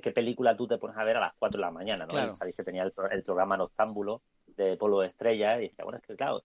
de 0.00 0.02
qué 0.02 0.12
película 0.12 0.56
tú 0.56 0.66
te 0.66 0.78
pones 0.78 0.96
a 0.96 1.04
ver 1.04 1.16
a 1.16 1.20
las 1.20 1.34
4 1.38 1.58
de 1.58 1.60
la 1.60 1.70
mañana, 1.70 2.06
¿no? 2.06 2.36
Sabéis 2.36 2.56
que 2.56 2.64
tenía 2.64 2.82
el, 2.82 2.92
programa 2.92 3.56
Noctámbulo 3.56 4.22
de 4.56 4.76
Polo 4.76 5.00
de 5.00 5.08
Estrella 5.08 5.58
y 5.58 5.68
decía, 5.68 5.84
bueno, 5.84 5.98
es 5.98 6.06
que 6.06 6.16
claro, 6.16 6.42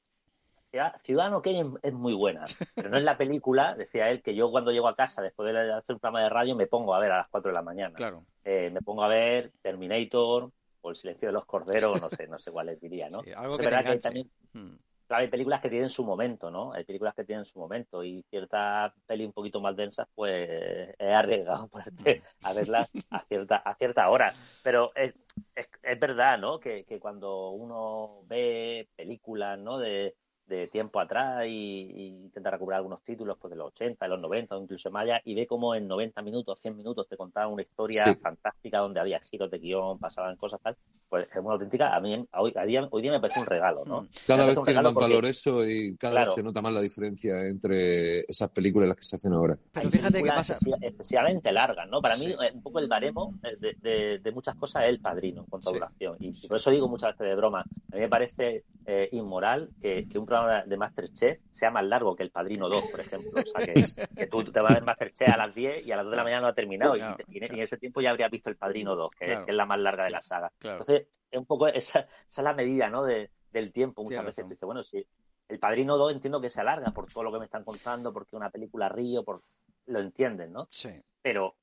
Ciudadano 1.03 1.41
Kane 1.41 1.73
es, 1.81 1.93
muy 1.93 2.13
buena, 2.13 2.45
pero 2.75 2.89
no 2.89 2.97
es 2.97 3.03
la 3.03 3.17
película, 3.17 3.75
decía 3.75 4.09
él, 4.09 4.21
que 4.21 4.35
yo 4.35 4.51
cuando 4.51 4.71
llego 4.71 4.87
a 4.87 4.95
casa 4.95 5.21
después 5.21 5.53
de 5.53 5.73
hacer 5.73 5.95
un 5.95 5.99
programa 5.99 6.23
de 6.23 6.29
radio 6.29 6.55
me 6.55 6.67
pongo 6.67 6.93
a 6.93 6.99
ver 6.99 7.11
a 7.11 7.19
las 7.19 7.27
4 7.29 7.49
de 7.49 7.55
la 7.55 7.61
mañana. 7.61 7.95
Claro. 7.95 8.25
Eh, 8.43 8.69
me 8.71 8.81
pongo 8.81 9.03
a 9.03 9.07
ver 9.07 9.51
Terminator 9.61 10.51
o 10.81 10.89
El 10.89 10.95
silencio 10.95 11.29
de 11.29 11.33
los 11.33 11.45
corderos, 11.45 11.99
no 11.99 12.09
sé, 12.09 12.27
no 12.27 12.37
sé 12.37 12.51
cuáles 12.51 12.79
diría, 12.79 13.09
¿no? 13.09 13.21
algo 13.35 13.57
que 13.57 13.69
también, 13.97 14.29
hmm. 14.53 14.75
Claro, 15.07 15.21
hay 15.21 15.29
películas 15.29 15.61
que 15.61 15.69
tienen 15.69 15.89
su 15.89 16.03
momento, 16.03 16.49
¿no? 16.49 16.73
Hay 16.73 16.83
películas 16.83 17.13
que 17.13 17.23
tienen 17.25 17.45
su 17.45 17.59
momento 17.59 18.03
y 18.03 18.23
ciertas 18.29 18.91
peli 19.05 19.25
un 19.25 19.33
poquito 19.33 19.61
más 19.61 19.75
densas, 19.75 20.07
pues 20.15 20.95
he 20.97 21.13
arriesgado 21.13 21.67
ponerte 21.69 22.23
a 22.43 22.53
verlas 22.53 22.89
a 23.11 23.19
cierta, 23.19 23.57
a 23.57 23.75
cierta 23.75 24.09
hora. 24.09 24.33
Pero 24.63 24.91
es, 24.95 25.13
es, 25.53 25.67
es 25.83 25.99
verdad, 25.99 26.39
¿no? 26.39 26.59
Que, 26.59 26.85
que, 26.85 26.99
cuando 26.99 27.51
uno 27.51 28.23
ve 28.27 28.89
películas, 28.95 29.59
¿no? 29.59 29.77
De, 29.77 30.15
de 30.47 30.67
tiempo 30.67 30.99
atrás 30.99 31.45
y, 31.47 32.21
intenta 32.25 32.51
recuperar 32.51 32.77
algunos 32.77 33.03
títulos 33.03 33.37
pues, 33.39 33.51
de 33.51 33.57
los 33.57 33.67
80, 33.67 34.05
de 34.05 34.09
los 34.09 34.19
90 34.19 34.55
o 34.55 34.61
incluso 34.61 34.91
Maya 34.91 35.21
y 35.23 35.33
ve 35.35 35.47
cómo 35.47 35.75
en 35.75 35.87
90 35.87 36.21
minutos, 36.21 36.59
100 36.59 36.77
minutos 36.77 37.07
te 37.07 37.17
contaban 37.17 37.51
una 37.51 37.61
historia 37.61 38.15
fantástica 38.21 38.79
donde 38.79 38.99
había 38.99 39.19
giros 39.19 39.49
de 39.49 39.59
guion, 39.59 39.99
pasaban 39.99 40.35
cosas 40.35 40.61
tal, 40.61 40.75
pues 41.09 41.27
es 41.33 41.41
muy 41.41 41.53
auténtica. 41.53 41.95
A 41.95 41.99
mí 41.99 42.25
hoy, 42.33 42.53
día, 42.67 42.87
hoy 42.89 43.01
día 43.01 43.11
me 43.11 43.19
parece 43.19 43.39
un 43.39 43.45
regalo, 43.45 43.85
¿no? 43.85 44.03
Mm. 44.03 44.07
Cada 44.27 44.45
vez 44.45 44.61
tiene 44.61 44.81
más 44.81 44.93
valor 44.93 45.25
eso 45.25 45.67
y 45.67 45.95
cada 45.97 46.21
vez 46.21 46.33
se 46.33 46.43
nota 46.43 46.61
más 46.61 46.73
la 46.73 46.81
diferencia 46.81 47.39
entre 47.39 48.21
esas 48.21 48.49
películas 48.51 48.87
y 48.87 48.89
las 48.89 48.97
que 48.97 49.03
se 49.03 49.15
hacen 49.15 49.33
ahora. 49.33 49.57
Pero 49.71 49.89
fíjate 49.89 50.23
que 50.23 50.29
pasa... 50.29 50.55
Excesivamente 50.81 51.51
largas, 51.51 51.87
¿no? 51.89 52.01
Para 52.01 52.17
mí 52.17 52.27
eh, 52.27 52.51
un 52.53 52.61
poco 52.61 52.79
el 52.79 52.87
baremo 52.87 53.33
de, 53.59 54.19
de, 54.19 54.31
muchas 54.31 54.55
cosas 54.55 54.83
es 54.83 54.89
el 54.89 54.99
padrino 54.99 55.45
con 55.49 55.61
duración. 55.61 56.17
Y, 56.19 56.47
por 56.47 56.57
eso 56.57 56.71
digo 56.71 56.87
muchas 56.87 57.11
veces 57.11 57.27
de 57.27 57.35
broma, 57.35 57.61
a 57.61 57.95
mí 57.95 58.01
me 58.01 58.09
parece 58.09 58.63
eh, 58.85 59.09
inmoral 59.11 59.69
que, 59.81 60.07
que 60.09 60.19
un 60.19 60.25
de 60.65 60.77
Masterchef 60.77 61.39
sea 61.49 61.71
más 61.71 61.83
largo 61.85 62.15
que 62.15 62.23
El 62.23 62.31
Padrino 62.31 62.69
2, 62.69 62.83
por 62.91 62.99
ejemplo. 62.99 63.31
O 63.35 63.45
sea, 63.45 63.65
que, 63.65 64.27
tú 64.27 64.43
te 64.43 64.59
vas 64.59 64.71
a 64.71 64.73
ver 64.75 64.83
Masterchef 64.83 65.29
a 65.29 65.37
las 65.37 65.53
10 65.53 65.85
y 65.85 65.91
a 65.91 65.97
las 65.97 66.05
2 66.05 66.11
de 66.11 66.17
la 66.17 66.23
mañana 66.23 66.41
no 66.41 66.47
ha 66.47 66.53
terminado. 66.53 66.95
Y, 66.95 67.01
en 67.37 67.59
ese 67.59 67.77
tiempo 67.77 68.01
ya 68.01 68.11
habría 68.11 68.29
visto 68.29 68.49
El 68.49 68.57
Padrino 68.57 68.95
2, 68.95 69.11
que, 69.19 69.43
es 69.47 69.53
la 69.53 69.65
más 69.65 69.79
larga 69.79 70.05
de 70.05 70.11
la 70.11 70.21
saga. 70.21 70.51
Entonces, 70.61 71.07
es 71.31 71.39
un 71.39 71.45
poco 71.45 71.67
esa, 71.67 71.99
esa 71.99 72.41
es 72.41 72.43
la 72.43 72.53
medida 72.53 72.89
¿no? 72.89 73.03
de, 73.03 73.31
del 73.51 73.71
tiempo. 73.71 74.03
Muchas 74.03 74.25
veces 74.25 74.47
dice, 74.47 74.65
bueno, 74.65 74.83
si 74.83 75.05
El 75.47 75.59
Padrino 75.59 75.97
2 75.97 76.13
entiendo 76.13 76.41
que 76.41 76.49
se 76.49 76.61
alarga 76.61 76.91
por 76.91 77.11
todo 77.11 77.23
lo 77.23 77.31
que 77.31 77.39
me 77.39 77.45
están 77.45 77.63
contando, 77.63 78.13
porque 78.13 78.35
una 78.35 78.49
película 78.49 78.89
río, 78.89 79.23
por 79.23 79.41
lo 79.87 79.99
entienden, 79.99 80.51
¿no? 80.51 80.67
Sí. 80.71 80.89
Pero 81.21 81.55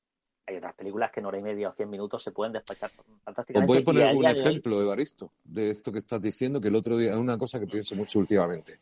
hay 0.45 0.57
otras 0.57 0.73
películas 0.75 1.11
que 1.11 1.19
en 1.19 1.25
hora 1.25 1.37
y 1.37 1.41
media 1.41 1.69
o 1.69 1.73
cien 1.73 1.89
minutos 1.89 2.21
se 2.21 2.31
pueden 2.31 2.53
despachar 2.53 2.91
fantásticamente. 3.23 3.63
Os 3.63 3.67
voy 3.67 3.81
a 3.81 3.85
poner 3.85 4.15
un 4.15 4.25
ejemplo, 4.25 4.81
Evaristo, 4.81 5.31
de 5.43 5.69
esto 5.69 5.91
que 5.91 5.99
estás 5.99 6.21
diciendo, 6.21 6.59
que 6.59 6.67
el 6.67 6.75
otro 6.75 6.97
día 6.97 7.11
es 7.11 7.17
una 7.17 7.37
cosa 7.37 7.59
que 7.59 7.67
pienso 7.67 7.95
mucho 7.95 8.19
últimamente. 8.19 8.79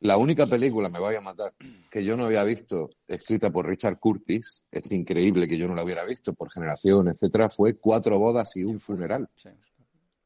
La 0.00 0.18
única 0.18 0.46
película, 0.46 0.90
me 0.90 1.00
vaya 1.00 1.18
a 1.18 1.22
matar, 1.22 1.54
que 1.90 2.04
yo 2.04 2.16
no 2.16 2.26
había 2.26 2.44
visto, 2.44 2.90
escrita 3.08 3.50
por 3.50 3.66
Richard 3.66 3.98
Curtis, 3.98 4.62
es 4.70 4.92
increíble 4.92 5.48
que 5.48 5.56
yo 5.56 5.66
no 5.66 5.74
la 5.74 5.82
hubiera 5.82 6.04
visto 6.04 6.34
por 6.34 6.52
generación, 6.52 7.08
etcétera, 7.08 7.48
fue 7.48 7.74
Cuatro 7.74 8.18
bodas 8.18 8.56
y 8.56 8.64
un 8.64 8.78
funeral. 8.78 9.28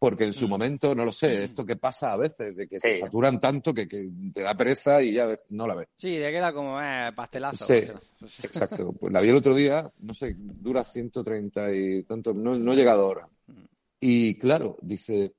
Porque 0.01 0.25
en 0.25 0.33
su 0.33 0.47
mm. 0.47 0.51
momento, 0.51 0.95
no 0.95 1.05
lo 1.05 1.13
sé, 1.13 1.45
esto 1.45 1.67
que 1.67 1.77
pasa 1.77 2.15
a 2.15 2.17
veces, 2.17 2.57
de 2.57 2.67
que 2.67 2.79
se 2.79 2.95
saturan 2.95 3.39
tanto 3.39 3.75
que, 3.75 3.87
te 3.87 4.43
da 4.43 4.57
pereza 4.57 5.03
y 5.03 5.13
ya 5.13 5.29
no 5.51 5.67
la 5.67 5.75
ves. 5.75 5.89
Sí, 5.95 6.17
de 6.17 6.31
que 6.31 6.37
era 6.39 6.55
como 6.55 6.81
eh, 6.81 7.13
pastelazo. 7.15 7.67
Sí, 7.67 7.75
exacto. 8.43 8.93
Pues 8.99 9.13
la 9.13 9.21
vi 9.21 9.29
el 9.29 9.37
otro 9.37 9.55
día, 9.55 9.93
no 9.99 10.15
sé, 10.15 10.35
dura 10.39 10.85
130 10.85 11.75
y 11.75 12.03
tanto, 12.05 12.33
no, 12.33 12.59
no 12.59 12.73
he 12.73 12.77
llegado 12.77 13.03
ahora. 13.03 13.29
Mm. 13.47 13.65
Y 14.01 14.39
claro, 14.39 14.79
dice, 14.81 15.35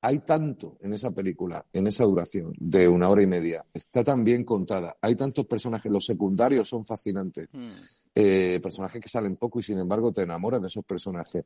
hay 0.00 0.20
tanto 0.20 0.78
en 0.80 0.94
esa 0.94 1.10
película, 1.10 1.64
en 1.70 1.86
esa 1.86 2.04
duración 2.04 2.52
de 2.58 2.88
una 2.88 3.10
hora 3.10 3.22
y 3.22 3.26
media, 3.26 3.64
está 3.72 4.02
tan 4.02 4.24
bien 4.24 4.42
contada, 4.42 4.96
hay 5.02 5.14
tantos 5.14 5.46
personajes, 5.46 5.92
los 5.92 6.06
secundarios 6.06 6.68
son 6.68 6.84
fascinantes. 6.84 7.48
Eh, 8.14 8.60
personajes 8.62 9.00
que 9.00 9.08
salen 9.08 9.36
poco 9.36 9.58
y 9.58 9.62
sin 9.62 9.78
embargo 9.78 10.12
te 10.12 10.22
enamoras 10.22 10.60
de 10.60 10.68
esos 10.68 10.84
personajes. 10.84 11.44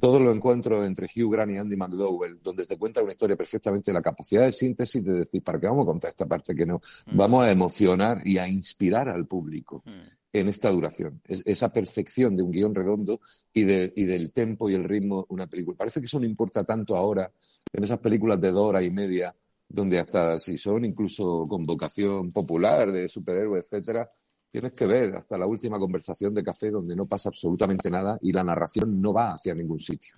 Todo 0.00 0.18
lo 0.18 0.32
encuentro 0.32 0.84
entre 0.84 1.06
Hugh 1.06 1.30
Grant 1.32 1.52
y 1.52 1.56
Andy 1.56 1.76
McDowell, 1.76 2.40
donde 2.42 2.64
te 2.64 2.76
cuenta 2.76 3.02
una 3.02 3.12
historia 3.12 3.36
perfectamente, 3.36 3.92
la 3.92 4.02
capacidad 4.02 4.42
de 4.42 4.52
síntesis 4.52 5.04
de 5.04 5.12
decir, 5.20 5.42
¿para 5.42 5.60
qué 5.60 5.66
vamos 5.66 5.84
a 5.84 5.90
contar 5.90 6.10
esta 6.10 6.26
parte 6.26 6.54
que 6.54 6.66
no? 6.66 6.80
Hmm. 7.06 7.16
Vamos 7.16 7.44
a 7.44 7.50
emocionar 7.52 8.20
y 8.26 8.38
a 8.38 8.48
inspirar 8.48 9.08
al 9.08 9.26
público. 9.26 9.82
Hmm. 9.84 10.16
en 10.30 10.48
esta 10.48 10.70
duración, 10.70 11.22
esa 11.26 11.72
perfección 11.72 12.36
de 12.36 12.42
un 12.42 12.50
guion 12.50 12.74
redondo 12.74 13.20
y, 13.52 13.64
de, 13.64 13.92
y 13.96 14.04
del 14.04 14.30
tempo 14.30 14.68
y 14.68 14.74
el 14.74 14.84
ritmo 14.84 15.22
de 15.22 15.34
una 15.34 15.46
película. 15.46 15.76
Parece 15.78 16.00
que 16.00 16.06
eso 16.06 16.20
no 16.20 16.26
importa 16.26 16.64
tanto 16.64 16.96
ahora 16.96 17.32
en 17.72 17.84
esas 17.84 17.98
películas 17.98 18.40
de 18.40 18.50
dos 18.50 18.68
horas 18.68 18.82
y 18.82 18.90
media, 18.90 19.34
donde 19.68 19.98
hasta 19.98 20.38
si 20.38 20.58
son 20.58 20.84
incluso 20.84 21.44
con 21.48 21.64
vocación 21.64 22.30
popular 22.30 22.92
de 22.92 23.08
superhéroes, 23.08 23.64
etcétera, 23.64 24.10
tienes 24.50 24.72
que 24.72 24.86
ver 24.86 25.14
hasta 25.14 25.36
la 25.36 25.46
última 25.46 25.78
conversación 25.78 26.34
de 26.34 26.42
café 26.42 26.70
donde 26.70 26.96
no 26.96 27.06
pasa 27.06 27.28
absolutamente 27.28 27.90
nada 27.90 28.18
y 28.22 28.32
la 28.32 28.42
narración 28.42 29.00
no 29.00 29.12
va 29.12 29.34
hacia 29.34 29.54
ningún 29.54 29.78
sitio. 29.78 30.14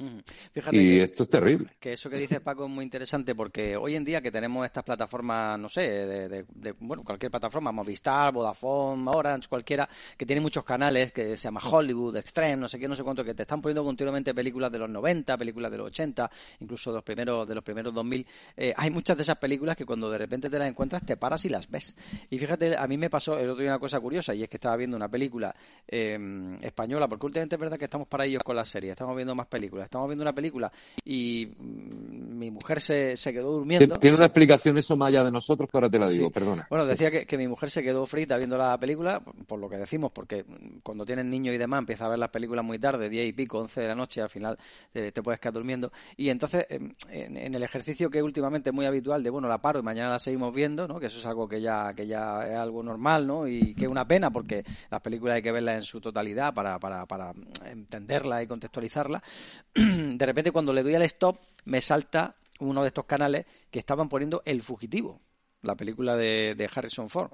y 0.70 0.98
esto 0.98 1.24
es 1.24 1.28
terrible. 1.28 1.70
Que 1.80 1.94
eso 1.94 2.08
que 2.08 2.16
dice 2.16 2.40
Paco 2.40 2.64
es 2.64 2.70
muy 2.70 2.84
interesante 2.84 3.34
porque 3.34 3.76
hoy 3.76 3.96
en 3.96 4.04
día 4.04 4.20
que 4.20 4.30
tenemos 4.30 4.64
estas 4.64 4.84
plataformas, 4.84 5.58
no 5.58 5.68
sé, 5.68 5.80
de, 5.80 6.74
bueno, 6.78 7.02
cualquier 7.02 7.30
plataforma, 7.30 7.72
Movistar, 7.72 8.32
Vodafone, 8.32 9.10
Orange, 9.10 9.48
cualquiera, 9.48 9.88
que 10.16 10.24
tiene 10.24 10.40
muchos 10.40 10.64
canales, 10.64 11.12
que 11.12 11.36
se 11.36 11.44
llama 11.44 11.60
Hollywood, 11.60 12.16
Extreme, 12.16 12.56
no 12.56 12.68
sé 12.68 12.78
qué, 12.78 12.86
no 12.86 12.94
sé 12.94 13.02
cuánto, 13.02 13.24
que 13.24 13.34
te 13.34 13.42
están 13.42 13.60
poniendo 13.60 13.84
continuamente 13.84 14.32
películas 14.34 14.70
de 14.70 14.78
los 14.78 14.88
90, 14.88 15.36
películas 15.36 15.70
de 15.72 15.78
los 15.78 15.88
80, 15.88 16.30
incluso 16.60 16.90
de 16.90 16.96
los 16.96 17.04
primeros, 17.04 17.48
de 17.48 17.54
los 17.54 17.64
primeros 17.64 17.92
2000. 17.92 18.26
Eh, 18.56 18.74
hay 18.76 18.90
muchas 18.90 19.16
de 19.16 19.24
esas 19.24 19.38
películas 19.38 19.76
que 19.76 19.84
cuando 19.84 20.08
de 20.10 20.18
repente 20.18 20.48
te 20.48 20.58
las 20.58 20.68
encuentras 20.68 21.04
te 21.04 21.16
paras 21.16 21.44
y 21.44 21.48
las 21.48 21.68
ves. 21.68 21.96
Y 22.30 22.38
fíjate, 22.38 22.76
a 22.76 22.86
mí 22.86 22.96
me 22.96 23.10
pasó 23.10 23.38
el 23.38 23.48
otro 23.50 23.62
día 23.62 23.72
una 23.72 23.78
cosa 23.78 23.98
curiosa 23.98 24.19
y 24.28 24.42
es 24.42 24.48
que 24.48 24.56
estaba 24.56 24.76
viendo 24.76 24.96
una 24.96 25.08
película 25.08 25.54
em, 25.86 26.54
española, 26.62 27.08
porque 27.08 27.26
últimamente 27.26 27.56
es 27.56 27.60
verdad 27.60 27.78
que 27.78 27.84
estamos 27.84 28.06
para 28.06 28.26
ellos 28.26 28.42
con 28.42 28.56
la 28.56 28.64
serie, 28.64 28.90
estamos 28.90 29.16
viendo 29.16 29.34
más 29.34 29.46
películas, 29.46 29.84
estamos 29.84 30.08
viendo 30.08 30.22
una 30.22 30.34
película 30.34 30.70
y 31.04 31.46
mm, 31.58 32.38
mi 32.38 32.50
mujer 32.50 32.80
se, 32.80 33.16
se 33.16 33.32
quedó 33.32 33.52
durmiendo. 33.52 33.96
Tiene 33.96 34.16
una 34.16 34.26
explicación 34.26 34.78
eso 34.78 34.96
más 34.96 35.08
allá 35.08 35.24
de 35.24 35.32
nosotros, 35.32 35.68
que 35.70 35.76
ahora 35.76 35.90
te 35.90 35.98
la 35.98 36.08
digo, 36.08 36.30
perdona. 36.30 36.66
Bueno, 36.68 36.86
decía 36.86 37.10
que, 37.10 37.38
mi 37.38 37.48
mujer 37.48 37.70
se 37.70 37.82
quedó 37.82 38.04
frita 38.06 38.36
viendo 38.36 38.58
la 38.58 38.78
película, 38.78 39.20
por, 39.46 39.58
lo 39.58 39.68
que 39.68 39.76
decimos, 39.76 40.12
porque 40.12 40.44
cuando 40.82 41.06
tienes 41.06 41.24
niños 41.24 41.54
y 41.54 41.58
demás 41.58 41.78
empieza 41.78 42.04
a 42.04 42.08
ver 42.08 42.18
las 42.18 42.30
películas 42.30 42.64
muy 42.64 42.78
tarde, 42.78 43.08
diez 43.08 43.26
y 43.26 43.32
pico, 43.32 43.58
once 43.58 43.80
de 43.80 43.88
la 43.88 43.94
noche, 43.94 44.20
al 44.20 44.28
final 44.28 44.58
te, 44.92 45.12
puedes 45.22 45.40
quedar 45.40 45.54
durmiendo. 45.54 45.90
Y 46.16 46.28
entonces, 46.28 46.66
em, 46.68 46.92
en, 47.10 47.54
el 47.54 47.62
ejercicio 47.62 48.10
que 48.10 48.22
últimamente 48.22 48.70
es 48.70 48.74
muy 48.74 48.86
habitual 48.86 49.22
de, 49.22 49.30
bueno, 49.30 49.48
la 49.48 49.58
paro 49.58 49.80
y 49.80 49.82
mañana 49.82 50.10
la 50.10 50.18
seguimos 50.18 50.54
viendo, 50.54 50.86
¿no? 50.86 50.98
que 50.98 51.06
eso 51.06 51.18
es 51.18 51.26
algo 51.26 51.48
que 51.48 51.60
ya, 51.60 51.94
que 51.94 52.06
ya 52.06 52.46
es 52.46 52.56
algo 52.56 52.82
normal, 52.82 53.26
¿no? 53.26 53.46
y 53.46 53.74
que 53.74 53.88
una 53.88 54.06
pena 54.10 54.32
porque 54.32 54.64
las 54.90 55.00
películas 55.02 55.36
hay 55.36 55.42
que 55.42 55.52
verlas 55.52 55.76
en 55.76 55.82
su 55.82 56.00
totalidad 56.00 56.52
para, 56.52 56.80
para, 56.80 57.06
para 57.06 57.32
entenderla 57.64 58.42
y 58.42 58.48
contextualizarla. 58.48 59.22
De 59.74 60.26
repente 60.26 60.50
cuando 60.50 60.72
le 60.72 60.82
doy 60.82 60.96
al 60.96 61.02
stop 61.02 61.38
me 61.64 61.80
salta 61.80 62.34
uno 62.58 62.82
de 62.82 62.88
estos 62.88 63.04
canales 63.04 63.46
que 63.70 63.78
estaban 63.78 64.08
poniendo 64.08 64.42
El 64.44 64.62
Fugitivo, 64.62 65.20
la 65.62 65.76
película 65.76 66.16
de, 66.16 66.56
de 66.56 66.70
Harrison 66.74 67.08
Ford. 67.08 67.30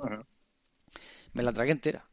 Me 1.32 1.42
la 1.42 1.54
tragué 1.54 1.72
entera 1.72 2.04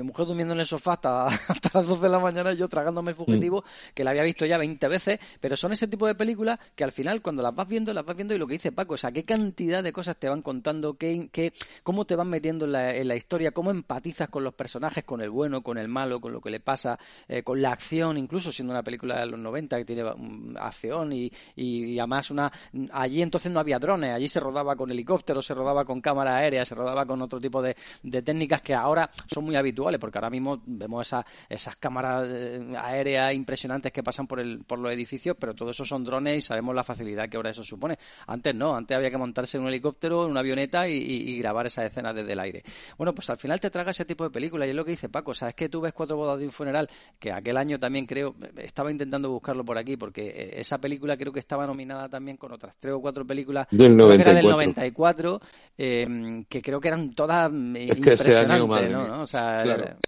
mi 0.00 0.06
mujer 0.06 0.26
durmiendo 0.26 0.54
en 0.54 0.60
el 0.60 0.66
sofá 0.66 0.94
hasta, 0.94 1.26
hasta 1.48 1.70
las 1.74 1.86
2 1.86 2.00
de 2.00 2.08
la 2.08 2.18
mañana, 2.18 2.52
yo 2.52 2.68
tragándome 2.68 3.10
el 3.10 3.16
fugitivo, 3.16 3.60
mm. 3.60 3.94
que 3.94 4.04
la 4.04 4.10
había 4.10 4.22
visto 4.22 4.46
ya 4.46 4.58
20 4.58 4.88
veces, 4.88 5.18
pero 5.40 5.56
son 5.56 5.72
ese 5.72 5.88
tipo 5.88 6.06
de 6.06 6.14
películas 6.14 6.58
que 6.74 6.84
al 6.84 6.92
final, 6.92 7.22
cuando 7.22 7.42
las 7.42 7.54
vas 7.54 7.68
viendo, 7.68 7.92
las 7.92 8.04
vas 8.04 8.16
viendo 8.16 8.34
y 8.34 8.38
lo 8.38 8.46
que 8.46 8.54
dice 8.54 8.72
Paco, 8.72 8.94
o 8.94 8.96
sea, 8.96 9.12
qué 9.12 9.24
cantidad 9.24 9.82
de 9.82 9.92
cosas 9.92 10.16
te 10.16 10.28
van 10.28 10.42
contando, 10.42 10.94
qué, 10.94 11.28
qué, 11.32 11.52
cómo 11.82 12.04
te 12.04 12.16
van 12.16 12.28
metiendo 12.28 12.64
en 12.64 12.72
la, 12.72 12.94
en 12.94 13.08
la, 13.08 13.16
historia, 13.16 13.52
cómo 13.52 13.70
empatizas 13.70 14.28
con 14.28 14.44
los 14.44 14.54
personajes, 14.54 15.04
con 15.04 15.20
el 15.20 15.30
bueno, 15.30 15.62
con 15.62 15.78
el 15.78 15.88
malo, 15.88 16.20
con 16.20 16.32
lo 16.32 16.40
que 16.40 16.50
le 16.50 16.60
pasa, 16.60 16.98
eh, 17.28 17.42
con 17.42 17.60
la 17.60 17.72
acción, 17.72 18.16
incluso 18.16 18.52
siendo 18.52 18.72
una 18.72 18.82
película 18.82 19.20
de 19.20 19.26
los 19.26 19.38
90 19.38 19.78
que 19.78 19.84
tiene 19.84 20.04
mm, 20.04 20.56
acción 20.58 21.12
y, 21.12 21.30
y, 21.56 21.98
además 21.98 22.30
una... 22.30 22.50
Allí 22.92 23.22
entonces 23.22 23.50
no 23.50 23.60
había 23.60 23.78
drones, 23.78 24.14
allí 24.14 24.28
se 24.28 24.40
rodaba 24.40 24.76
con 24.76 24.90
helicópteros, 24.90 25.44
se 25.44 25.54
rodaba 25.54 25.84
con 25.84 26.00
cámara 26.00 26.36
aérea, 26.36 26.64
se 26.64 26.74
rodaba 26.74 27.04
con 27.06 27.20
otro 27.22 27.38
tipo 27.38 27.62
de, 27.62 27.76
de 28.02 28.22
técnicas 28.22 28.62
que 28.62 28.74
ahora 28.74 29.10
son 29.26 29.44
muy 29.44 29.56
habituales 29.56 29.89
porque 29.98 30.18
ahora 30.18 30.30
mismo 30.30 30.60
vemos 30.66 31.06
esas, 31.06 31.24
esas 31.48 31.76
cámaras 31.76 32.28
eh, 32.28 32.74
aéreas 32.78 33.34
impresionantes 33.34 33.92
que 33.92 34.02
pasan 34.02 34.26
por, 34.26 34.40
el, 34.40 34.64
por 34.64 34.78
los 34.78 34.92
edificios, 34.92 35.36
pero 35.38 35.54
todo 35.54 35.70
eso 35.70 35.84
son 35.84 36.04
drones 36.04 36.38
y 36.38 36.40
sabemos 36.40 36.74
la 36.74 36.84
facilidad 36.84 37.28
que 37.28 37.36
ahora 37.36 37.50
eso 37.50 37.64
supone. 37.64 37.98
Antes 38.26 38.54
no, 38.54 38.76
antes 38.76 38.96
había 38.96 39.10
que 39.10 39.18
montarse 39.18 39.56
en 39.56 39.64
un 39.64 39.68
helicóptero, 39.68 40.24
en 40.24 40.32
una 40.32 40.40
avioneta 40.40 40.88
y, 40.88 41.38
grabar 41.40 41.66
esas 41.66 41.86
escenas 41.86 42.14
desde 42.14 42.32
el 42.32 42.40
aire. 42.40 42.62
Bueno, 42.98 43.14
pues 43.14 43.30
al 43.30 43.38
final 43.38 43.58
te 43.60 43.70
traga 43.70 43.92
ese 43.92 44.04
tipo 44.04 44.24
de 44.24 44.30
películas 44.30 44.66
y 44.66 44.70
es 44.70 44.76
lo 44.76 44.84
que 44.84 44.90
dice 44.90 45.08
Paco, 45.08 45.34
sabes 45.34 45.54
que 45.54 45.68
tú 45.68 45.80
ves 45.80 45.92
Cuatro 46.00 46.16
bodas 46.16 46.38
de 46.38 46.46
un 46.46 46.52
funeral, 46.52 46.88
que 47.18 47.30
aquel 47.30 47.58
año 47.58 47.78
también 47.78 48.06
creo, 48.06 48.34
estaba 48.56 48.90
intentando 48.90 49.30
buscarlo 49.30 49.66
por 49.66 49.76
aquí, 49.76 49.98
porque 49.98 50.28
eh, 50.28 50.60
esa 50.60 50.78
película 50.78 51.14
creo 51.16 51.30
que 51.30 51.40
estaba 51.40 51.66
nominada 51.66 52.08
también 52.08 52.38
con 52.38 52.52
otras 52.52 52.74
tres 52.78 52.94
o 52.94 53.00
cuatro 53.02 53.26
películas 53.26 53.66
del 53.70 53.94
94, 53.94 54.34
del 54.34 54.50
94 54.50 55.40
eh, 55.76 56.44
que 56.48 56.62
creo 56.62 56.80
que 56.80 56.88
eran 56.88 57.12
todas 57.12 57.52
impresionantes, 57.52 58.90
¿no? 58.90 59.22
O 59.22 59.26
sea, 59.26 59.62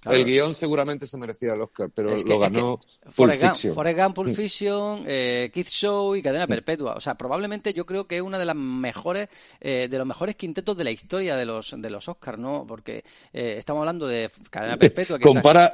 el 0.04 0.24
guion 0.24 0.54
seguramente 0.54 1.06
se 1.06 1.16
merecía 1.16 1.54
el 1.54 1.60
Oscar, 1.62 1.90
pero 1.94 2.16
lo 2.16 2.38
ganó 2.38 2.76
Pulp 3.14 3.34
Fiction. 3.34 3.74
Forrest 3.74 3.98
Gump, 3.98 4.14
Pulp 4.14 4.34
Fiction, 4.34 5.04
eh, 5.06 5.50
Kids 5.52 5.70
Show 5.70 6.16
y 6.16 6.22
Cadena 6.22 6.46
Perpetua. 6.46 6.94
O 6.94 7.00
sea, 7.00 7.14
probablemente 7.14 7.72
yo 7.72 7.86
creo 7.86 8.06
que 8.06 8.16
es 8.16 8.22
una 8.22 8.38
de 8.38 8.44
las 8.44 8.56
mejores, 8.56 9.28
eh, 9.60 9.88
de 9.90 9.98
los 9.98 10.06
mejores 10.06 10.36
quintetos 10.36 10.76
de 10.76 10.84
la 10.84 10.90
historia 10.90 11.36
de 11.36 11.44
los 11.44 11.74
de 11.76 11.90
los 11.90 12.08
Oscars, 12.08 12.38
¿no? 12.38 12.64
Porque 12.66 13.04
eh, 13.32 13.56
estamos 13.58 13.80
hablando 13.80 14.06
de 14.06 14.30
Cadena 14.50 14.76
Perpetua. 14.76 15.18
compara 15.18 15.72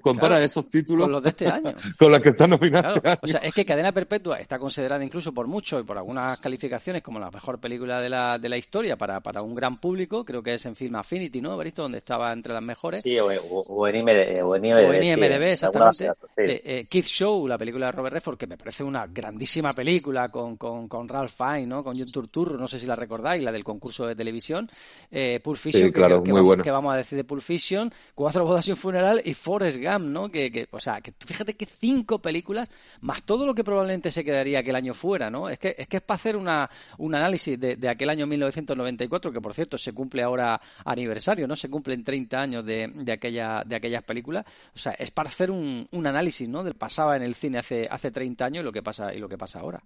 compara 0.00 0.42
esos 0.42 0.68
títulos 0.68 1.04
con 1.04 1.12
los 1.12 1.22
de 1.22 1.28
este 1.30 1.46
año. 1.48 1.74
con 1.98 2.12
los 2.12 2.20
que 2.20 2.30
están 2.30 2.50
nominados. 2.50 2.96
Este 2.96 3.18
o 3.22 3.26
sea, 3.26 3.40
es 3.40 3.52
que 3.54 3.64
Cadena 3.64 3.92
Perpetua 3.92 4.38
está 4.38 4.58
considerada 4.58 5.04
incluso 5.04 5.32
por 5.32 5.46
muchos 5.46 5.80
y 5.80 5.84
por 5.84 5.98
algunas 5.98 6.40
calificaciones 6.40 7.02
como 7.02 7.18
la 7.18 7.30
mejor 7.30 7.60
película 7.60 8.00
de 8.00 8.10
la, 8.10 8.38
de 8.38 8.48
la 8.48 8.56
historia 8.56 8.96
para, 8.96 9.20
para 9.20 9.42
un 9.42 9.54
gran 9.54 9.78
público. 9.78 10.24
Creo 10.24 10.42
que 10.42 10.54
es 10.54 10.66
en 10.66 10.76
Film 10.76 10.96
Affinity, 10.96 11.40
¿no? 11.40 11.56
¿Visto? 11.58 11.82
Donde 11.82 11.98
estaba 11.98 12.32
entre 12.32 12.52
las 12.52 12.62
mejores. 12.62 13.02
Sí, 13.02 13.18
o, 13.18 13.29
o 13.38 13.88
en, 13.88 13.96
IMDb, 13.96 14.44
o 14.44 14.56
en 14.56 14.64
IMDb, 14.64 15.42
exactamente. 15.52 16.06
Eh, 16.36 16.62
eh, 16.64 16.86
Kids 16.88 17.08
Show, 17.08 17.46
la 17.46 17.58
película 17.58 17.86
de 17.86 17.92
Robert 17.92 18.14
Redford, 18.14 18.38
que 18.38 18.46
me 18.46 18.56
parece 18.56 18.84
una 18.84 19.06
grandísima 19.06 19.72
película 19.72 20.28
con, 20.28 20.56
con, 20.56 20.88
con 20.88 21.08
Ralph 21.08 21.32
Fiennes, 21.32 21.68
¿no? 21.68 21.82
Con 21.82 21.96
John 21.96 22.10
Turturro, 22.10 22.56
no 22.56 22.66
sé 22.68 22.78
si 22.78 22.86
la 22.86 22.96
recordáis, 22.96 23.42
la 23.42 23.52
del 23.52 23.64
concurso 23.64 24.06
de 24.06 24.14
televisión. 24.14 24.70
Eh, 25.10 25.40
Pulp 25.42 25.58
Fiction, 25.58 25.92
que, 25.92 26.00
vamos, 26.00 26.62
que, 26.62 26.70
vamos, 26.70 26.94
a 26.94 26.96
decir 26.96 27.16
de 27.16 27.24
Pulp 27.24 27.42
Fiction, 27.42 27.92
Cuatro 28.14 28.44
bodas 28.44 28.66
y 28.68 28.70
un 28.72 28.76
funeral 28.76 29.20
y 29.24 29.34
Forrest 29.34 29.78
Gump, 29.78 30.06
¿no? 30.06 30.30
Que, 30.30 30.50
que, 30.50 30.68
o 30.70 30.80
sea, 30.80 31.00
que 31.00 31.12
fíjate 31.18 31.54
que 31.54 31.66
cinco 31.66 32.20
películas, 32.20 32.68
más 33.00 33.22
todo 33.22 33.46
lo 33.46 33.54
que 33.54 33.64
probablemente 33.64 34.10
se 34.10 34.24
quedaría 34.24 34.60
aquel 34.60 34.76
año 34.76 34.94
fuera, 34.94 35.30
¿no? 35.30 35.48
Es 35.48 35.58
que 35.58 35.74
es, 35.76 35.86
que 35.88 35.98
es 35.98 36.02
para 36.02 36.16
hacer 36.16 36.36
una, 36.36 36.68
un 36.98 37.14
análisis 37.14 37.58
de, 37.58 37.76
de 37.76 37.88
aquel 37.88 38.10
año 38.10 38.26
1994, 38.26 39.32
que 39.32 39.40
por 39.40 39.54
cierto 39.54 39.78
se 39.78 39.92
cumple 39.92 40.22
ahora 40.22 40.60
aniversario, 40.84 41.46
¿no? 41.46 41.56
Se 41.56 41.68
cumplen 41.68 42.04
30 42.04 42.40
años 42.40 42.64
de, 42.64 42.88
de, 42.94 43.12
aquella, 43.28 43.62
de 43.64 43.76
aquellas 43.76 44.02
películas. 44.02 44.44
O 44.74 44.78
sea, 44.78 44.92
es 44.92 45.10
para 45.10 45.28
hacer 45.28 45.50
un, 45.50 45.86
un 45.92 46.06
análisis, 46.06 46.48
¿no? 46.48 46.64
Del 46.64 46.74
pasaba 46.74 47.16
en 47.16 47.22
el 47.22 47.34
cine 47.34 47.58
hace, 47.58 47.86
hace 47.90 48.10
30 48.10 48.44
años 48.44 48.62
y 48.62 48.64
lo 48.64 48.72
que 48.72 48.82
pasa, 48.82 49.14
y 49.14 49.18
lo 49.18 49.28
que 49.28 49.38
pasa 49.38 49.60
ahora. 49.60 49.82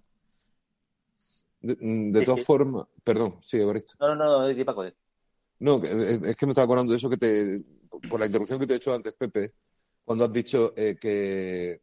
De, 1.65 1.75
mm, 1.79 2.23
todas 2.23 2.45
formas, 2.45 2.85
perdón, 3.03 3.37
sí, 3.41 3.57
Evaristo. 3.57 3.95
No, 3.99 4.15
no, 4.15 4.15
no, 4.15 4.47
no, 4.47 4.65
Paco. 4.65 4.85
No, 5.59 5.83
eh, 5.83 6.19
es 6.23 6.35
que 6.35 6.45
me 6.45 6.51
estaba 6.51 6.65
acordando 6.65 6.91
de 6.91 6.97
eso 6.97 7.09
que 7.09 7.17
te, 7.17 7.61
por 8.09 8.19
la 8.19 8.27
interrupción 8.27 8.59
que 8.59 8.67
te 8.67 8.73
he 8.73 8.77
hecho 8.77 8.93
antes, 8.93 9.13
Pepe, 9.13 9.53
cuando 10.03 10.25
has 10.25 10.33
dicho 10.33 10.73
eh, 10.75 10.97
que 10.99 11.81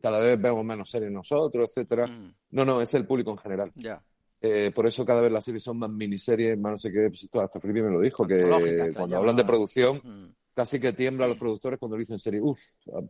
cada 0.00 0.18
vez 0.18 0.40
vemos 0.40 0.64
menos 0.64 0.90
series 0.90 1.12
nosotros, 1.12 1.70
etcétera. 1.70 2.06
Mm. 2.06 2.34
No, 2.50 2.64
no, 2.64 2.80
es 2.80 2.92
el 2.94 3.06
público 3.06 3.30
en 3.30 3.38
general. 3.38 3.72
Ya. 3.76 4.02
Eh, 4.40 4.72
por 4.74 4.86
eso 4.86 5.04
cada 5.04 5.20
vez 5.20 5.30
las 5.30 5.44
series 5.44 5.62
son 5.62 5.78
más 5.78 5.90
miniseries, 5.90 6.58
más 6.58 6.72
no 6.72 6.78
sé 6.78 6.90
qué. 6.90 7.08
Pues 7.08 7.28
hasta 7.32 7.60
Felipe 7.60 7.82
me 7.82 7.92
lo 7.92 8.00
dijo, 8.00 8.26
que 8.26 8.92
cuando 8.94 9.16
hablan 9.16 9.36
de 9.36 9.44
producción, 9.44 10.00
mm 10.02 10.45
casi 10.56 10.80
que 10.80 10.94
tiembla 10.94 11.26
a 11.26 11.28
los 11.28 11.36
productores 11.36 11.78
cuando 11.78 11.98
dicen 11.98 12.18
serie, 12.18 12.40
uff, 12.40 12.58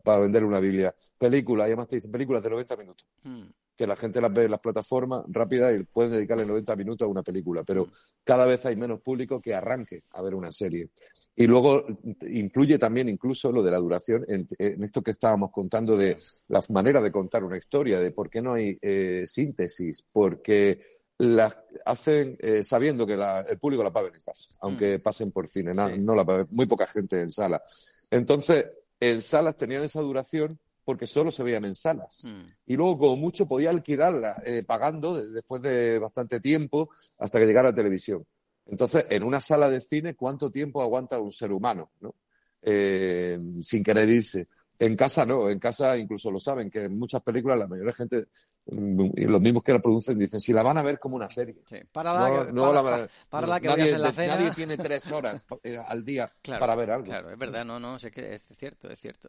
para 0.03 0.19
vender 0.19 0.45
una 0.45 0.59
Biblia. 0.59 0.93
Película, 1.17 1.63
y 1.63 1.67
además 1.69 1.87
te 1.87 1.95
dicen 1.95 2.11
películas 2.11 2.43
de 2.43 2.51
90 2.51 2.77
minutos. 2.77 3.07
Hmm. 3.23 3.45
Que 3.77 3.87
la 3.87 3.95
gente 3.95 4.21
las 4.21 4.33
ve 4.33 4.47
en 4.47 4.51
las 4.51 4.59
plataformas 4.59 5.25
rápidas 5.29 5.79
y 5.79 5.85
pueden 5.85 6.11
dedicarle 6.11 6.45
90 6.45 6.75
minutos 6.75 7.07
a 7.07 7.09
una 7.09 7.23
película, 7.23 7.63
pero 7.63 7.85
hmm. 7.85 7.91
cada 8.25 8.47
vez 8.47 8.67
hay 8.67 8.75
menos 8.75 9.01
público 9.01 9.41
que 9.41 9.55
arranque 9.55 10.03
a 10.15 10.23
ver 10.23 10.35
una 10.35 10.51
serie. 10.51 10.89
Y 11.37 11.47
luego 11.47 11.87
influye 12.23 12.81
también 12.81 13.09
incluso 13.09 13.53
lo 13.53 13.63
de 13.63 13.71
la 13.71 13.79
duración 13.79 14.25
en, 14.27 14.49
esto 14.83 15.03
que 15.03 15.13
estábamos 15.13 15.53
contando 15.53 15.97
de 15.97 16.17
las 16.49 16.69
maneras 16.71 17.05
de 17.05 17.13
contar 17.13 17.45
una 17.45 17.59
historia, 17.59 18.01
de 18.01 18.11
por 18.11 18.29
qué 18.29 18.43
no 18.43 18.55
hay 18.55 18.77
eh, 18.83 19.23
síntesis, 19.25 20.03
porque 20.11 20.96
las 21.19 21.57
hacen 21.85 22.37
eh, 22.41 22.63
sabiendo 22.63 23.07
que 23.07 23.15
el 23.15 23.59
público 23.59 23.83
la 23.83 23.93
paga 23.93 24.09
en 24.09 24.21
casa, 24.21 24.55
aunque 24.61 24.99
mm. 24.99 25.03
pasen 25.03 25.33
por 25.33 25.49
cine, 25.49 25.73
no, 25.73 26.15
la 26.15 26.47
muy 26.51 26.67
poca 26.67 26.87
gente 26.87 27.21
en 27.21 27.31
sala. 27.31 27.63
Entonces, 28.11 28.67
en 29.01 29.23
salas 29.23 29.57
tenían 29.57 29.83
esa 29.83 30.01
duración 30.01 30.59
porque 30.85 31.07
solo 31.07 31.31
se 31.31 31.43
veían 31.43 31.65
en 31.65 31.75
salas. 31.75 32.25
Mm. 32.25 32.49
Y 32.67 32.77
luego, 32.77 32.99
como 32.99 33.17
mucho, 33.17 33.47
podía 33.47 33.71
alquilarla 33.71 34.43
eh, 34.45 34.63
pagando 34.65 35.15
después 35.15 35.63
de 35.63 35.99
bastante 35.99 36.39
tiempo 36.41 36.91
hasta 37.19 37.39
que 37.39 37.47
llegara 37.47 37.71
a 37.71 37.75
televisión. 37.75 38.25
Entonces, 38.67 39.05
en 39.11 39.23
una 39.23 39.41
sala 39.41 39.69
de 39.71 39.81
cine, 39.81 40.15
¿cuánto 40.15 40.51
tiempo 40.51 40.83
aguanta 40.83 41.19
un 41.19 41.33
ser 41.33 41.53
humano? 41.53 41.91
¿no? 42.01 42.15
Eh, 42.63 43.39
sin 43.63 43.83
querer 43.83 44.09
irse. 44.09 44.49
En 44.79 44.95
casa 44.97 45.25
no, 45.25 45.49
en 45.49 45.59
casa 45.59 45.97
incluso 45.97 46.31
lo 46.31 46.39
saben, 46.39 46.71
que 46.71 46.85
en 46.85 46.99
muchas 46.99 47.23
películas 47.23 47.59
la 47.59 47.67
mayoría 47.67 47.91
de 47.93 47.97
gente, 47.97 48.27
mm, 48.67 49.11
y 49.17 49.25
los 49.25 49.41
mismos 49.41 49.63
que 49.65 49.73
la 49.73 49.79
producen, 49.81 50.19
dicen, 50.19 50.39
si 50.41 50.53
la 50.53 50.63
van 50.63 50.77
a 50.79 50.83
ver 50.83 50.99
como 50.99 51.17
una 51.17 51.29
serie. 51.31 51.57
Sí. 51.67 51.79
Para 51.91 52.13
la, 52.13 52.29
No- 52.29 52.53
no 52.53 52.63
para, 52.83 52.99
la- 53.01 53.09
para 53.31 53.47
la 53.47 53.61
que 53.61 53.69
nadie, 53.69 53.83
voy 53.85 53.91
a 53.91 53.95
hacer 53.95 54.01
la 54.01 54.13
cena. 54.13 54.35
nadie 54.37 54.51
tiene 54.55 54.77
tres 54.77 55.11
horas 55.11 55.45
eh, 55.63 55.79
al 55.79 56.05
día 56.05 56.31
Claro, 56.43 56.61
para 56.61 56.75
ver 56.75 56.91
algo. 56.91 57.05
Claro, 57.07 57.31
es 57.31 57.39
verdad, 57.39 57.65
no, 57.65 57.81
no, 57.81 57.99
sé 57.99 58.11
que 58.11 58.35
es 58.35 58.43
cierto, 58.43 58.91
es 58.91 59.01
cierto. 59.01 59.29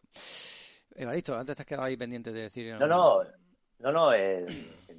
Evaristo, 0.95 1.35
antes 1.37 1.55
te 1.55 1.61
has 1.61 1.65
quedado 1.67 1.85
ahí 1.85 1.95
pendiente 1.95 2.31
de 2.31 2.41
decir. 2.41 2.75
No, 2.79 2.87
no, 2.87 3.21
no, 3.79 3.91
no, 3.91 4.13
eh, 4.13 4.45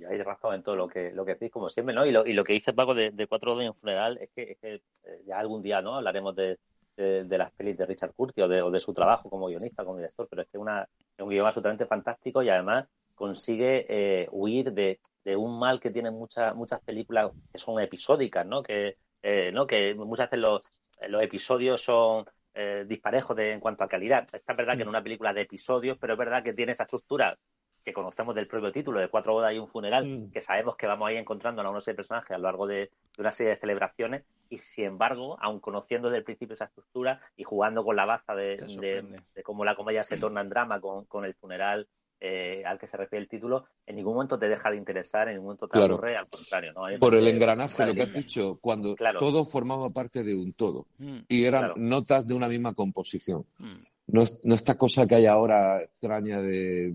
hay 0.08 0.22
razón 0.22 0.54
en 0.54 0.62
todo 0.62 0.76
lo 0.76 0.88
que 0.88 1.11
lo 1.12 1.24
que 1.24 1.32
decís, 1.34 1.50
como 1.50 1.68
siempre, 1.68 1.94
¿no? 1.94 2.06
Y 2.06 2.12
lo, 2.12 2.24
y 2.26 2.32
lo 2.32 2.44
que 2.44 2.52
dice 2.52 2.72
Paco 2.72 2.94
de, 2.94 3.11
de 3.11 3.26
Cuatro 3.26 3.54
Dos 3.54 3.64
en 3.64 3.74
funeral 3.74 4.16
es 4.18 4.30
que, 4.34 4.52
es 4.52 4.58
que 4.58 4.74
eh, 4.76 5.22
ya 5.26 5.38
algún 5.40 5.62
día, 5.62 5.82
¿no? 5.82 5.96
Hablaremos 5.96 6.37
de, 6.37 6.58
de, 6.98 7.24
de 7.24 7.38
las 7.38 7.52
pelis 7.52 7.78
de 7.78 7.87
Richard 7.87 8.12
Curtis 8.12 8.44
o 8.44 8.48
de, 8.48 8.61
o 8.61 8.70
de 8.70 8.80
su 8.80 8.92
trabajo 8.92 9.30
como 9.30 9.46
guionista, 9.46 9.84
como 9.84 9.98
director, 9.98 10.26
pero 10.28 10.42
es 10.42 10.48
que 10.48 10.58
una, 10.58 10.82
es 10.82 11.24
un 11.24 11.28
guion 11.30 11.46
absolutamente 11.46 11.87
fantástico 11.87 12.42
y 12.42 12.48
además 12.48 12.87
consigue 13.14 13.87
eh, 13.88 14.28
huir 14.30 14.72
de, 14.72 15.00
de 15.24 15.37
un 15.37 15.58
mal 15.58 15.80
que 15.80 15.90
tienen 15.90 16.14
muchas 16.14 16.54
muchas 16.54 16.80
películas 16.80 17.32
que 17.52 17.58
son 17.58 17.80
episódicas, 17.80 18.46
¿no? 18.46 18.62
Que, 18.62 18.96
eh, 19.22 19.50
¿no? 19.52 19.66
que 19.66 19.94
muchas 19.94 20.26
veces 20.30 20.40
los, 20.40 20.80
los 21.08 21.22
episodios 21.22 21.82
son 21.82 22.24
eh, 22.54 22.84
disparejos 22.87 23.37
de, 23.37 23.52
en 23.52 23.61
cuanto 23.61 23.84
a 23.84 23.88
calidad. 23.88 24.26
Está 24.32 24.54
verdad 24.54 24.76
que 24.76 24.82
en 24.82 24.88
una 24.88 25.02
película 25.02 25.32
de 25.32 25.42
episodios, 25.42 25.98
pero 26.00 26.14
es 26.14 26.18
verdad 26.18 26.42
que 26.42 26.54
tiene 26.54 26.72
esa 26.72 26.84
estructura 26.84 27.38
que 27.84 27.92
conocemos 27.92 28.34
del 28.34 28.46
propio 28.46 28.70
título, 28.72 29.00
de 29.00 29.08
cuatro 29.08 29.32
bodas 29.32 29.52
y 29.54 29.58
un 29.58 29.68
funeral, 29.68 30.04
Mm. 30.06 30.30
que 30.30 30.40
sabemos 30.40 30.76
que 30.76 30.86
vamos 30.86 31.08
a 31.08 31.12
ir 31.12 31.18
encontrando 31.18 31.62
a 31.62 31.70
unos 31.70 31.84
seis 31.84 31.96
personajes 31.96 32.30
a 32.30 32.38
lo 32.38 32.44
largo 32.44 32.66
de, 32.66 32.76
de 32.76 32.90
una 33.18 33.30
serie 33.30 33.54
de 33.54 33.60
celebraciones, 33.60 34.24
y 34.50 34.58
sin 34.58 34.84
embargo, 34.84 35.36
aun 35.40 35.60
conociendo 35.60 36.08
desde 36.08 36.18
el 36.18 36.24
principio 36.24 36.54
esa 36.54 36.64
estructura 36.66 37.20
y 37.36 37.44
jugando 37.44 37.84
con 37.84 37.96
la 37.96 38.04
baza 38.06 38.34
de, 38.34 38.56
de, 38.80 39.02
de 39.34 39.42
cómo 39.42 39.64
la 39.64 39.76
comedia 39.76 40.02
se 40.02 40.16
torna 40.18 40.40
en 40.40 40.48
drama 40.48 40.80
con, 40.80 41.04
con 41.04 41.24
el 41.24 41.34
funeral 41.34 41.86
eh, 42.20 42.64
al 42.66 42.80
que 42.80 42.88
se 42.88 42.96
refiere 42.96 43.22
el 43.22 43.28
título, 43.28 43.66
en 43.86 43.94
ningún 43.94 44.14
momento 44.14 44.36
te 44.38 44.48
deja 44.48 44.70
de 44.70 44.76
interesar, 44.76 45.28
en 45.28 45.34
ningún 45.34 45.46
momento 45.46 45.68
te 45.68 45.78
Claro. 45.78 45.94
aburre, 45.94 46.16
al 46.16 46.26
contrario. 46.28 46.72
¿no? 46.72 46.98
Por 46.98 47.14
el 47.14 47.28
engranaje, 47.28 47.86
lo 47.86 47.94
que 47.94 48.02
has 48.02 48.12
dicho, 48.12 48.58
cuando 48.60 48.96
Claro. 48.96 49.20
todo 49.20 49.44
formaba 49.44 49.88
parte 49.90 50.24
de 50.24 50.34
un 50.34 50.52
todo 50.52 50.86
Mm, 50.98 51.18
y 51.28 51.44
eran 51.44 51.60
Claro. 51.66 51.74
notas 51.76 52.26
de 52.26 52.34
una 52.34 52.48
misma 52.48 52.74
composición. 52.74 53.44
mm. 53.58 53.76
No 54.08 54.54
esta 54.54 54.74
cosa 54.76 55.06
que 55.06 55.14
hay 55.16 55.26
ahora 55.26 55.80
extraña 55.82 56.40
de 56.40 56.92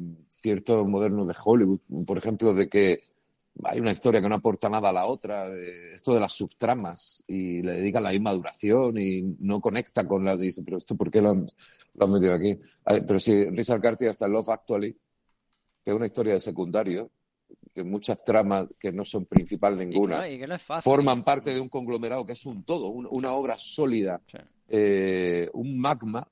ciertos 0.48 0.86
modernos 0.86 1.26
de 1.26 1.34
Hollywood, 1.42 1.80
por 2.06 2.18
ejemplo, 2.18 2.54
de 2.54 2.68
que 2.68 3.00
hay 3.64 3.80
una 3.80 3.92
historia 3.92 4.22
que 4.22 4.28
no 4.28 4.36
aporta 4.36 4.68
nada 4.68 4.90
a 4.90 4.94
la 4.94 5.06
otra, 5.06 5.48
esto 5.96 6.14
de 6.14 6.20
las 6.20 6.34
subtramas, 6.34 7.24
y 7.28 7.62
le 7.62 7.74
dedican 7.74 8.04
la 8.04 8.12
misma 8.12 8.34
duración 8.34 8.98
y 9.00 9.22
no 9.40 9.62
conecta 9.62 10.06
con 10.06 10.26
la. 10.26 10.36
Dice, 10.36 10.64
pero 10.64 10.78
esto, 10.78 10.96
¿por 10.98 11.10
qué 11.10 11.22
lo 11.22 11.30
han, 11.30 11.46
lo 11.94 12.06
han 12.06 12.12
metido 12.12 12.34
aquí? 12.34 12.60
Pero 12.84 13.20
sí, 13.20 13.46
Richard 13.46 13.80
Carty 13.82 14.08
hasta 14.08 14.28
Love 14.28 14.50
Actually, 14.50 14.92
que 14.92 15.92
es 15.92 15.96
una 15.96 16.08
historia 16.08 16.34
de 16.34 16.40
secundario, 16.42 17.10
que 17.74 17.84
muchas 17.84 18.22
tramas 18.24 18.68
que 18.78 18.92
no 18.92 19.06
son 19.06 19.26
principal 19.26 19.76
Y 19.76 19.78
que, 19.78 19.86
ninguna 19.86 20.18
no, 20.18 20.28
y 20.28 20.38
que 20.40 20.48
no 20.48 20.56
es 20.56 20.62
fácil. 20.64 20.84
forman 20.92 21.24
parte 21.24 21.54
de 21.54 21.60
un 21.62 21.70
conglomerado 21.70 22.26
que 22.26 22.34
es 22.34 22.46
un 22.46 22.64
todo, 22.66 22.88
un- 22.90 23.08
una 23.10 23.32
obra 23.34 23.56
sólida, 23.58 24.20
Sí. 24.28 24.38
eh, 24.68 25.50
un 25.54 25.78
magma, 25.80 26.28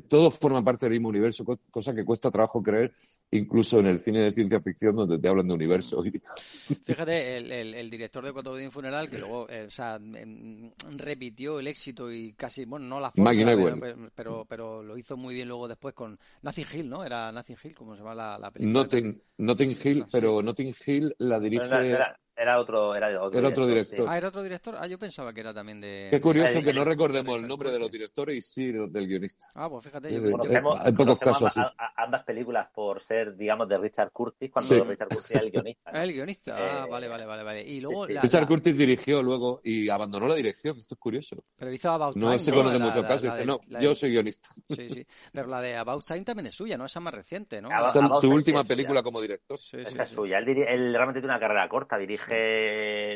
que 0.00 0.08
todo 0.08 0.30
forma 0.30 0.62
parte 0.62 0.86
del 0.86 0.92
mismo 0.94 1.08
universo, 1.08 1.44
co- 1.44 1.58
cosa 1.70 1.94
que 1.94 2.04
cuesta 2.04 2.30
trabajo 2.30 2.62
creer, 2.62 2.92
incluso 3.30 3.80
en 3.80 3.86
el 3.86 3.98
cine 3.98 4.20
de 4.20 4.32
ciencia 4.32 4.60
ficción 4.60 4.96
donde 4.96 5.18
te 5.18 5.28
hablan 5.28 5.48
de 5.48 5.54
universo. 5.54 6.04
Y- 6.04 6.20
Fíjate, 6.84 7.36
el, 7.38 7.50
el, 7.52 7.74
el 7.74 7.90
director 7.90 8.24
de 8.24 8.32
Cuatro 8.32 8.54
Días 8.56 8.72
Funeral, 8.72 9.10
que 9.10 9.18
luego, 9.18 9.48
eh, 9.48 9.64
o 9.66 9.70
sea, 9.70 9.96
em, 9.96 10.70
repitió 10.96 11.58
el 11.58 11.66
éxito 11.68 12.12
y 12.12 12.32
casi, 12.34 12.64
bueno, 12.64 12.86
no 12.86 13.00
la 13.00 13.12
Newell. 13.16 13.80
pero, 13.80 14.10
pero, 14.14 14.44
pero 14.48 14.82
lo 14.82 14.96
hizo 14.96 15.16
muy 15.16 15.34
bien 15.34 15.48
luego 15.48 15.68
después 15.68 15.94
con 15.94 16.18
Nothing 16.42 16.66
Hill, 16.72 16.88
¿no? 16.88 17.04
Era 17.04 17.32
Nothing 17.32 17.56
Hill, 17.62 17.74
como 17.74 17.94
se 17.94 18.02
llama 18.02 18.14
la, 18.14 18.38
la 18.38 18.50
película. 18.50 18.82
Notting, 18.82 19.22
Notting 19.38 19.76
Hill, 19.82 20.04
pero 20.12 20.42
Notting 20.42 20.74
Hill 20.86 21.14
la 21.18 21.38
Pero 21.38 21.40
dirige. 21.40 21.98
Era 22.36 22.58
otro, 22.60 22.94
era 22.94 23.08
otro 23.22 23.38
Era 23.38 23.48
otro 23.48 23.64
sí. 23.64 23.70
director. 23.70 24.06
Ah, 24.08 24.16
era 24.18 24.28
otro 24.28 24.42
director. 24.42 24.74
Ah, 24.78 24.86
yo 24.86 24.98
pensaba 24.98 25.32
que 25.32 25.40
era 25.40 25.54
también 25.54 25.80
de. 25.80 26.08
Qué 26.10 26.20
curioso 26.20 26.62
que 26.62 26.72
no 26.72 26.84
recordemos 26.84 27.26
Richard 27.34 27.42
el 27.44 27.48
nombre 27.48 27.70
de 27.70 27.78
los 27.78 27.86
Curtis. 27.88 27.98
directores 27.98 28.36
y 28.36 28.42
sí 28.42 28.72
del 28.72 29.06
guionista. 29.06 29.46
Ah, 29.54 29.68
pues 29.68 29.84
fíjate. 29.84 30.12
Yo- 30.12 30.30
Conocemos, 30.30 30.78
hay 30.80 30.92
pocos 30.92 31.18
conocemos 31.18 31.54
casos 31.54 31.56
a- 31.78 31.84
a- 31.84 32.04
ambas 32.04 32.24
películas 32.24 32.68
por 32.74 33.02
ser, 33.06 33.36
digamos, 33.36 33.68
de 33.68 33.78
Richard 33.78 34.10
Curtis, 34.12 34.50
cuando 34.52 34.74
Sí. 34.74 34.80
Richard 34.80 35.08
Curtis 35.08 35.30
era 35.30 35.40
el 35.40 35.50
guionista. 35.50 35.92
¿no? 35.92 35.98
El 36.06 36.12
guionista. 36.12 36.54
Ah, 36.56 36.84
Eh, 36.86 36.90
vale, 36.90 37.08
vale, 37.08 37.24
vale, 37.26 37.42
vale. 37.42 37.62
Y 37.62 37.80
luego 37.80 38.06
sí. 38.06 38.12
la- 38.12 38.20
Richard 38.22 38.42
la- 38.42 38.46
Curtis 38.48 38.76
dirigió 38.76 39.22
luego 39.22 39.60
y 39.64 39.88
abandonó 39.88 40.28
la 40.28 40.34
dirección. 40.34 40.78
Esto 40.78 40.94
es 40.94 40.98
curioso. 41.00 41.36
Pero 41.56 41.72
hizo 41.72 41.90
About 41.90 42.16
No 42.16 42.26
Time. 42.26 42.38
se 42.38 42.52
conoce 42.52 42.78
La- 42.78 42.84
mucho 42.84 43.02
la- 43.02 43.08
caso. 43.08 43.26
la 43.26 43.32
Dice, 43.34 43.46
no, 43.46 43.60
la 43.68 43.80
yo 43.80 43.88
de- 43.90 43.94
soy 43.94 44.10
guionista. 44.10 44.48
Sí, 44.68 44.88
sí. 44.90 45.06
Pero 45.32 45.48
la 45.48 45.60
de 45.60 45.76
About 45.76 46.04
Time 46.06 46.22
también 46.24 46.46
es 46.46 46.54
suya, 46.54 46.76
¿no? 46.76 46.84
Esa 46.86 46.98
es 46.98 47.02
más 47.04 47.14
reciente, 47.14 47.60
¿no? 47.62 47.68
Esa 47.70 47.98
es 48.00 48.20
su 48.20 48.28
última 48.28 48.62
película 48.64 49.02
como 49.02 49.20
director. 49.20 49.58
Sí, 49.58 49.76
sí, 49.78 49.82
Esa 49.86 50.02
es 50.02 50.08
sí. 50.10 50.14
suya. 50.14 50.38
Él 50.38 50.46
realmente 50.94 51.20
tiene 51.20 51.32
una 51.34 51.40
carrera 51.40 51.68
corta. 51.68 51.96
Dirige 51.96 52.25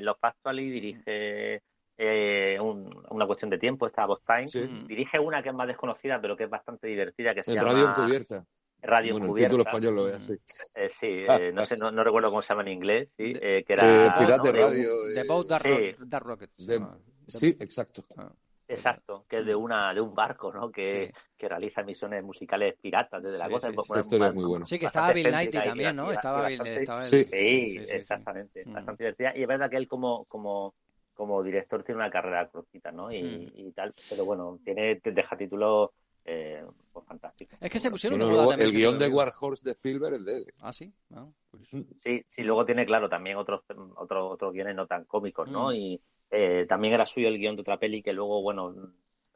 Los 0.03 0.19
Factually, 0.19 0.71
dirige 0.71 1.63
eh, 1.99 2.59
un- 2.61 2.91
una 3.11 3.27
cuestión 3.27 3.51
de 3.51 3.59
tiempo, 3.59 3.87
esta 3.87 4.05
About 4.05 4.23
Time. 4.27 4.49
Sí. 4.49 4.61
Dirige 4.87 5.19
una 5.19 5.43
que 5.43 5.51
es 5.51 5.55
más 5.55 5.67
desconocida, 5.69 6.19
pero 6.21 6.37
que 6.37 6.45
es 6.45 6.51
bastante 6.51 6.87
divertida, 6.87 7.35
que 7.35 7.43
se 7.43 7.53
llama 7.55 7.73
Radio 7.73 7.89
Encubierta. 7.91 8.45
Radio 8.83 9.13
bueno, 9.13 9.25
el 9.27 9.31
Encubierta. 9.31 9.51
título 9.51 9.69
español 9.69 9.95
lo 9.97 10.09
es 10.09 10.15
así. 10.15 10.33
Eh, 10.75 10.89
sí, 10.99 11.25
eh, 11.29 11.51
no 11.53 11.65
sé, 11.67 11.77
no, 11.77 11.91
no 11.91 12.03
recuerdo 12.03 12.31
cómo 12.31 12.41
se 12.41 12.49
llama 12.49 12.63
en 12.63 12.69
inglés, 12.69 13.11
sí, 13.17 13.35
De- 13.35 13.59
eh, 13.59 13.65
que 13.65 13.75
Eh, 13.75 13.77
era... 13.79 14.17
Pirate 14.19 14.53
¿no? 14.53 14.59
Radio. 14.59 14.91
The 15.15 15.21
eh, 15.21 15.25
Boat 15.29 15.47
sí. 15.63 16.19
Rocket. 16.21 16.51
The- 16.67 16.81
sí, 17.27 17.57
exacto. 17.61 18.03
Ah, 18.17 18.33
Exacto, 18.75 19.25
que 19.29 19.39
es 19.41 19.47
de 19.47 19.55
una 19.55 19.93
de 19.93 20.01
un 20.01 20.15
barco, 20.15 20.53
¿no? 20.53 20.71
Que, 20.71 21.07
Sí. 21.07 21.13
que 21.37 21.49
realiza 21.49 21.83
misiones 21.83 22.23
musicales 22.23 22.75
piratas 22.81 23.23
desde 23.23 23.39
la 23.39 23.47
Sí, 23.47 23.53
costa. 23.53 23.69
sí, 23.69 23.75
Pues, 23.75 23.87
sí. 23.87 23.89
bueno, 23.89 24.01
historia 24.03 24.27
es 24.29 24.35
muy 24.35 24.45
buena. 24.45 24.67
Sí, 24.67 24.79
que 24.79 24.87
estaba 24.87 25.13
Bill 25.13 25.27
y- 25.29 25.51
también, 25.51 25.97
¿no? 25.97 26.07
y- 26.07 26.11
y 26.11 26.15
Estaba 26.15 26.47
Bill, 26.49 26.59
bastante- 26.59 26.81
estaba 26.83 27.01
Sí. 27.01 27.17
el- 27.17 27.27
Sí, 27.27 27.77
exactamente, 27.91 28.65
Mm. 28.65 28.73
bastante 28.73 29.05
divertida. 29.05 29.37
Y 29.37 29.43
es 29.43 29.49
verdad 29.49 29.71
que 29.71 29.77
él 29.77 29.89
como, 29.89 30.25
como, 30.27 30.75
como 31.15 31.43
director 31.43 31.83
tiene 31.85 32.01
una 32.01 32.11
carrera 32.11 32.49
cortita, 32.49 32.91
¿no? 32.93 33.13
Y, 33.13 33.23
Mm. 33.23 33.59
y 33.59 33.73
tal, 33.73 33.93
pero 34.09 34.25
bueno, 34.25 34.59
tiene, 34.65 34.97
te 35.01 35.13
deja 35.13 35.37
títulos 35.37 35.91
eh, 36.27 36.63
pues, 36.93 37.07
fantásticos. 37.07 37.59
Es 37.63 37.71
que 37.71 37.79
se 37.81 37.91
pusieron 37.91 38.19
Bueno, 38.19 38.35
luego, 38.35 38.51
también 38.51 38.69
el 38.69 38.75
guion 38.77 38.99
de. 38.99 39.09
War 39.09 39.33
Horse 39.41 39.65
de 39.65 39.71
Spielberg 39.73 40.15
es 40.17 40.25
de 40.27 40.37
él. 40.37 40.47
Ah, 40.61 40.71
sí. 40.73 40.93
Ah, 41.15 41.27
curioso. 41.51 41.79
Sí, 42.03 42.23
sí, 42.29 42.43
luego 42.43 42.67
tiene, 42.67 42.85
claro, 42.85 43.09
también 43.09 43.39
otros 43.39 43.63
otros 43.97 44.33
otros 44.33 44.53
guiones 44.53 44.77
no 44.77 44.87
tan 44.87 45.05
cómicos, 45.07 45.49
¿no? 45.49 45.71
Mm. 45.71 45.75
Y 45.75 46.01
eh, 46.31 46.67
también 46.69 46.95
era 46.95 47.07
suyo 47.07 47.29
el 47.29 47.39
guion 47.39 47.57
de 47.57 47.63
otra 47.63 47.79
peli 47.79 48.03
que 48.03 48.13
luego, 48.13 48.43
bueno, 48.43 48.75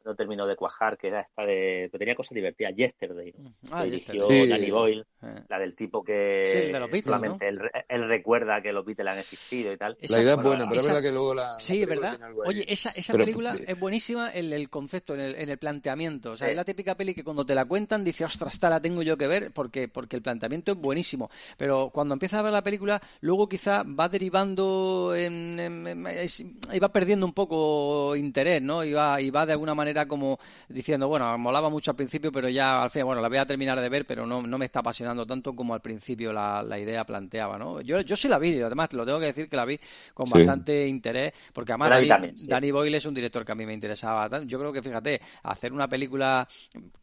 no 0.05 0.15
terminó 0.15 0.45
de 0.47 0.55
cuajar, 0.55 0.97
que 0.97 1.07
era 1.07 1.21
esta 1.21 1.43
de... 1.45 1.89
que 1.91 1.97
tenía 1.99 2.15
cosas 2.15 2.35
divertidas, 2.35 2.73
Yesterday, 2.75 3.33
¿no? 3.37 3.53
Ah, 3.71 3.83
que 3.83 3.89
dirigió 3.91 4.23
Sí. 4.25 4.47
Danny 4.47 4.71
Boyle, 4.71 5.05
Eh. 5.23 5.41
la 5.49 5.59
del 5.59 5.75
tipo 5.75 6.03
que 6.03 6.43
Sí, 6.51 6.57
el 6.67 6.71
de 6.71 6.79
los 6.79 6.89
Beatles, 6.91 7.05
solamente 7.05 7.47
él, 7.47 7.59
él 7.89 8.07
recuerda 8.07 8.61
que 8.61 8.71
los 8.71 8.85
Beatles 8.85 9.07
han 9.07 9.17
existido 9.19 9.73
y 9.73 9.77
tal. 9.77 9.97
Esa- 9.99 10.17
La 10.17 10.23
idea 10.23 10.33
es 10.35 10.41
buena, 10.43 10.65
pero 10.69 10.79
esa- 10.81 10.87
es 10.89 10.93
verdad 10.95 11.01
que 11.09 11.11
luego 11.13 11.33
la. 11.33 11.59
Sí, 11.59 11.79
la 11.79 11.85
verdad. 11.87 12.19
Oye, 12.45 12.65
esa, 12.71 12.89
esa 12.91 13.13
Pero- 13.13 13.25
película 13.25 13.57
es 13.67 13.79
buenísima 13.79 14.31
en 14.33 14.53
el 14.53 14.69
concepto, 14.69 15.15
en 15.15 15.21
el, 15.21 15.35
en 15.35 15.49
el 15.49 15.57
planteamiento. 15.57 16.31
O 16.31 16.37
sea, 16.37 16.49
es 16.49 16.55
la 16.55 16.63
típica 16.63 16.95
peli 16.95 17.13
que 17.13 17.23
cuando 17.23 17.45
te 17.45 17.55
la 17.55 17.65
cuentan 17.65 18.03
dices, 18.03 18.27
ostras, 18.27 18.53
esta 18.53 18.69
la 18.69 18.79
tengo 18.81 19.01
yo 19.01 19.17
que 19.17 19.27
ver 19.27 19.51
porque, 19.53 19.87
porque 19.87 20.15
el 20.17 20.21
planteamiento 20.21 20.71
es 20.73 20.77
buenísimo. 20.77 21.29
Pero 21.57 21.89
cuando 21.93 22.13
empiezas 22.13 22.39
a 22.39 22.43
ver 22.43 22.53
la 22.53 22.61
película, 22.63 23.01
luego 23.21 23.47
quizá 23.49 23.83
va 23.83 24.07
derivando 24.09 25.13
en, 25.15 25.59
en- 25.59 25.87
en- 25.87 26.07
es- 26.07 26.39
y 26.41 26.79
va 26.79 26.89
perdiendo 26.89 27.25
un 27.25 27.33
poco 27.33 28.15
interés, 28.15 28.61
¿no? 28.61 28.83
Y 28.83 28.93
va, 28.93 29.21
y 29.21 29.29
va 29.29 29.45
de 29.45 29.53
alguna 29.53 29.73
manera 29.73 29.94
como 30.05 30.37
diciendo, 30.67 31.07
bueno, 31.07 31.37
molaba 31.37 31.69
mucho 31.69 31.91
al 31.91 31.95
principio, 31.97 32.31
pero 32.31 32.49
ya 32.49 32.83
al 32.83 32.89
final, 32.89 33.05
bueno, 33.05 33.21
la 33.21 33.29
voy 33.29 33.37
a 33.37 33.45
terminar 33.45 33.79
de 33.79 33.87
ver, 33.87 34.05
pero 34.05 34.25
no, 34.25 34.41
no 34.41 34.57
me 34.57 34.65
está 34.65 34.79
apasionando 34.81 35.25
tanto 35.25 35.55
como 35.55 35.73
al 35.73 35.81
principio 35.81 36.33
la, 36.33 36.61
la 36.61 36.77
idea 36.77 37.05
planteaba, 37.05 37.57
¿no? 37.57 37.79
Yo, 37.81 38.01
yo 38.01 38.15
sí 38.17 38.27
la 38.27 38.37
vi, 38.37 38.61
además, 38.61 38.91
lo 38.93 39.05
tengo 39.05 39.19
que 39.19 39.27
decir 39.27 39.47
que 39.49 39.55
la 39.55 39.63
vi 39.65 39.79
con 40.13 40.25
Sí. 40.25 40.31
bastante 40.33 40.87
interés, 40.87 41.31
porque 41.53 41.71
además 41.71 41.91
Danny- 41.91 42.07
también, 42.07 42.37
sí. 42.37 42.47
Danny 42.49 42.71
Boyle 42.71 42.95
es 42.97 43.05
un 43.05 43.13
director 43.13 43.45
que 43.45 43.51
a 43.53 43.55
mí 43.55 43.65
me 43.65 43.73
interesaba. 43.73 44.27
Yo 44.43 44.59
creo 44.59 44.73
que, 44.73 44.81
fíjate, 44.81 45.21
hacer 45.43 45.71
una 45.71 45.87
película, 45.87 46.47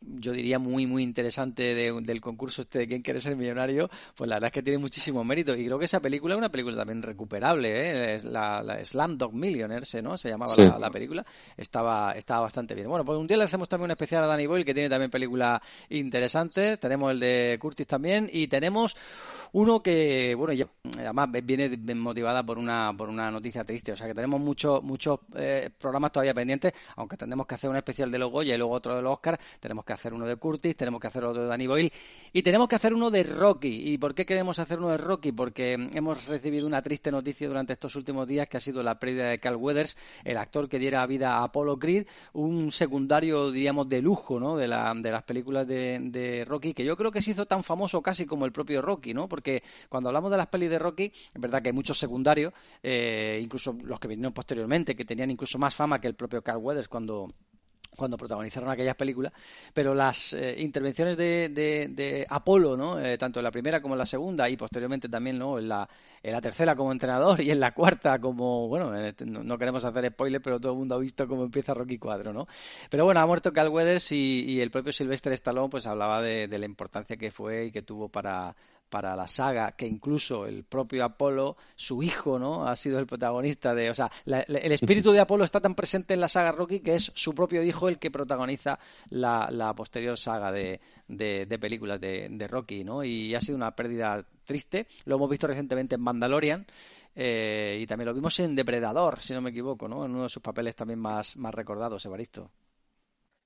yo 0.00 0.32
diría 0.32 0.58
muy, 0.58 0.86
muy 0.86 1.02
interesante 1.02 1.74
de- 1.74 1.92
del 2.02 2.20
concurso 2.20 2.62
este 2.62 2.80
de 2.80 2.88
¿Quién 2.88 3.02
quiere 3.02 3.20
ser 3.20 3.36
millonario? 3.36 3.88
Pues 4.16 4.28
la 4.28 4.36
verdad 4.36 4.48
es 4.48 4.52
que 4.52 4.62
tiene 4.62 4.78
muchísimo 4.78 5.24
mérito. 5.24 5.54
Y 5.56 5.64
creo 5.66 5.78
que 5.78 5.84
esa 5.86 6.00
película 6.00 6.34
es 6.34 6.38
una 6.38 6.50
película 6.50 6.76
también 6.76 7.02
recuperable, 7.02 7.68
¿eh? 7.70 8.14
Es 8.16 8.24
la, 8.24 8.62
la 8.62 8.84
Slam 8.84 9.16
Dog 9.16 9.32
Millionaires, 9.34 9.94
¿no? 10.02 10.16
Se 10.16 10.28
llamaba 10.28 10.56
Sí. 10.56 10.62
la, 10.62 10.78
la 10.78 10.90
película. 10.90 11.24
Estaba, 11.56 12.12
estaba 12.12 12.40
bastante 12.42 12.74
bien. 12.74 12.81
Bueno, 12.86 13.04
pues 13.04 13.18
un 13.18 13.26
día 13.26 13.36
le 13.36 13.44
hacemos 13.44 13.68
también 13.68 13.86
un 13.86 13.90
especial 13.92 14.24
a 14.24 14.26
Danny 14.26 14.46
Boyle, 14.46 14.64
que 14.64 14.74
tiene 14.74 14.88
también 14.88 15.10
películas 15.10 15.60
interesantes. 15.90 16.78
Tenemos 16.80 17.12
el 17.12 17.20
de 17.20 17.58
Curtis 17.60 17.86
también. 17.86 18.28
Y 18.32 18.48
tenemos 18.48 18.96
Uno 19.54 19.82
que, 19.82 20.34
bueno, 20.34 20.54
ya, 20.54 20.66
además 20.98 21.28
viene 21.44 21.76
motivada 21.94 22.42
por 22.42 22.56
una, 22.56 22.94
por 22.96 23.10
una 23.10 23.30
noticia 23.30 23.62
triste. 23.64 23.92
O 23.92 23.96
sea 23.96 24.06
que 24.06 24.14
tenemos 24.14 24.40
muchos 24.40 24.82
muchos 24.82 25.20
eh, 25.36 25.68
programas 25.78 26.10
todavía 26.10 26.32
pendientes, 26.32 26.72
aunque 26.96 27.18
tendremos 27.18 27.46
que 27.46 27.54
hacer 27.54 27.68
un 27.68 27.76
especial 27.76 28.10
de 28.10 28.18
los 28.18 28.32
Goya 28.32 28.54
y 28.54 28.58
luego 28.58 28.72
otro 28.72 28.96
de 28.96 29.02
los 29.02 29.12
Oscar. 29.12 29.38
Tenemos 29.60 29.84
que 29.84 29.92
hacer 29.92 30.14
uno 30.14 30.26
de 30.26 30.36
Curtis, 30.36 30.74
tenemos 30.74 31.00
que 31.00 31.08
hacer 31.08 31.22
otro 31.24 31.42
de 31.42 31.48
Danny 31.48 31.66
Boyle 31.66 31.92
y 32.32 32.42
tenemos 32.42 32.66
que 32.66 32.76
hacer 32.76 32.94
uno 32.94 33.10
de 33.10 33.24
Rocky. 33.24 33.92
¿Y 33.92 33.98
por 33.98 34.14
qué 34.14 34.24
queremos 34.24 34.58
hacer 34.58 34.78
uno 34.78 34.88
de 34.88 34.96
Rocky? 34.96 35.32
Porque 35.32 35.74
hemos 35.92 36.26
recibido 36.26 36.66
una 36.66 36.80
triste 36.80 37.12
noticia 37.12 37.46
durante 37.46 37.74
estos 37.74 37.94
últimos 37.94 38.26
días 38.26 38.48
que 38.48 38.56
ha 38.56 38.60
sido 38.60 38.82
la 38.82 38.98
pérdida 38.98 39.28
de 39.28 39.38
Carl 39.38 39.56
Weathers, 39.56 39.98
el 40.24 40.38
actor 40.38 40.66
que 40.66 40.78
diera 40.78 41.06
vida 41.06 41.34
a 41.36 41.44
Apollo 41.44 41.78
Creed, 41.78 42.06
un 42.32 42.71
secundario, 42.72 43.50
diríamos, 43.50 43.88
de 43.88 44.02
lujo, 44.02 44.40
¿no? 44.40 44.56
De, 44.56 44.66
la, 44.66 44.92
de 44.94 45.10
las 45.10 45.22
películas 45.22 45.66
de, 45.66 45.98
de 46.02 46.44
Rocky, 46.44 46.74
que 46.74 46.84
yo 46.84 46.96
creo 46.96 47.12
que 47.12 47.22
se 47.22 47.30
hizo 47.30 47.46
tan 47.46 47.62
famoso 47.62 48.02
casi 48.02 48.26
como 48.26 48.46
el 48.46 48.52
propio 48.52 48.82
Rocky, 48.82 49.14
¿no? 49.14 49.28
Porque 49.28 49.62
cuando 49.88 50.08
hablamos 50.08 50.30
de 50.30 50.36
las 50.36 50.46
pelis 50.48 50.70
de 50.70 50.78
Rocky, 50.78 51.04
es 51.04 51.40
verdad 51.40 51.62
que 51.62 51.68
hay 51.68 51.74
muchos 51.74 51.98
secundarios, 51.98 52.52
eh, 52.82 53.38
incluso 53.42 53.76
los 53.84 54.00
que 54.00 54.08
vinieron 54.08 54.32
posteriormente, 54.32 54.96
que 54.96 55.04
tenían 55.04 55.30
incluso 55.30 55.58
más 55.58 55.74
fama 55.74 56.00
que 56.00 56.08
el 56.08 56.14
propio 56.14 56.42
Carl 56.42 56.58
Weathers 56.58 56.88
cuando 56.88 57.32
cuando 57.96 58.16
protagonizaron 58.16 58.70
aquellas 58.70 58.96
películas, 58.96 59.32
pero 59.74 59.94
las 59.94 60.32
eh, 60.32 60.54
intervenciones 60.58 61.16
de, 61.16 61.48
de, 61.50 62.26
Apolo, 62.28 62.76
¿no? 62.76 62.98
Eh, 62.98 63.18
tanto 63.18 63.40
en 63.40 63.44
la 63.44 63.50
primera 63.50 63.80
como 63.80 63.94
en 63.94 63.98
la 63.98 64.06
segunda 64.06 64.48
y 64.48 64.56
posteriormente 64.56 65.08
también 65.08 65.38
¿no? 65.38 65.58
en, 65.58 65.68
la, 65.68 65.88
en 66.22 66.32
la 66.32 66.40
tercera 66.40 66.74
como 66.74 66.92
entrenador 66.92 67.40
y 67.40 67.50
en 67.50 67.60
la 67.60 67.72
cuarta 67.72 68.18
como, 68.18 68.68
bueno, 68.68 68.96
este, 68.96 69.26
no, 69.26 69.58
queremos 69.58 69.84
hacer 69.84 70.10
spoiler, 70.10 70.40
pero 70.40 70.58
todo 70.58 70.72
el 70.72 70.78
mundo 70.78 70.94
ha 70.94 70.98
visto 70.98 71.28
cómo 71.28 71.44
empieza 71.44 71.74
Rocky 71.74 71.98
4, 71.98 72.32
¿no? 72.32 72.46
Pero 72.90 73.04
bueno, 73.04 73.20
ha 73.20 73.26
muerto 73.26 73.52
Cal 73.52 73.68
Weathers 73.68 74.12
y, 74.12 74.60
el 74.60 74.70
propio 74.70 74.92
Sylvester 74.92 75.32
Stallone 75.32 75.68
pues 75.68 75.86
hablaba 75.86 76.22
de 76.22 76.58
la 76.58 76.66
importancia 76.66 77.16
que 77.16 77.30
fue 77.30 77.66
y 77.66 77.72
que 77.72 77.82
tuvo 77.82 78.08
para, 78.08 78.54
para 78.92 79.16
la 79.16 79.26
saga, 79.26 79.72
que 79.72 79.86
incluso 79.86 80.44
el 80.44 80.64
propio 80.64 81.02
Apolo, 81.02 81.56
su 81.74 82.02
hijo, 82.02 82.38
¿no? 82.38 82.68
Ha 82.68 82.76
sido 82.76 82.98
el 82.98 83.06
protagonista 83.06 83.74
de, 83.74 83.88
o 83.88 83.94
sea, 83.94 84.10
el 84.26 84.70
espíritu 84.70 85.12
de 85.12 85.20
Apolo 85.20 85.44
está 85.44 85.62
tan 85.62 85.74
presente 85.74 86.12
en 86.12 86.20
la 86.20 86.28
saga 86.28 86.52
Rocky 86.52 86.80
que 86.80 86.96
es 86.96 87.10
su 87.14 87.34
propio 87.34 87.62
hijo 87.62 87.88
el 87.88 87.98
que 87.98 88.10
protagoniza 88.10 88.78
la, 89.08 89.72
posterior 89.74 90.18
saga 90.18 90.52
de, 90.52 90.78
de, 91.08 91.58
películas 91.58 91.98
de, 92.02 92.46
Rocky, 92.50 92.84
¿no? 92.84 93.02
Y 93.02 93.34
ha 93.34 93.40
sido 93.40 93.56
una 93.56 93.74
pérdida 93.74 94.22
triste. 94.44 94.86
Lo 95.06 95.16
hemos 95.16 95.30
visto 95.30 95.46
recientemente 95.46 95.94
en 95.94 96.02
Mandalorian. 96.02 96.66
Eh, 97.14 97.78
y 97.80 97.86
también 97.86 98.08
lo 98.08 98.14
vimos 98.14 98.38
en 98.40 98.54
Depredador, 98.54 99.20
si 99.20 99.32
no 99.32 99.40
me 99.40 99.50
equivoco, 99.50 99.88
¿no? 99.88 100.04
En 100.04 100.10
uno 100.10 100.24
de 100.24 100.28
sus 100.28 100.42
papeles 100.42 100.76
también 100.76 100.98
más, 100.98 101.36
más 101.38 101.54
recordados, 101.54 102.04
Evaristo. 102.04 102.50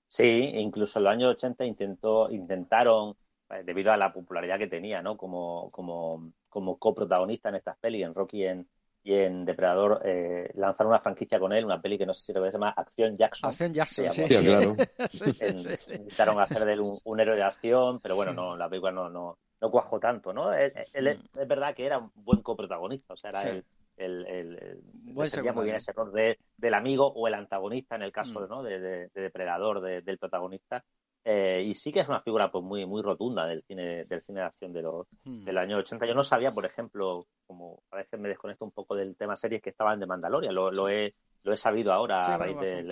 Sí, 0.08 0.24
incluso 0.24 0.98
en 0.98 1.04
los 1.04 1.12
años 1.12 1.30
80 1.30 1.64
intentó, 1.64 2.30
intentaron 2.30 3.16
debido 3.64 3.92
a 3.92 3.96
la 3.96 4.12
popularidad 4.12 4.58
que 4.58 4.66
tenía, 4.66 5.02
¿no? 5.02 5.16
Como, 5.16 5.70
como, 5.70 6.32
como 6.48 6.78
coprotagonista 6.78 7.48
en 7.48 7.56
estas 7.56 7.76
pelis, 7.78 8.04
en 8.04 8.14
Rocky 8.14 8.44
en, 8.44 8.68
y 9.06 9.14
en 9.14 9.44
Depredador, 9.44 10.02
eh, 10.04 10.50
lanzaron 10.54 10.90
una 10.90 11.00
franquicia 11.00 11.38
con 11.38 11.52
él, 11.52 11.64
una 11.64 11.80
peli 11.80 11.96
que 11.96 12.06
no 12.06 12.12
sé 12.12 12.22
si 12.22 12.32
lo 12.32 12.44
se 12.44 12.50
llama 12.50 12.70
Acción 12.70 13.16
Jackson. 13.16 13.50
Acción 13.50 13.72
Jackson, 13.72 14.10
sí, 14.10 14.24
claro. 14.24 14.76
Intentaron 15.94 16.40
hacer 16.40 16.64
de 16.64 16.72
él 16.72 16.80
un, 17.04 17.20
héroe 17.20 17.36
de 17.36 17.44
acción, 17.44 18.00
pero 18.00 18.16
bueno, 18.16 18.32
no, 18.32 18.56
la 18.56 18.68
película 18.68 18.90
no, 18.90 19.08
no, 19.08 19.38
no 19.60 19.70
cuajó 19.70 20.00
tanto, 20.00 20.32
¿no? 20.32 20.52
Él, 20.52 20.72
mm. 20.74 21.38
es, 21.38 21.48
verdad 21.48 21.72
que 21.72 21.86
era 21.86 21.98
un 21.98 22.10
buen 22.16 22.42
coprotagonista, 22.42 23.14
o 23.14 23.16
sea, 23.16 23.30
era 23.30 23.42
el, 23.42 23.64
el, 23.96 24.26
el, 24.26 24.82
muy 25.04 25.64
bien 25.64 25.76
ese 25.76 25.92
rol 25.92 26.12
de, 26.12 26.40
del 26.56 26.74
amigo 26.74 27.06
o 27.06 27.28
el 27.28 27.34
antagonista 27.34 27.94
en 27.94 28.02
el 28.02 28.10
caso 28.10 28.40
mm. 28.40 28.48
¿no? 28.48 28.62
de, 28.64 28.80
de, 28.80 29.10
depredador 29.14 29.80
del 29.80 30.18
protagonista 30.18 30.84
eh, 31.28 31.60
y 31.66 31.74
sí 31.74 31.92
que 31.92 31.98
es 31.98 32.08
una 32.08 32.20
figura 32.20 32.52
pues 32.52 32.62
muy 32.62 32.86
muy 32.86 33.02
rotunda 33.02 33.46
del 33.46 33.60
cine 33.64 34.04
del 34.04 34.22
cine 34.22 34.38
de 34.38 34.46
acción 34.46 34.72
de 34.72 34.80
los 34.80 35.08
hmm. 35.24 35.42
del 35.42 35.58
año 35.58 35.78
80. 35.78 36.06
Yo 36.06 36.14
no 36.14 36.22
sabía, 36.22 36.52
por 36.52 36.64
ejemplo, 36.64 37.26
como 37.48 37.82
a 37.90 37.96
veces 37.96 38.20
me 38.20 38.28
desconecto 38.28 38.64
un 38.64 38.70
poco 38.70 38.94
del 38.94 39.16
tema 39.16 39.34
series 39.34 39.60
que 39.60 39.70
estaban 39.70 39.98
de 39.98 40.06
Mandalorian, 40.06 40.54
lo, 40.54 40.70
lo 40.70 40.88
he 40.88 41.14
lo 41.42 41.52
he 41.52 41.56
sabido 41.56 41.92
ahora 41.92 42.20
a 42.20 42.38
raíz 42.38 42.56
de 42.60 42.84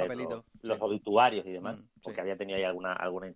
los, 0.63 0.83
obituarios 0.83 1.47
y 1.47 1.53
demás, 1.53 1.79
hmm, 1.79 2.01
porque 2.03 2.23
había 2.23 2.37
tenido 2.37 2.57
ahí 2.57 2.65
alguna 2.65 2.95
alguna 2.95 3.33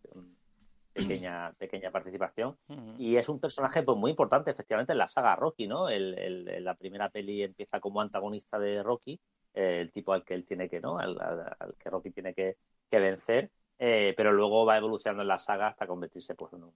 pequeña 0.92 1.52
pequeña 1.52 1.92
participación 1.92 2.56
hmm. 2.66 2.94
y 2.98 3.18
es 3.18 3.28
un 3.28 3.38
personaje 3.38 3.84
pues 3.84 3.96
muy 3.96 4.11
importante 4.11 4.50
efectivamente 4.50 4.94
en 4.94 4.98
la 4.98 5.06
saga 5.06 5.37
Rocky, 5.37 5.68
¿no? 5.68 5.88
El, 5.88 6.64
la 6.64 6.74
primera 6.74 7.08
peli 7.08 7.44
empieza 7.44 7.78
como 7.78 8.00
antagonista 8.00 8.58
de 8.58 8.82
Rocky, 8.82 9.20
eh, 9.54 9.78
el 9.80 9.92
tipo 9.92 10.12
al 10.12 10.24
que 10.24 10.34
él 10.34 10.44
tiene 10.44 10.68
que, 10.68 10.80
¿no? 10.80 10.98
Al, 10.98 11.16
al 11.20 11.76
que 11.78 11.88
Rocky 11.88 12.11
tiene 12.11 12.34
que, 12.34 12.56
que 12.90 12.98
vencer 12.98 13.52
eh, 13.79 14.14
pero 14.17 14.33
luego 14.33 14.64
va 14.64 14.77
evolucionando 14.77 15.23
en 15.23 15.29
la 15.29 15.38
saga 15.38 15.69
hasta 15.69 15.87
convertirse 15.87 16.35
pues, 16.35 16.53
en 16.53 16.64
un, 16.64 16.73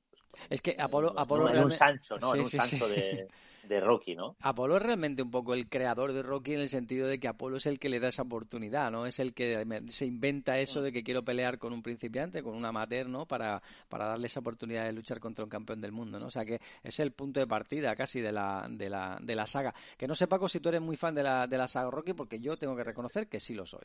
es 0.49 0.63
que 0.63 0.77
Apolo, 0.79 1.13
Apolo 1.19 1.49
en, 1.49 1.65
un 1.65 1.71
Sancho, 1.71 2.17
¿no? 2.19 2.35
en 2.35 2.41
un 2.41 2.47
Sancho 2.49 2.89
de, 2.89 3.29
de, 3.65 3.81
Rocky, 3.81 4.15
¿no? 4.15 4.37
Apolo 4.41 4.77
es 4.77 4.83
realmente 4.83 5.23
un 5.23 5.31
poco 5.31 5.55
el 5.55 5.69
creador 5.69 6.13
de 6.13 6.23
Rocky 6.23 6.55
en 6.55 6.61
el 6.61 6.69
sentido 6.69 7.07
de 7.07 7.19
que 7.21 7.29
Apolo 7.29 7.59
es 7.59 7.67
el 7.67 7.79
que 7.79 7.89
le 7.89 8.01
da 8.01 8.09
esa 8.09 8.23
oportunidad, 8.23 8.91
¿no? 8.91 9.07
Es 9.07 9.19
el 9.21 9.35
que 9.35 9.65
se 9.89 10.07
inventa 10.07 10.59
eso 10.59 10.83
de 10.83 10.93
que 10.93 11.03
quiero 11.03 11.23
pelear 11.23 11.59
con 11.59 11.73
un 11.73 11.83
principiante, 11.83 12.43
con 12.43 12.55
un 12.55 12.65
amateur, 12.65 13.09
¿no? 13.09 13.27
Para, 13.27 13.59
para 13.89 14.07
darle 14.07 14.27
esa 14.27 14.41
oportunidad 14.41 14.85
de 14.85 14.93
luchar 14.93 15.21
contra 15.21 15.45
un 15.45 15.51
campeón 15.51 15.81
del 15.81 15.93
mundo, 15.93 16.19
¿no? 16.19 16.27
O 16.27 16.31
sea 16.31 16.45
que 16.45 16.61
es 16.83 17.01
el 17.01 17.13
punto 17.13 17.41
de 17.41 17.47
partida 17.47 17.95
casi 17.95 18.21
de 18.21 18.33
la, 18.33 18.67
de 18.71 18.89
la, 18.89 19.19
de 19.21 19.35
la 19.35 19.47
saga. 19.47 19.75
Que 19.97 20.07
no 20.07 20.15
sé, 20.15 20.27
Paco, 20.27 20.49
si 20.49 20.61
tú 20.61 20.71
eres 20.71 20.81
muy 20.81 20.97
fan 20.97 21.15
de 21.15 21.23
la, 21.23 21.47
de 21.47 21.59
la 21.59 21.69
saga 21.69 21.91
Rocky, 21.91 22.15
porque 22.15 22.41
yo 22.41 22.57
tengo 22.57 22.75
que 22.77 22.85
reconocer 22.85 23.29
que 23.29 23.41
sí 23.41 23.55
lo 23.55 23.67
soy. 23.67 23.85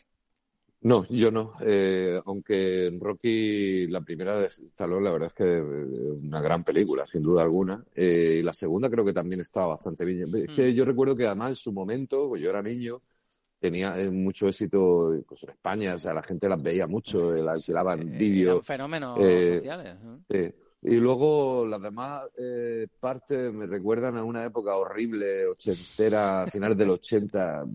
No, 0.87 1.05
yo 1.09 1.29
no. 1.31 1.55
Eh, 1.59 2.17
aunque 2.25 2.97
Rocky, 2.97 3.87
la 3.87 3.99
primera 3.99 4.37
de 4.37 4.47
Stallone, 4.47 5.03
la 5.03 5.11
verdad 5.11 5.27
es 5.27 5.33
que 5.33 5.57
eh, 5.57 6.11
una 6.23 6.39
gran 6.39 6.63
película, 6.63 7.05
sin 7.05 7.21
duda 7.21 7.43
alguna. 7.43 7.83
Eh, 7.93 8.37
y 8.39 8.41
la 8.41 8.53
segunda 8.53 8.89
creo 8.89 9.03
que 9.03 9.11
también 9.11 9.41
estaba 9.41 9.67
bastante 9.67 10.05
bien. 10.05 10.33
Es 10.33 10.55
que 10.55 10.71
mm. 10.71 10.73
yo 10.73 10.85
recuerdo 10.85 11.13
que 11.13 11.25
además 11.25 11.49
en 11.49 11.55
su 11.55 11.73
momento, 11.73 12.29
pues 12.29 12.41
yo 12.41 12.49
era 12.49 12.61
niño, 12.61 13.01
tenía 13.59 13.97
mucho 14.09 14.47
éxito 14.47 15.13
pues, 15.27 15.43
en 15.43 15.49
España, 15.49 15.95
o 15.95 15.99
sea, 15.99 16.13
la 16.13 16.23
gente 16.23 16.47
las 16.47 16.63
veía 16.63 16.87
mucho, 16.87 17.31
la 17.33 17.51
alquilaban 17.51 18.09
vídeos. 18.17 18.65
fenómenos 18.65 19.17
sociales. 19.17 19.95
Sí. 20.31 20.66
Y 20.87 20.95
luego 20.95 21.65
las 21.65 21.81
demás 21.81 22.29
eh, 22.37 22.87
partes 22.97 23.51
me 23.53 23.65
recuerdan 23.65 24.15
a 24.15 24.23
una 24.23 24.45
época 24.45 24.77
horrible, 24.77 25.45
ochentera, 25.45 26.45
finales 26.51 26.77
del 26.77 26.91
ochenta, 26.91 27.65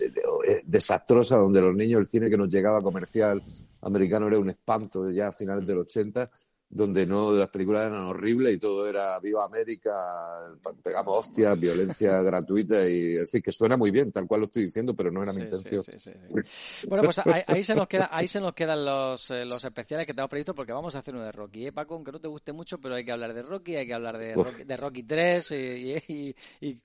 eh, 0.00 0.62
desastrosa, 0.64 1.36
donde 1.36 1.60
los 1.60 1.74
niños, 1.74 2.00
el 2.00 2.06
cine 2.06 2.30
que 2.30 2.38
nos 2.38 2.48
llegaba 2.48 2.80
comercial 2.80 3.42
americano 3.82 4.28
era 4.28 4.38
un 4.38 4.48
espanto 4.48 5.10
ya 5.10 5.28
a 5.28 5.32
finales 5.32 5.66
del 5.66 5.76
ochenta 5.76 6.30
donde 6.74 7.06
no 7.06 7.30
las 7.30 7.48
películas 7.50 7.86
eran 7.86 8.04
horribles 8.04 8.56
y 8.56 8.58
todo 8.58 8.88
era 8.88 9.20
viva 9.20 9.44
América, 9.44 9.94
pegamos 10.82 11.20
hostias, 11.20 11.58
violencia 11.58 12.20
gratuita 12.22 12.88
y 12.88 13.14
es 13.14 13.20
decir, 13.20 13.42
que 13.42 13.52
suena 13.52 13.76
muy 13.76 13.92
bien, 13.92 14.10
tal 14.10 14.26
cual 14.26 14.40
lo 14.40 14.46
estoy 14.46 14.64
diciendo, 14.64 14.92
pero 14.92 15.12
no 15.12 15.22
era 15.22 15.32
mi 15.32 15.42
intención. 15.42 15.84
bueno, 16.88 17.04
pues 17.04 17.20
ahí, 17.46 17.62
se 17.62 17.76
nos 17.76 17.86
queda, 17.86 18.08
ahí 18.10 18.26
se 18.26 18.40
nos 18.40 18.54
quedan 18.54 18.84
los, 18.84 19.30
eh, 19.30 19.44
los 19.44 19.64
especiales 19.64 20.04
que 20.04 20.14
tenemos 20.14 20.30
previsto 20.30 20.52
porque 20.52 20.72
vamos 20.72 20.96
a 20.96 20.98
hacer 20.98 21.14
uno 21.14 21.24
de 21.24 21.30
Rocky, 21.30 21.68
¿eh, 21.68 21.72
Paco? 21.72 21.94
Aunque 21.94 22.10
no 22.10 22.20
te 22.20 22.26
guste 22.26 22.52
mucho, 22.52 22.78
pero 22.78 22.96
hay 22.96 23.04
que 23.04 23.12
hablar 23.12 23.32
de 23.32 23.42
Rocky, 23.42 23.76
hay 23.76 23.86
que 23.86 23.94
hablar 23.94 24.18
de 24.18 24.34
Rocky, 24.34 24.64
de 24.64 24.76
Rocky 24.76 25.02
3 25.04 25.50
y, 25.52 25.54
y, 26.08 26.36
y, 26.60 26.80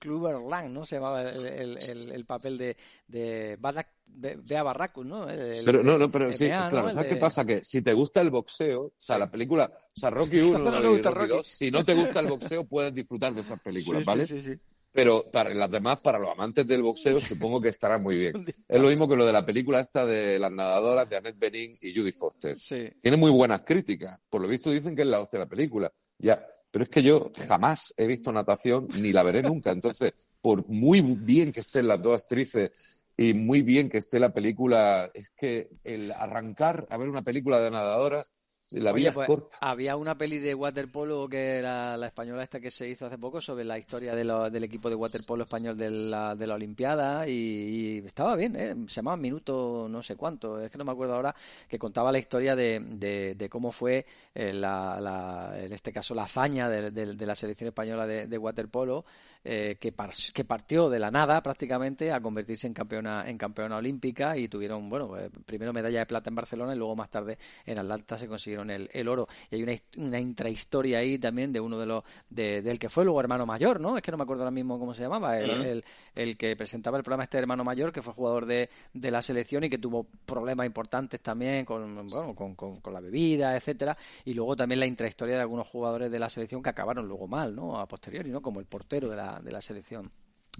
Lang, 0.49 0.71
¿no? 0.71 0.85
Se 0.85 0.97
llamaba 0.97 1.23
el, 1.23 1.79
el, 1.81 2.11
el, 2.11 2.25
papel 2.25 2.59
de, 2.59 2.77
de 3.07 3.57
Badak 3.59 3.87
Vea 4.11 4.63
Barracus, 4.63 5.05
¿no? 5.05 5.27
pero 5.63 5.81
no, 5.81 5.97
no, 5.97 6.11
pero 6.11 6.33
sí, 6.33 6.47
claro, 6.47 6.91
¿sabes 6.91 7.13
qué 7.13 7.15
pasa? 7.15 7.45
Que 7.45 7.63
si 7.63 7.81
te 7.81 7.93
gusta 7.93 8.19
el 8.19 8.29
boxeo, 8.29 8.81
o 8.81 8.93
sea, 8.97 9.17
la 9.17 9.31
película, 9.31 9.71
o 9.95 9.99
sea, 9.99 10.09
Rocky 10.09 10.39
1 10.39 10.59
no 10.59 11.43
si 11.43 11.71
no 11.71 11.83
te 11.83 11.93
gusta 11.93 12.19
el 12.19 12.27
boxeo, 12.27 12.65
puedes 12.65 12.93
disfrutar 12.93 13.33
de 13.33 13.41
esas 13.41 13.59
películas, 13.59 14.05
¿vale? 14.05 14.25
Sí, 14.25 14.41
sí, 14.41 14.53
sí. 14.53 14.59
Pero 14.91 15.29
para 15.31 15.53
las 15.53 15.69
demás, 15.69 15.99
para 15.99 16.17
los 16.17 16.31
amantes 16.31 16.65
del 16.65 16.81
boxeo, 16.81 17.19
supongo 17.19 17.61
que 17.61 17.69
estará 17.69 17.97
muy 17.97 18.17
bien. 18.17 18.33
Es 18.67 18.81
lo 18.81 18.89
mismo 18.89 19.07
que 19.07 19.15
lo 19.15 19.25
de 19.25 19.33
la 19.33 19.45
película 19.45 19.79
esta 19.79 20.05
de 20.05 20.39
las 20.39 20.51
nadadoras 20.51 21.09
de 21.09 21.17
Annette 21.17 21.39
Bening 21.39 21.77
y 21.81 21.95
Judy 21.95 22.11
Foster. 22.11 22.55
Tiene 23.01 23.17
muy 23.17 23.31
buenas 23.31 23.61
críticas. 23.63 24.19
Por 24.29 24.41
lo 24.41 24.47
visto 24.47 24.71
dicen 24.71 24.95
que 24.95 25.03
es 25.03 25.07
la 25.07 25.19
hostia 25.19 25.39
de 25.39 25.45
la 25.45 25.49
película. 25.49 25.91
Ya, 26.17 26.43
pero 26.71 26.83
es 26.83 26.89
que 26.89 27.03
yo 27.03 27.31
jamás 27.47 27.93
he 27.97 28.07
visto 28.07 28.31
natación 28.31 28.87
ni 28.99 29.11
la 29.11 29.23
veré 29.23 29.43
nunca. 29.43 29.71
Entonces, 29.71 30.13
por 30.41 30.67
muy 30.67 31.01
bien 31.01 31.51
que 31.51 31.59
estén 31.59 31.87
las 31.87 32.01
dos 32.01 32.21
actrices 32.21 32.71
y 33.15 33.33
muy 33.33 33.61
bien 33.61 33.89
que 33.89 33.97
esté 33.97 34.19
la 34.19 34.33
película. 34.33 35.09
Es 35.13 35.29
que 35.29 35.69
el 35.83 36.11
arrancar 36.11 36.87
a 36.89 36.97
ver 36.97 37.09
una 37.09 37.21
película 37.21 37.59
de 37.59 37.71
nadadora 37.71 38.25
la 38.71 38.91
Oye, 38.91 39.11
pues, 39.11 39.27
había 39.61 39.95
una 39.95 40.15
peli 40.15 40.37
de 40.37 40.53
waterpolo 40.53 41.27
que 41.27 41.57
era 41.57 41.97
la 41.97 42.05
española 42.05 42.43
esta 42.43 42.59
que 42.59 42.69
se 42.69 42.87
hizo 42.87 43.07
hace 43.07 43.17
poco 43.17 43.41
sobre 43.41 43.63
la 43.63 43.79
historia 43.79 44.15
del 44.15 44.63
equipo 44.63 44.89
de 44.89 44.95
waterpolo 44.95 45.43
español 45.43 45.75
de 45.75 45.89
la, 45.89 46.35
de 46.35 46.45
la 46.45 46.53
Olimpiada 46.53 47.27
y, 47.27 48.03
estaba 48.05 48.35
bien, 48.35 48.55
¿eh? 48.55 48.75
se 48.87 48.95
llamaba 48.97 49.17
Minuto 49.17 49.87
no 49.89 50.03
sé 50.03 50.15
cuánto, 50.15 50.61
es 50.61 50.71
que 50.71 50.77
no 50.77 50.85
me 50.85 50.91
acuerdo 50.91 51.15
ahora, 51.15 51.35
que 51.67 51.79
contaba 51.79 52.11
la 52.11 52.19
historia 52.19 52.55
de, 52.55 53.35
de, 53.35 53.49
cómo 53.49 53.71
fue 53.71 54.05
eh, 54.35 54.53
la, 54.53 55.55
en 55.57 55.73
este 55.73 55.91
caso 55.91 56.13
la 56.13 56.23
hazaña 56.23 56.69
de, 56.69 56.91
de 56.91 57.25
la 57.25 57.33
selección 57.33 57.69
española 57.69 58.05
de, 58.05 58.37
waterpolo 58.37 59.03
eh, 59.43 59.77
que, 59.79 59.93
que 60.33 60.43
partió 60.43 60.89
de 60.89 60.99
la 60.99 61.09
nada 61.09 61.41
prácticamente 61.41 62.11
a 62.11 62.21
convertirse 62.21 62.67
en 62.67 62.73
campeona, 62.73 63.27
en 63.27 63.37
campeona 63.37 63.77
olímpica 63.77 64.37
y 64.37 64.47
tuvieron, 64.47 64.89
bueno, 64.89 65.15
primero 65.45 65.73
medalla 65.73 65.99
de 65.99 66.05
plata 66.05 66.29
en 66.29 66.35
Barcelona 66.35 66.75
y 66.75 66.77
luego 66.77 66.95
más 66.95 67.09
tarde 67.09 67.37
en 67.65 67.79
Atlanta 67.79 68.17
se 68.17 68.27
consiguieron 68.27 68.58
consiguieron 68.59 68.69
el, 68.69 68.89
el 68.91 69.07
oro. 69.07 69.27
Y 69.49 69.55
hay 69.55 69.63
una, 69.63 69.73
una, 69.97 70.19
intrahistoria 70.19 70.99
ahí 70.99 71.17
también 71.17 71.51
de 71.51 71.59
uno 71.59 71.77
de 71.79 71.85
los, 71.85 72.03
de, 72.29 72.61
del 72.61 72.79
que 72.79 72.89
fue 72.89 73.03
luego 73.03 73.19
hermano 73.19 73.45
mayor, 73.45 73.79
¿no? 73.79 73.97
Es 73.97 74.03
que 74.03 74.11
no 74.11 74.17
me 74.17 74.23
acuerdo 74.23 74.43
ahora 74.43 74.51
mismo 74.51 74.79
cómo 74.79 74.93
se 74.93 75.03
llamaba, 75.03 75.37
el, 75.39 75.83
el, 76.15 76.37
que 76.37 76.55
presentaba 76.55 76.97
el 76.97 77.03
programa 77.03 77.23
este 77.23 77.37
hermano 77.37 77.63
mayor, 77.63 77.91
que 77.91 78.01
fue 78.01 78.13
jugador 78.13 78.45
de, 78.45 78.69
de 78.93 79.11
la 79.11 79.21
selección 79.21 79.63
y 79.63 79.69
que 79.69 79.77
tuvo 79.77 80.07
problemas 80.25 80.65
importantes 80.65 81.19
también 81.21 81.65
con, 81.65 82.07
bueno, 82.07 82.35
con, 82.35 82.55
con, 82.55 82.81
con 82.81 82.93
la 82.93 82.99
bebida, 82.99 83.55
etcétera. 83.55 83.97
Y 84.25 84.33
luego 84.33 84.55
también 84.55 84.79
la 84.79 84.85
intrahistoria 84.85 85.35
de 85.35 85.41
algunos 85.41 85.67
jugadores 85.67 86.11
de 86.11 86.19
la 86.19 86.29
selección 86.29 86.61
que 86.61 86.69
acabaron 86.69 87.07
luego 87.07 87.27
mal, 87.27 87.55
¿no? 87.55 87.79
A 87.79 87.87
posteriori, 87.87 88.29
¿no? 88.29 88.41
Como 88.41 88.59
el 88.59 88.65
portero 88.65 89.09
de 89.09 89.15
la, 89.15 89.39
de 89.39 89.51
la 89.51 89.61
selección 89.61 90.11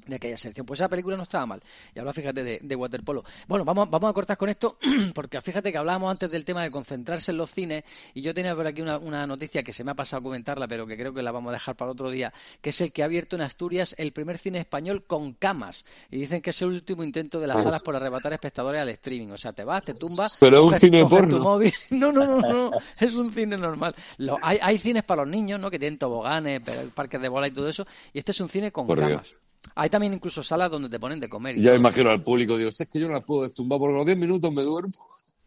de 0.08 0.16
aquella 0.16 0.38
selección. 0.38 0.66
Pues 0.66 0.80
esa 0.80 0.90
película 0.90 1.18
no 1.18 1.24
estaba 1.24 1.46
mal. 1.46 1.62
Y 1.94 2.00
ahora 2.00 2.14
fíjate 2.14 2.44
de, 2.44 2.60
de, 2.62 2.76
waterpolo. 2.76 3.24
Bueno, 3.48 3.66
vamos, 3.66 3.90
vamos 3.90 4.10
a 4.10 4.14
cortar 4.14 4.38
con 4.38 4.50
esto, 4.50 4.78
porque 5.14 5.42
fíjate 5.42 5.72
que 5.72 5.78
hablábamos 5.78 6.12
antes 6.12 6.32
del 6.32 6.46
tema 6.46 6.64
de 6.64 6.72
concentrarse 6.72 7.32
en 7.32 7.38
los 7.38 7.52
cines, 7.52 7.84
y 8.14 8.22
yo 8.22 8.34
tenía 8.34 8.56
por 8.56 8.68
aquí 8.68 8.82
una, 8.82 8.98
una, 8.98 9.28
noticia 9.28 9.64
que 9.64 9.74
se 9.74 9.84
me 9.84 9.92
ha 9.92 9.96
pasado 9.96 10.22
a 10.22 10.24
comentarla, 10.24 10.68
pero 10.68 10.88
que 10.88 10.98
creo 10.98 11.14
que 11.14 11.22
la 11.22 11.32
vamos 11.32 11.50
a 11.52 11.54
dejar 11.54 11.76
para 11.76 11.92
otro 11.92 12.10
día, 12.10 12.34
que 12.62 12.72
es 12.72 12.82
el 12.82 12.92
que 12.92 13.04
ha 13.04 13.06
abierto 13.06 13.36
en 13.36 13.42
Asturias 13.42 13.96
el 13.98 14.12
primer 14.12 14.38
cine 14.38 14.60
español 14.60 15.04
con 15.06 15.34
camas. 15.34 15.86
Y 16.10 16.18
dicen 16.18 16.42
que 16.42 16.52
es 16.52 16.62
el 16.62 16.70
último 16.70 17.04
intento 17.04 17.40
de 17.40 17.48
las 17.48 17.64
salas 17.64 17.82
por 17.82 17.96
arrebatar 17.96 18.34
espectadores 18.34 18.82
al 18.82 18.90
streaming. 18.90 19.30
O 19.30 19.38
sea, 19.38 19.54
te 19.54 19.64
vas, 19.64 19.84
te 19.84 19.94
tumbas. 19.94 20.38
Pero 20.40 20.58
es 20.58 20.74
un 20.74 20.80
cine 20.80 21.06
porno. 21.06 21.40
Móvil. 21.40 21.74
No, 21.90 22.12
no, 22.14 22.26
no, 22.26 22.40
no, 22.40 22.72
es 23.00 23.14
un 23.16 23.32
cine 23.32 23.58
normal. 23.58 23.94
Lo, 24.18 24.38
hay, 24.42 24.58
hay 24.62 24.78
cines 24.78 25.04
para 25.04 25.24
los 25.24 25.32
niños, 25.32 25.60
¿no? 25.60 25.70
Que 25.70 25.80
tienen 25.80 26.00
toboganes, 26.00 26.62
parques 26.94 27.22
de 27.22 27.28
bola 27.28 27.48
y 27.48 27.52
todo 27.52 27.68
eso, 27.68 27.86
y 28.14 28.20
este 28.20 28.32
es 28.32 28.40
un 28.40 28.50
cine 28.50 28.72
con 28.72 28.88
por 28.88 29.00
camas. 29.00 29.30
Dios. 29.30 29.49
Hay 29.76 29.90
también 29.90 30.14
incluso 30.14 30.44
salas 30.44 30.70
donde 30.70 30.90
te 30.90 31.00
ponen 31.00 31.20
de 31.20 31.30
comer. 31.30 31.58
Y 31.58 31.62
ya 31.62 31.76
imagino 31.76 32.10
al 32.10 32.22
público, 32.22 32.58
digo, 32.58 32.70
es 32.70 32.88
que 32.92 33.00
yo 33.00 33.08
no 33.08 33.14
la 33.14 33.22
puedo 33.22 33.44
destumbar 33.44 33.80
porque 33.80 33.94
a 33.94 33.98
los 33.98 34.06
10 34.06 34.18
minutos 34.18 34.52
me 34.52 34.64
duermo. 34.64 34.94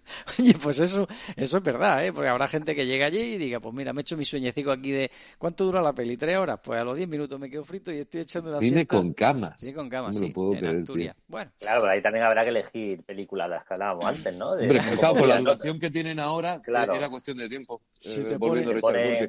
Oye, 0.39 0.55
pues 0.55 0.81
eso, 0.81 1.07
eso 1.37 1.57
es 1.57 1.63
verdad, 1.63 2.05
¿eh? 2.05 2.13
Porque 2.13 2.29
habrá 2.29 2.49
gente 2.49 2.75
que 2.75 2.87
llega 2.87 3.07
allí 3.07 3.21
y 3.21 3.39
diga, 3.39 3.61
pues 3.61 3.75
mira, 3.75 3.93
me 3.93 4.01
he 4.01 4.03
hecho 4.03 4.17
mi 4.17 4.25
sueñecico 4.25 4.71
aquí 4.71 4.91
de 4.91 5.11
¿cuánto 5.39 5.65
dura 5.65 5.81
la 5.81 5.93
peli? 5.93 6.17
¿Tres 6.17 6.37
horas? 6.37 6.61
Pues 6.63 6.81
a 6.81 6.85
los 6.85 6.97
diez 6.97 7.09
minutos 7.09 7.39
me 7.39 7.49
quedo 7.49 7.65
frito 7.65 7.93
y 7.93 7.99
estoy 7.99 8.23
echando 8.23 8.51
una 8.51 8.61
Cine 8.61 8.87
con 8.87 9.13
camas. 9.13 9.61
Cine 9.61 9.75
con 9.75 9.89
camas, 9.89 10.17
sí, 10.17 10.27
en 10.27 10.33
creer, 10.33 10.77
Asturias. 10.77 11.17
Bueno. 11.29 11.51
Claro, 11.59 11.83
pero 11.83 11.93
ahí 11.93 12.03
también 12.03 12.25
habrá 12.25 12.43
que 12.43 12.51
elegir 12.51 13.03
películas 13.05 13.49
de 13.49 13.55
las 13.57 13.67
que 13.67 13.75
hablábamos 13.75 14.05
antes, 14.05 14.37
¿no? 14.37 14.55
De, 14.55 14.63
Hombre, 14.63 14.81
claro, 14.99 15.15
por 15.15 15.29
la 15.29 15.39
duración 15.39 15.79
que 15.79 15.91
tienen 15.91 16.19
ahora, 16.19 16.61
claro. 16.61 16.95
era 16.95 17.09
cuestión 17.09 17.39
de 17.39 17.49
tiempo. 17.49 17.83
Si 17.99 18.21
eh, 18.21 18.25
te 18.25 18.37
volviendo 18.37 18.73
pone, 18.81 19.19
a 19.19 19.29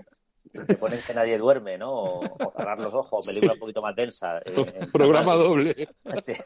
te 0.51 0.77
ponen 0.77 0.99
que 1.05 1.13
nadie 1.13 1.37
duerme, 1.37 1.77
¿no? 1.77 1.91
O, 1.93 2.53
cerrar 2.55 2.79
los 2.79 2.93
ojos, 2.93 3.25
película 3.25 3.53
un 3.53 3.59
poquito 3.59 3.81
más 3.81 3.95
densa. 3.95 4.39
Eh, 4.45 4.87
Programa 4.91 5.35
doble. 5.35 5.73
Te, 6.25 6.37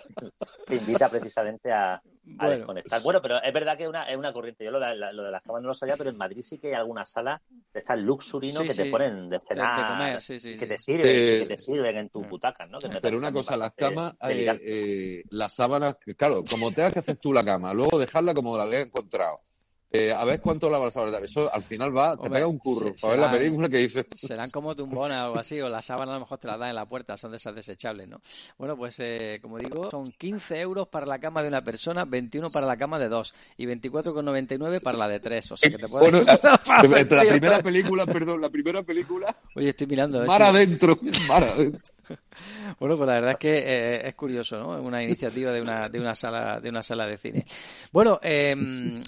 te, 0.67 0.75
invita 0.75 1.09
precisamente 1.09 1.71
a, 1.71 1.95
a 1.95 2.01
bueno. 2.37 2.57
desconectar. 2.57 3.01
Bueno, 3.03 3.21
pero 3.21 3.41
es 3.41 3.53
verdad 3.53 3.77
que 3.77 3.83
es 3.83 3.89
una, 3.89 4.03
es 4.03 4.17
una 4.17 4.31
corriente. 4.33 4.63
Yo 4.63 4.71
lo 4.71 4.79
de, 4.79 4.95
lo 4.95 5.23
de 5.23 5.31
las 5.31 5.43
camas 5.43 5.61
no 5.61 5.69
lo 5.69 5.73
sabía, 5.73 5.97
pero 5.97 6.09
en 6.09 6.17
Madrid 6.17 6.41
sí 6.43 6.57
que 6.57 6.67
hay 6.69 6.73
algunas 6.73 7.09
salas 7.09 7.41
de 7.73 7.79
estas 7.79 7.99
luxury, 7.99 8.51
¿no? 8.53 8.61
Sí, 8.61 8.67
que 8.67 8.73
sí. 8.73 8.83
te 8.83 8.91
ponen 8.91 9.29
de 9.29 9.39
cenar, 9.39 9.75
De- 9.75 9.81
de 9.81 9.87
comer, 9.87 10.21
sí, 10.21 10.39
sí, 10.39 10.51
que 10.51 10.59
sí. 10.59 10.67
te 10.67 10.77
sirven, 10.77 11.07
Eh, 11.09 11.39
que 11.39 11.45
te 11.47 11.57
sirven 11.57 11.97
en 11.97 12.09
tu 12.09 12.23
butaca, 12.23 12.65
¿no? 12.65 12.79
Que 12.79 12.87
me 12.87 13.01
Pero 13.01 13.17
una 13.17 13.31
cosa, 13.31 13.57
las 13.57 13.73
camas, 13.73 14.13
eh, 14.29 14.59
eh, 14.63 15.23
las 15.31 15.53
sábanas, 15.53 15.97
claro, 16.17 16.43
como 16.49 16.71
tengas 16.71 16.93
que 16.93 16.99
hacer 16.99 17.17
tú 17.17 17.33
la 17.33 17.43
cama, 17.43 17.73
luego 17.73 17.99
dejarla 17.99 18.33
como 18.33 18.57
la 18.57 18.63
habías 18.63 18.85
encontrado. 18.85 19.41
Eh, 19.89 20.11
a 20.11 20.25
ver 20.25 20.41
cuánto 20.41 20.69
lava 20.69 20.85
las 20.85 20.93
sábanas. 20.93 21.23
Eso 21.23 21.51
al 21.51 21.61
final 21.61 21.95
va, 21.95 22.17
te 22.17 22.29
pega 22.29 22.45
un 22.45 22.57
curro 22.57 22.87
se- 22.93 23.01
para 23.01 23.13
ver 23.13 23.19
la 23.21 23.31
película 23.31 23.69
que 23.69 23.77
dices. 23.77 24.05
Serán 24.13 24.49
como 24.51 24.75
tumbonas 24.75 25.21
o 25.21 25.25
algo 25.27 25.39
así, 25.39 25.61
o 25.61 25.69
la 25.69 25.81
sábana 25.81 26.11
a 26.11 26.15
lo 26.15 26.19
mejor 26.21 26.39
te 26.39 26.47
la 26.47 26.57
dan 26.57 26.69
en 26.69 26.75
la 26.75 26.85
puerta, 26.85 27.15
son 27.15 27.31
de 27.31 27.37
esas 27.37 27.55
desechables, 27.55 28.07
¿no? 28.09 28.21
Bueno, 28.57 28.75
pues 28.75 28.97
eh, 28.99 29.39
como 29.41 29.57
digo, 29.57 29.89
son 29.89 30.11
15 30.11 30.59
euros 30.59 30.89
para 30.89 31.05
la 31.05 31.19
cama 31.19 31.41
de 31.41 31.47
una 31.47 31.63
persona, 31.63 32.03
21 32.03 32.49
para 32.49 32.67
la 32.67 32.75
cama 32.75 32.99
de 32.99 33.07
dos 33.07 33.33
y 33.55 33.65
24,99 33.65 34.81
para 34.81 34.97
la 34.97 35.07
de 35.07 35.19
tres. 35.21 35.49
O 35.51 35.57
sea 35.57 35.69
que 35.69 35.77
te 35.77 35.87
puedes... 35.87 36.11
Bueno, 36.11 36.25
la 37.09 37.23
primera 37.29 37.63
película, 37.63 38.05
perdón, 38.05 38.41
la 38.41 38.49
primera 38.49 38.83
película, 38.83 39.35
Oye, 39.55 39.69
estoy 39.69 39.87
mirando. 39.87 40.21
a 40.21 40.25
mar 40.25 40.41
adentro, 40.43 40.99
mar 41.27 41.43
adentro. 41.43 41.81
Bueno, 42.79 42.95
pues 42.95 43.07
la 43.07 43.15
verdad 43.15 43.31
es 43.31 43.37
que 43.37 43.57
eh, 43.57 44.07
es 44.07 44.15
curioso, 44.15 44.57
¿no? 44.59 44.81
Una 44.81 45.03
iniciativa 45.03 45.51
de 45.51 45.61
una, 45.61 45.89
de 45.89 45.99
una 45.99 46.13
sala 46.13 46.59
de 46.59 46.69
una 46.69 46.83
sala 46.83 47.07
de 47.07 47.17
cine. 47.17 47.45
Bueno, 47.91 48.19
eh, 48.21 48.55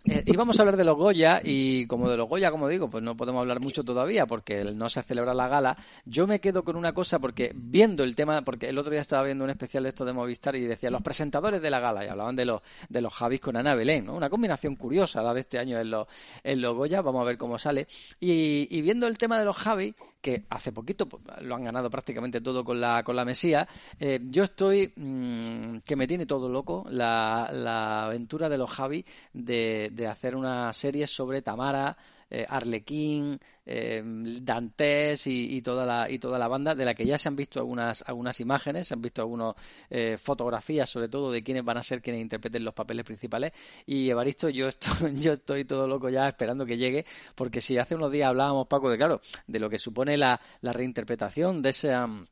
eh, 0.06 0.24
íbamos 0.26 0.58
a 0.60 0.64
hablar 0.64 0.78
de 0.78 0.86
los 0.86 0.96
Goya 0.96 1.42
y 1.44 1.86
como 1.86 2.10
de 2.10 2.18
los 2.18 2.28
Goya, 2.28 2.52
como 2.52 2.68
digo, 2.68 2.90
pues 2.90 3.04
no 3.04 3.16
podemos 3.16 3.42
hablar 3.42 3.60
mucho 3.60 3.84
todavía 3.84 4.26
porque 4.26 4.64
no 4.64 4.90
se 4.90 5.04
celebra 5.04 5.34
la 5.34 5.48
gala. 5.48 5.78
Yo 6.06 6.26
me 6.26 6.40
quedo 6.40 6.64
con 6.64 6.76
una 6.76 6.94
cosa 6.94 7.20
porque 7.20 7.52
viendo 7.54 8.04
el 8.04 8.16
tema, 8.16 8.42
porque 8.42 8.70
el 8.70 8.78
otro 8.78 8.92
día 8.92 9.02
estaba 9.02 9.24
viendo 9.24 9.44
un 9.44 9.50
especial 9.50 9.84
de 9.84 9.90
esto 9.90 10.06
de 10.06 10.14
Movistar 10.14 10.56
y 10.56 10.62
decía 10.62 10.90
los 10.90 11.02
presentadores 11.02 11.62
de 11.62 11.70
la 11.70 11.80
gala 11.80 12.06
y 12.06 12.08
hablaban 12.08 12.36
de 12.36 12.46
los 12.46 12.62
de 12.88 13.02
los 13.02 13.14
Javis 13.14 13.42
con 13.42 13.56
Ana 13.56 13.76
Belén, 13.76 14.06
¿no? 14.06 14.16
Una 14.16 14.30
combinación 14.30 14.76
curiosa 14.76 15.22
la 15.22 15.34
de 15.34 15.42
este 15.42 15.60
año 15.60 15.80
en 15.80 15.92
los 15.92 16.08
en 16.44 16.62
los 16.62 16.76
Goya, 16.76 17.02
vamos 17.02 17.22
a 17.22 17.26
ver 17.26 17.38
cómo 17.38 17.58
sale. 17.58 17.88
Y, 18.20 18.68
y 18.70 18.82
viendo 18.82 19.08
el 19.08 19.18
tema 19.18 19.38
de 19.38 19.46
los 19.46 19.58
Javis, 19.58 19.94
que 20.22 20.46
hace 20.50 20.72
poquito 20.72 21.08
pues, 21.08 21.24
lo 21.42 21.56
han 21.56 21.64
ganado 21.64 21.90
prácticamente 21.90 22.42
todo 22.42 22.64
con 22.64 22.82
la 22.82 22.89
con 23.04 23.16
la 23.16 23.26
Mesía, 23.26 23.68
eh, 24.00 24.20
yo 24.24 24.44
estoy 24.44 24.94
mmm, 24.96 25.78
que 25.86 25.96
me 25.96 26.08
tiene 26.08 26.26
todo 26.26 26.50
loco 26.50 26.86
la, 26.90 27.50
la 27.52 28.06
aventura 28.06 28.50
de 28.50 28.58
los 28.58 28.70
Javi 28.70 29.06
de, 29.34 30.08
hacer 30.10 30.36
una 30.36 30.72
serie 30.74 31.08
sobre 31.08 31.42
Tamara, 31.42 31.96
eh, 32.32 32.46
Arlequín, 32.48 33.40
eh, 33.66 34.02
Dantes 34.04 35.26
y, 35.28 35.58
y, 35.58 35.62
toda 35.62 35.86
la, 35.86 36.10
y 36.10 36.20
toda 36.20 36.38
la 36.38 36.48
banda, 36.48 36.76
de 36.76 36.86
la 36.86 36.94
que 36.94 37.06
ya 37.06 37.18
se 37.18 37.28
han 37.28 37.36
visto 37.36 37.60
algunas, 37.60 38.04
algunas 38.08 38.40
imágenes, 38.40 38.88
se 38.88 38.94
han 38.94 39.02
visto 39.02 39.22
algunas 39.22 39.56
eh, 39.90 40.18
fotografías, 40.18 40.90
sobre 40.90 41.10
todo 41.10 41.32
de 41.32 41.44
quiénes 41.44 41.66
van 41.66 41.78
a 41.78 41.84
ser 41.84 42.02
quienes 42.02 42.22
interpreten 42.22 42.64
los 42.64 42.74
papeles 42.74 43.06
principales. 43.06 43.52
Y 43.86 44.10
Evaristo, 44.10 44.50
yo 44.50 44.68
estoy, 44.68 45.16
yo 45.20 45.34
estoy 45.34 45.66
todo 45.66 45.88
loco 45.88 46.10
ya 46.10 46.28
esperando 46.28 46.66
que 46.66 46.78
llegue, 46.78 47.06
porque 47.36 47.62
si 47.62 47.78
hace 47.78 47.96
unos 47.96 48.12
días 48.12 48.30
hablábamos, 48.30 48.68
Paco, 48.68 48.90
de 48.90 48.98
claro, 48.98 49.22
de 49.48 49.60
lo 49.60 49.70
que 49.70 49.78
supone 49.78 50.18
la, 50.18 50.40
la 50.62 50.74
reinterpretación 50.74 51.62
de 51.62 51.70
ese. 51.70 51.96
Um, 51.96 52.26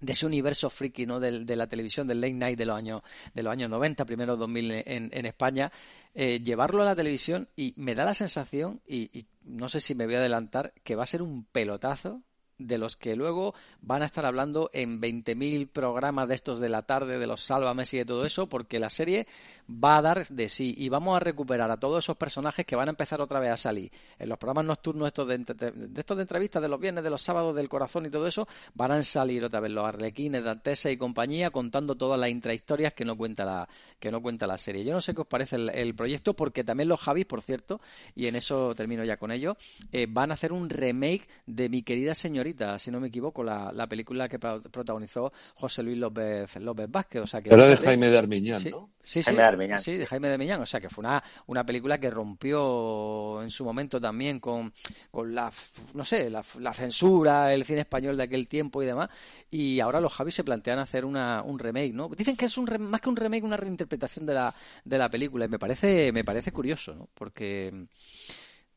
de 0.00 0.12
ese 0.12 0.26
universo 0.26 0.70
friki 0.70 1.06
¿no? 1.06 1.20
de, 1.20 1.44
de, 1.44 1.56
la 1.56 1.66
televisión 1.66 2.06
del 2.06 2.20
late 2.20 2.34
night 2.34 2.58
de 2.58 2.66
los 2.66 2.76
años 2.76 3.02
de 3.34 3.42
los 3.42 3.52
años 3.52 3.70
90 3.70 4.04
primero 4.04 4.36
2000 4.36 4.72
en, 4.72 5.10
en 5.12 5.26
España 5.26 5.72
eh, 6.14 6.40
llevarlo 6.40 6.82
a 6.82 6.86
la 6.86 6.94
televisión 6.94 7.48
y 7.56 7.74
me 7.76 7.94
da 7.94 8.04
la 8.04 8.14
sensación 8.14 8.80
y, 8.86 9.18
y, 9.18 9.26
no 9.44 9.68
sé 9.68 9.80
si 9.80 9.94
me 9.94 10.06
voy 10.06 10.16
a 10.16 10.18
adelantar 10.18 10.72
que 10.82 10.96
va 10.96 11.04
a 11.04 11.06
ser 11.06 11.22
un 11.22 11.44
pelotazo 11.44 12.22
de 12.58 12.78
los 12.78 12.96
que 12.96 13.16
luego 13.16 13.54
van 13.82 14.02
a 14.02 14.06
estar 14.06 14.24
hablando 14.24 14.70
en 14.72 15.00
20.000 15.00 15.68
programas 15.68 16.28
de 16.28 16.34
estos 16.34 16.60
de 16.60 16.68
la 16.68 16.82
tarde, 16.82 17.18
de 17.18 17.26
los 17.26 17.42
Sálvames 17.42 17.92
y 17.94 17.98
de 17.98 18.04
todo 18.04 18.24
eso, 18.24 18.48
porque 18.48 18.78
la 18.78 18.90
serie 18.90 19.26
va 19.70 19.98
a 19.98 20.02
dar 20.02 20.26
de 20.28 20.48
sí 20.48 20.74
y 20.76 20.88
vamos 20.88 21.16
a 21.16 21.20
recuperar 21.20 21.70
a 21.70 21.76
todos 21.76 22.04
esos 22.04 22.16
personajes 22.16 22.64
que 22.64 22.76
van 22.76 22.88
a 22.88 22.92
empezar 22.92 23.20
otra 23.20 23.40
vez 23.40 23.50
a 23.50 23.56
salir. 23.56 23.90
En 24.18 24.28
los 24.28 24.38
programas 24.38 24.64
nocturnos 24.64 25.08
estos 25.08 25.28
de, 25.28 25.90
estos 25.96 26.16
de 26.16 26.22
entrevistas 26.22 26.62
de 26.62 26.68
los 26.68 26.80
viernes, 26.80 27.04
de 27.04 27.10
los 27.10 27.22
sábados, 27.22 27.54
del 27.54 27.68
corazón 27.68 28.06
y 28.06 28.10
todo 28.10 28.26
eso, 28.26 28.48
van 28.74 28.92
a 28.92 29.04
salir 29.04 29.44
otra 29.44 29.60
vez 29.60 29.70
los 29.70 29.86
arlequines, 29.86 30.42
Dantesa 30.42 30.90
y 30.90 30.96
compañía 30.96 31.50
contando 31.50 31.94
todas 31.94 32.18
las 32.18 32.30
intrahistorias 32.30 32.94
que 32.94 33.04
no 33.04 33.16
cuenta 33.16 33.44
la, 33.44 33.68
que 33.98 34.10
no 34.10 34.22
cuenta 34.22 34.46
la 34.46 34.58
serie. 34.58 34.84
Yo 34.84 34.92
no 34.92 35.00
sé 35.00 35.14
qué 35.14 35.20
os 35.20 35.26
parece 35.26 35.56
el, 35.56 35.68
el 35.70 35.94
proyecto, 35.94 36.34
porque 36.34 36.64
también 36.64 36.88
los 36.88 37.00
Javis, 37.00 37.26
por 37.26 37.42
cierto, 37.42 37.80
y 38.14 38.26
en 38.28 38.36
eso 38.36 38.74
termino 38.74 39.04
ya 39.04 39.16
con 39.16 39.30
ello, 39.30 39.56
eh, 39.92 40.06
van 40.08 40.30
a 40.30 40.34
hacer 40.34 40.52
un 40.52 40.70
remake 40.70 41.28
de 41.46 41.68
mi 41.68 41.82
querida 41.82 42.14
señorita 42.14 42.45
si 42.78 42.90
no 42.90 43.00
me 43.00 43.08
equivoco, 43.08 43.42
la, 43.42 43.72
la 43.72 43.86
película 43.86 44.28
que 44.28 44.38
protagonizó 44.38 45.32
José 45.54 45.82
Luis 45.82 45.98
López, 45.98 46.56
López 46.56 46.90
Vázquez. 46.90 47.22
O 47.22 47.26
sea, 47.26 47.40
que 47.40 47.52
Era 47.52 47.68
de 47.68 47.76
Jaime 47.76 48.08
de 48.08 48.18
Armiñán, 48.18 48.60
sí, 48.60 48.70
¿no? 48.70 48.90
Sí, 49.02 49.22
sí, 49.22 49.26
Jaime 49.26 49.42
de 49.42 49.48
Armiñán. 49.48 49.78
sí, 49.78 49.96
de 49.96 50.06
Jaime 50.06 50.28
de 50.28 50.34
Armiñán. 50.34 50.60
O 50.60 50.66
sea, 50.66 50.80
que 50.80 50.88
fue 50.88 51.02
una, 51.02 51.22
una 51.46 51.64
película 51.64 51.98
que 51.98 52.10
rompió 52.10 53.42
en 53.42 53.50
su 53.50 53.64
momento 53.64 54.00
también 54.00 54.40
con, 54.40 54.72
con 55.10 55.34
la, 55.34 55.50
no 55.94 56.04
sé, 56.04 56.28
la, 56.28 56.44
la, 56.58 56.72
censura, 56.72 57.54
el 57.54 57.64
cine 57.64 57.80
español 57.80 58.16
de 58.16 58.24
aquel 58.24 58.48
tiempo 58.48 58.82
y 58.82 58.86
demás. 58.86 59.08
Y 59.50 59.80
ahora 59.80 60.00
los 60.00 60.12
Javis 60.12 60.34
se 60.34 60.44
plantean 60.44 60.78
hacer 60.78 61.04
una, 61.04 61.42
un 61.42 61.58
remake, 61.58 61.92
¿no? 61.92 62.08
Dicen 62.08 62.36
que 62.36 62.46
es 62.46 62.58
un 62.58 62.66
más 62.80 63.00
que 63.00 63.08
un 63.08 63.16
remake, 63.16 63.44
una 63.44 63.56
reinterpretación 63.56 64.26
de 64.26 64.34
la, 64.34 64.54
de 64.84 64.98
la 64.98 65.08
película. 65.08 65.44
Y 65.44 65.48
me 65.48 65.58
parece, 65.58 66.12
me 66.12 66.24
parece 66.24 66.52
curioso, 66.52 66.94
¿no? 66.94 67.08
Porque 67.14 67.86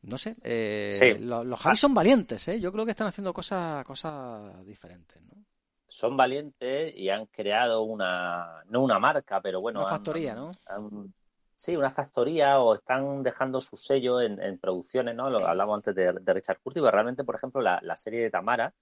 no 0.02 0.18
sé, 0.18 0.36
eh, 0.44 0.98
sí. 0.98 1.24
los, 1.24 1.46
los 1.46 1.60
Javis 1.60 1.80
son 1.80 1.94
valientes, 1.94 2.48
¿eh? 2.48 2.60
Yo 2.60 2.72
creo 2.72 2.86
que 2.86 2.92
están 2.92 3.08
haciendo 3.08 3.34
cosas, 3.34 3.84
cosas 3.86 4.66
diferentes, 4.66 5.22
¿no? 5.24 5.44
Son 5.88 6.16
valientes 6.16 6.94
y 6.96 7.10
han 7.10 7.26
creado 7.26 7.82
una, 7.82 8.64
no 8.68 8.82
una 8.84 9.00
marca, 9.00 9.42
pero 9.42 9.60
bueno. 9.60 9.82
Una 9.82 9.90
factoría, 9.90 10.34
han, 10.34 10.38
¿no? 10.38 10.52
Han, 10.68 11.14
sí, 11.56 11.76
una 11.76 11.92
factoría 11.92 12.60
o 12.60 12.76
están 12.76 13.24
dejando 13.24 13.60
su 13.60 13.76
sello 13.76 14.22
en, 14.22 14.42
en 14.42 14.58
producciones, 14.60 15.16
¿no? 15.16 15.30
Lo 15.30 15.46
hablamos 15.46 15.78
antes 15.78 15.96
de, 15.96 16.14
de 16.14 16.34
Richard 16.34 16.60
Curtis, 16.62 16.82
pero 16.82 16.92
realmente, 16.92 17.24
por 17.24 17.36
ejemplo, 17.36 17.62
la, 17.62 17.80
la 17.82 17.96
serie 17.96 18.22
de 18.22 18.30
Tamara, 18.30 18.74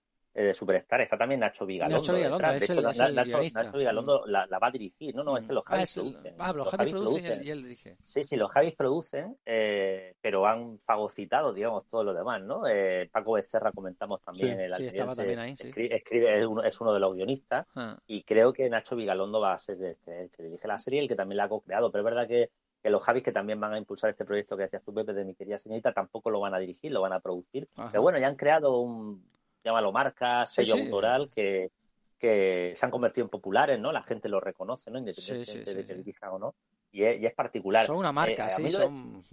de 0.43 0.53
Superstar, 0.53 1.01
está 1.01 1.17
también 1.17 1.39
Nacho 1.39 1.65
Vigalondo. 1.65 1.97
Nacho 1.97 2.13
Vigalondo, 2.13 2.47
de 2.47 2.57
hecho, 2.57 2.73
el, 2.73 2.83
Nacho, 2.83 3.09
Nacho, 3.09 3.37
Nacho, 3.53 3.77
Vigalondo 3.77 4.25
la, 4.27 4.45
la, 4.45 4.59
va 4.59 4.67
a 4.67 4.71
dirigir. 4.71 5.15
No, 5.15 5.23
no, 5.23 5.37
es 5.37 5.45
que 5.45 5.53
los 5.53 5.63
Javis 5.65 5.97
ah, 5.97 6.01
producen. 6.01 6.35
Ah, 6.37 6.47
los, 6.47 6.55
los 6.57 6.69
Javis 6.69 6.93
producen, 6.93 7.23
producen, 7.23 7.47
y 7.47 7.49
él 7.49 7.63
dirige. 7.63 7.97
Sí, 8.03 8.23
sí, 8.23 8.35
los 8.35 8.51
Javis 8.51 8.75
producen, 8.75 9.37
eh, 9.45 10.13
pero 10.21 10.45
han 10.45 10.79
fagocitado, 10.79 11.53
digamos, 11.53 11.87
todo 11.87 12.03
lo 12.03 12.13
demás, 12.13 12.41
¿no? 12.43 12.67
Eh, 12.67 13.09
Paco 13.11 13.33
Becerra 13.33 13.71
comentamos 13.71 14.21
también. 14.21 14.57
Sí, 14.57 14.63
el 14.63 14.73
sí, 14.75 14.85
estaba 14.85 15.15
también 15.15 15.39
ahí, 15.39 15.57
sí. 15.57 15.69
Escribe, 15.69 15.95
escribe 15.95 16.39
es, 16.39 16.45
uno, 16.45 16.63
es, 16.63 16.81
uno, 16.81 16.93
de 16.93 16.99
los 16.99 17.15
guionistas 17.15 17.65
ah. 17.75 17.97
y 18.05 18.23
creo 18.23 18.53
que 18.53 18.69
Nacho 18.69 18.95
Vigalondo 18.95 19.39
va 19.39 19.53
a 19.53 19.59
ser 19.59 19.81
este, 19.83 20.21
el 20.21 20.29
que 20.29 20.43
dirige 20.43 20.67
la 20.67 20.77
serie, 20.77 20.99
el 20.99 21.07
que 21.07 21.15
también 21.15 21.37
la 21.37 21.45
ha 21.45 21.49
co-creado, 21.49 21.91
pero 21.91 22.01
es 22.01 22.05
verdad 22.05 22.27
que 22.27 22.51
que 22.81 22.91
los 22.91 23.01
Javis 23.01 23.23
que 23.23 23.31
también 23.31 23.59
van 23.59 23.73
a 23.73 23.77
impulsar 23.79 24.11
este 24.11 24.23
proyecto 24.23 24.55
que 24.55 24.63
decías 24.63 24.83
tú, 24.83 24.93
Pepe, 24.93 25.13
de 25.13 25.25
mi 25.25 25.33
querida 25.33 25.57
señorita, 25.57 25.93
tampoco 25.93 26.29
lo 26.29 26.39
van 26.39 26.53
a 26.53 26.59
dirigir, 26.59 26.91
lo 26.91 27.01
van 27.01 27.13
a 27.13 27.19
producir. 27.19 27.67
Pero 27.91 28.03
bueno, 28.03 28.19
ya 28.19 28.27
han 28.27 28.35
creado 28.35 28.79
un, 28.79 29.23
llámalo 29.67 29.91
marca, 29.91 30.45
sello 30.45 30.75
autoral 30.75 31.29
que, 31.29 31.71
que 32.17 32.73
se 32.75 32.85
han 32.85 32.91
convertido 32.91 33.25
en 33.25 33.29
populares, 33.29 33.79
¿no? 33.79 33.91
La 33.91 34.03
gente 34.03 34.29
lo 34.29 34.39
reconoce, 34.39 34.89
¿no? 34.89 34.97
Independientemente 34.97 35.73
de 35.73 35.85
que 35.85 35.93
dirijan 35.93 36.31
o 36.31 36.39
no. 36.39 36.55
Y 36.91 37.03
es, 37.03 37.21
y 37.21 37.25
es, 37.25 37.33
particular. 37.33 37.85
Son 37.85 37.97
una 37.97 38.11
marca, 38.11 38.47
eh, 38.47 38.51
sí, 38.55 38.69
son... 38.69 39.23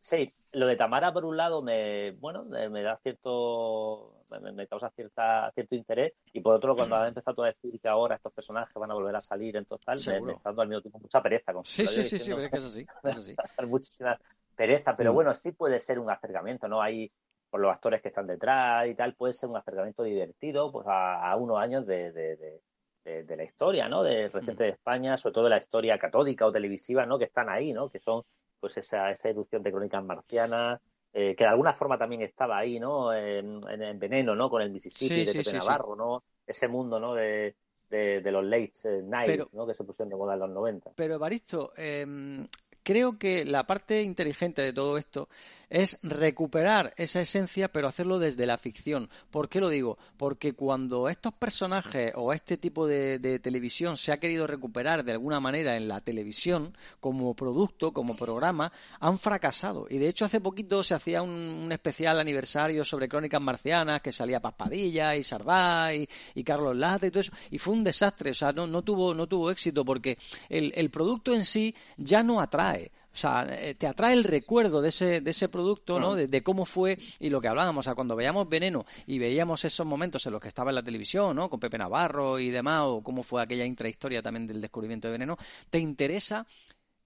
Sí, 0.00 0.32
lo 0.52 0.66
de 0.66 0.76
Tamara 0.76 1.12
por 1.12 1.26
un 1.26 1.36
lado 1.36 1.60
me, 1.60 2.12
bueno, 2.12 2.44
me 2.44 2.82
da 2.82 2.96
cierto, 3.02 4.24
me, 4.40 4.66
causa 4.66 4.90
cierta, 4.90 5.50
cierto 5.54 5.74
interés 5.74 6.14
y 6.32 6.40
por 6.40 6.54
otro 6.54 6.74
cuando 6.74 6.96
ha 6.96 7.06
empezado 7.06 7.44
a 7.44 7.48
decir 7.48 7.78
que 7.78 7.86
ahora 7.86 8.16
estos 8.16 8.32
personajes 8.32 8.72
van 8.74 8.90
a 8.90 8.94
volver 8.94 9.14
a 9.14 9.20
salir 9.20 9.56
en 9.56 9.66
total, 9.66 10.00
me, 10.06 10.20
me, 10.22 10.32
está 10.32 10.48
dando 10.48 10.62
al 10.62 10.68
mismo 10.68 10.80
tiempo 10.80 10.98
mucha 11.00 11.22
pereza. 11.22 11.52
Con 11.52 11.66
sí, 11.66 11.86
sí, 11.86 12.02
sí, 12.02 12.18
sí, 12.18 12.32
es 12.32 12.50
que 12.50 12.56
eso 12.56 12.70
sí, 12.70 12.86
eso 13.04 13.22
sí. 13.22 13.36
Muchísima 13.66 14.18
pereza, 14.56 14.96
pero 14.96 15.12
mm. 15.12 15.14
bueno, 15.14 15.34
sí 15.34 15.52
puede 15.52 15.78
ser 15.80 15.98
un 15.98 16.10
acercamiento, 16.10 16.66
¿no? 16.66 16.80
Hay 16.80 17.12
por 17.50 17.60
los 17.60 17.72
actores 17.72 18.00
que 18.00 18.08
están 18.08 18.26
detrás 18.26 18.86
y 18.88 18.94
tal, 18.94 19.14
puede 19.14 19.34
ser 19.34 19.48
un 19.48 19.56
acercamiento 19.56 20.04
divertido 20.04 20.70
pues 20.70 20.86
a, 20.88 21.34
unos 21.36 21.58
años 21.58 21.86
de, 21.86 22.12
de, 22.12 22.60
de, 23.04 23.36
la 23.36 23.42
historia, 23.42 23.88
¿no? 23.88 24.02
De 24.02 24.28
reciente 24.28 24.64
de 24.64 24.70
España, 24.70 25.16
sobre 25.16 25.34
todo 25.34 25.44
de 25.44 25.50
la 25.50 25.58
historia 25.58 25.98
catódica 25.98 26.46
o 26.46 26.52
televisiva, 26.52 27.04
¿no? 27.04 27.18
Que 27.18 27.24
están 27.24 27.48
ahí, 27.48 27.72
¿no? 27.72 27.90
Que 27.90 27.98
son 27.98 28.22
pues 28.60 28.76
esa, 28.76 29.10
esa 29.10 29.28
erupción 29.28 29.62
de 29.62 29.72
crónicas 29.72 30.04
marcianas, 30.04 30.80
eh, 31.12 31.34
que 31.36 31.44
de 31.44 31.50
alguna 31.50 31.72
forma 31.72 31.98
también 31.98 32.22
estaba 32.22 32.58
ahí, 32.58 32.78
¿no? 32.78 33.12
En, 33.12 33.60
en, 33.68 33.98
Veneno, 33.98 34.36
¿no? 34.36 34.48
Con 34.48 34.62
el 34.62 34.70
Mississippi 34.70 35.24
de 35.24 35.32
Pepe 35.32 35.52
Navarro, 35.54 35.96
¿no? 35.96 36.22
Ese 36.46 36.68
mundo, 36.68 37.00
¿no? 37.00 37.14
De, 37.14 37.56
de, 37.88 38.30
los 38.30 38.44
late 38.44 38.72
eh, 38.84 39.02
nights, 39.02 39.52
¿no? 39.52 39.66
Que 39.66 39.74
se 39.74 39.82
pusieron 39.82 40.08
de 40.10 40.16
moda 40.16 40.34
en 40.34 40.40
los 40.40 40.50
90. 40.50 40.92
Pero, 40.94 41.18
Baristo, 41.18 41.72
eh, 41.76 42.46
creo 42.82 43.18
que 43.18 43.44
la 43.44 43.66
parte 43.66 44.02
inteligente 44.02 44.62
de 44.62 44.72
todo 44.72 44.98
esto 44.98 45.28
es 45.70 45.98
recuperar 46.02 46.92
esa 46.96 47.20
esencia, 47.20 47.68
pero 47.68 47.88
hacerlo 47.88 48.18
desde 48.18 48.44
la 48.44 48.58
ficción. 48.58 49.08
¿Por 49.30 49.48
qué 49.48 49.60
lo 49.60 49.68
digo? 49.68 49.98
Porque 50.16 50.52
cuando 50.52 51.08
estos 51.08 51.32
personajes 51.32 52.12
o 52.16 52.32
este 52.32 52.56
tipo 52.56 52.86
de, 52.86 53.38
televisión 53.40 53.96
se 53.96 54.12
ha 54.12 54.18
querido 54.18 54.46
recuperar 54.46 55.04
de 55.04 55.12
alguna 55.12 55.40
manera 55.40 55.76
en 55.76 55.86
la 55.86 56.00
televisión, 56.00 56.76
como 56.98 57.34
producto, 57.34 57.92
como 57.92 58.16
programa, 58.16 58.72
han 58.98 59.18
fracasado. 59.18 59.86
Y 59.88 59.98
de 59.98 60.08
hecho, 60.08 60.24
hace 60.24 60.40
poquito 60.40 60.82
se 60.82 60.94
hacía 60.94 61.22
un, 61.22 61.70
especial 61.70 62.18
aniversario 62.18 62.84
sobre 62.84 63.08
crónicas 63.08 63.40
marcianas, 63.40 64.00
que 64.00 64.10
salía 64.12 64.40
Paspadilla 64.40 65.14
y 65.14 65.22
Sardá 65.22 65.94
y, 65.94 66.08
Carlos 66.44 66.76
Lata 66.76 67.06
y 67.06 67.10
todo 67.10 67.20
eso, 67.20 67.32
y 67.50 67.58
fue 67.58 67.74
un 67.74 67.84
desastre. 67.84 68.30
O 68.30 68.34
sea, 68.34 68.52
no, 68.52 68.66
no, 68.66 68.82
tuvo, 68.82 69.14
no 69.14 69.28
tuvo 69.28 69.50
éxito 69.50 69.84
porque 69.84 70.18
el, 70.48 70.72
el 70.74 70.90
producto 70.90 71.32
en 71.32 71.44
sí 71.44 71.74
ya 71.96 72.24
no 72.24 72.40
atrae. 72.40 72.90
O 73.12 73.16
sea, 73.16 73.46
eh, 73.48 73.74
te 73.74 73.86
atrae 73.86 74.12
el 74.12 74.24
recuerdo 74.24 74.80
de 74.80 74.90
ese, 74.90 75.20
de 75.20 75.30
ese 75.30 75.48
producto, 75.48 75.98
¿no? 75.98 76.14
De, 76.14 76.42
cómo 76.42 76.64
fue 76.64 76.96
y 77.18 77.28
lo 77.28 77.40
que 77.40 77.48
hablábamos. 77.48 77.84
O 77.84 77.86
sea, 77.86 77.94
cuando 77.94 78.14
veíamos 78.14 78.48
Veneno 78.48 78.86
y 79.06 79.18
veíamos 79.18 79.64
esos 79.64 79.86
momentos 79.86 80.24
en 80.26 80.32
los 80.32 80.40
que 80.40 80.48
estaba 80.48 80.70
en 80.70 80.76
la 80.76 80.82
televisión, 80.82 81.34
¿no? 81.34 81.50
Con 81.50 81.58
Pepe 81.58 81.78
Navarro 81.78 82.38
y 82.38 82.50
demás, 82.50 82.82
o 82.86 83.02
cómo 83.02 83.22
fue 83.22 83.42
aquella 83.42 83.64
intrahistoria 83.64 84.22
también 84.22 84.46
del 84.46 84.60
descubrimiento 84.60 85.08
de 85.08 85.12
Veneno, 85.12 85.36
te 85.70 85.78
interesa 85.78 86.46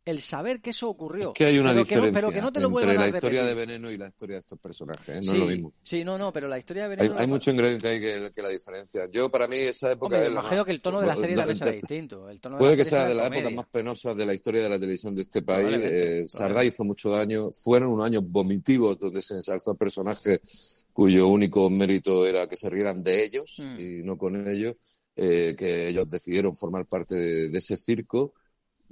el 0.05 0.21
saber 0.21 0.61
que 0.61 0.71
eso 0.71 0.89
ocurrió. 0.89 1.29
Es 1.29 1.35
que 1.35 1.47
hay 1.47 1.59
una 1.59 1.73
diferencia 1.73 2.21
entre 2.21 2.95
la 2.95 3.09
historia 3.09 3.45
de 3.45 3.55
Veneno 3.55 3.91
y 3.91 3.97
la 3.97 4.09
historia 4.09 4.37
de 4.37 4.41
estos 4.41 4.59
personajes, 4.59 5.09
¿eh? 5.09 5.21
no 5.25 5.33
es 5.33 5.39
lo 5.39 5.47
mismo. 5.47 5.73
Sí, 5.83 6.05
no, 6.05 6.19
no, 6.19 6.33
pero 6.33 6.47
la 6.47 6.59
historia 6.59 6.83
de 6.83 6.97
Veneno... 6.97 7.19
Hay, 7.19 7.27
mucho 7.27 7.51
ingrediente 7.51 7.89
ahí 7.89 8.01
que, 8.01 8.43
la 8.43 8.49
diferencia. 8.49 9.09
Yo, 9.11 9.31
para 9.31 9.49
mí, 9.49 9.57
esa 9.57 9.93
época... 9.93 10.19
me 10.19 10.27
imagino 10.27 10.65
que 10.65 10.73
el 10.73 10.83
tono 10.83 11.01
de 11.01 11.07
la 11.07 11.17
serie 11.17 11.37
también 11.37 11.57
será 11.57 11.73
distinto. 11.73 12.27
puede 12.59 12.77
que 12.77 12.85
sea 12.85 13.09
de 13.09 13.15
las 13.15 13.27
épocas 13.29 13.53
más 13.53 13.67
penosas 13.67 14.17
de 14.17 14.27
la 14.27 14.35
historia 14.35 14.63
de 14.63 14.69
la 14.69 14.79
televisión 14.79 15.15
de 15.15 15.23
este 15.23 15.43
país. 15.43 15.81
Eh, 15.83 16.25
Sardá 16.29 16.65
hizo 16.65 16.85
mucho 16.85 17.11
daño. 17.11 17.51
Fueron 17.53 17.91
unos 17.91 18.07
años 18.07 18.25
vomitivos 18.27 18.99
donde 18.99 19.23
se 19.23 19.35
ensalzó 19.35 19.75
personajes 19.75 20.85
cuyo 20.93 21.29
único 21.29 21.69
mérito 21.71 22.27
era 22.27 22.47
que 22.47 22.57
se 22.57 22.71
rieran 22.71 23.03
de 23.03 23.25
ellos 23.25 23.57
mm. 23.59 23.81
y 23.81 24.03
no 24.05 24.17
con 24.17 24.47
ellos, 24.47 24.77
eh, 25.17 25.55
que 25.59 25.89
ellos 25.89 26.09
decidieron 26.09 26.55
formar 26.55 26.87
parte 26.87 27.15
de 27.17 27.59
ese 27.59 27.77
circo 27.77 28.35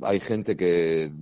hay 0.01 0.21
gente 0.21 0.57
que 0.57 1.13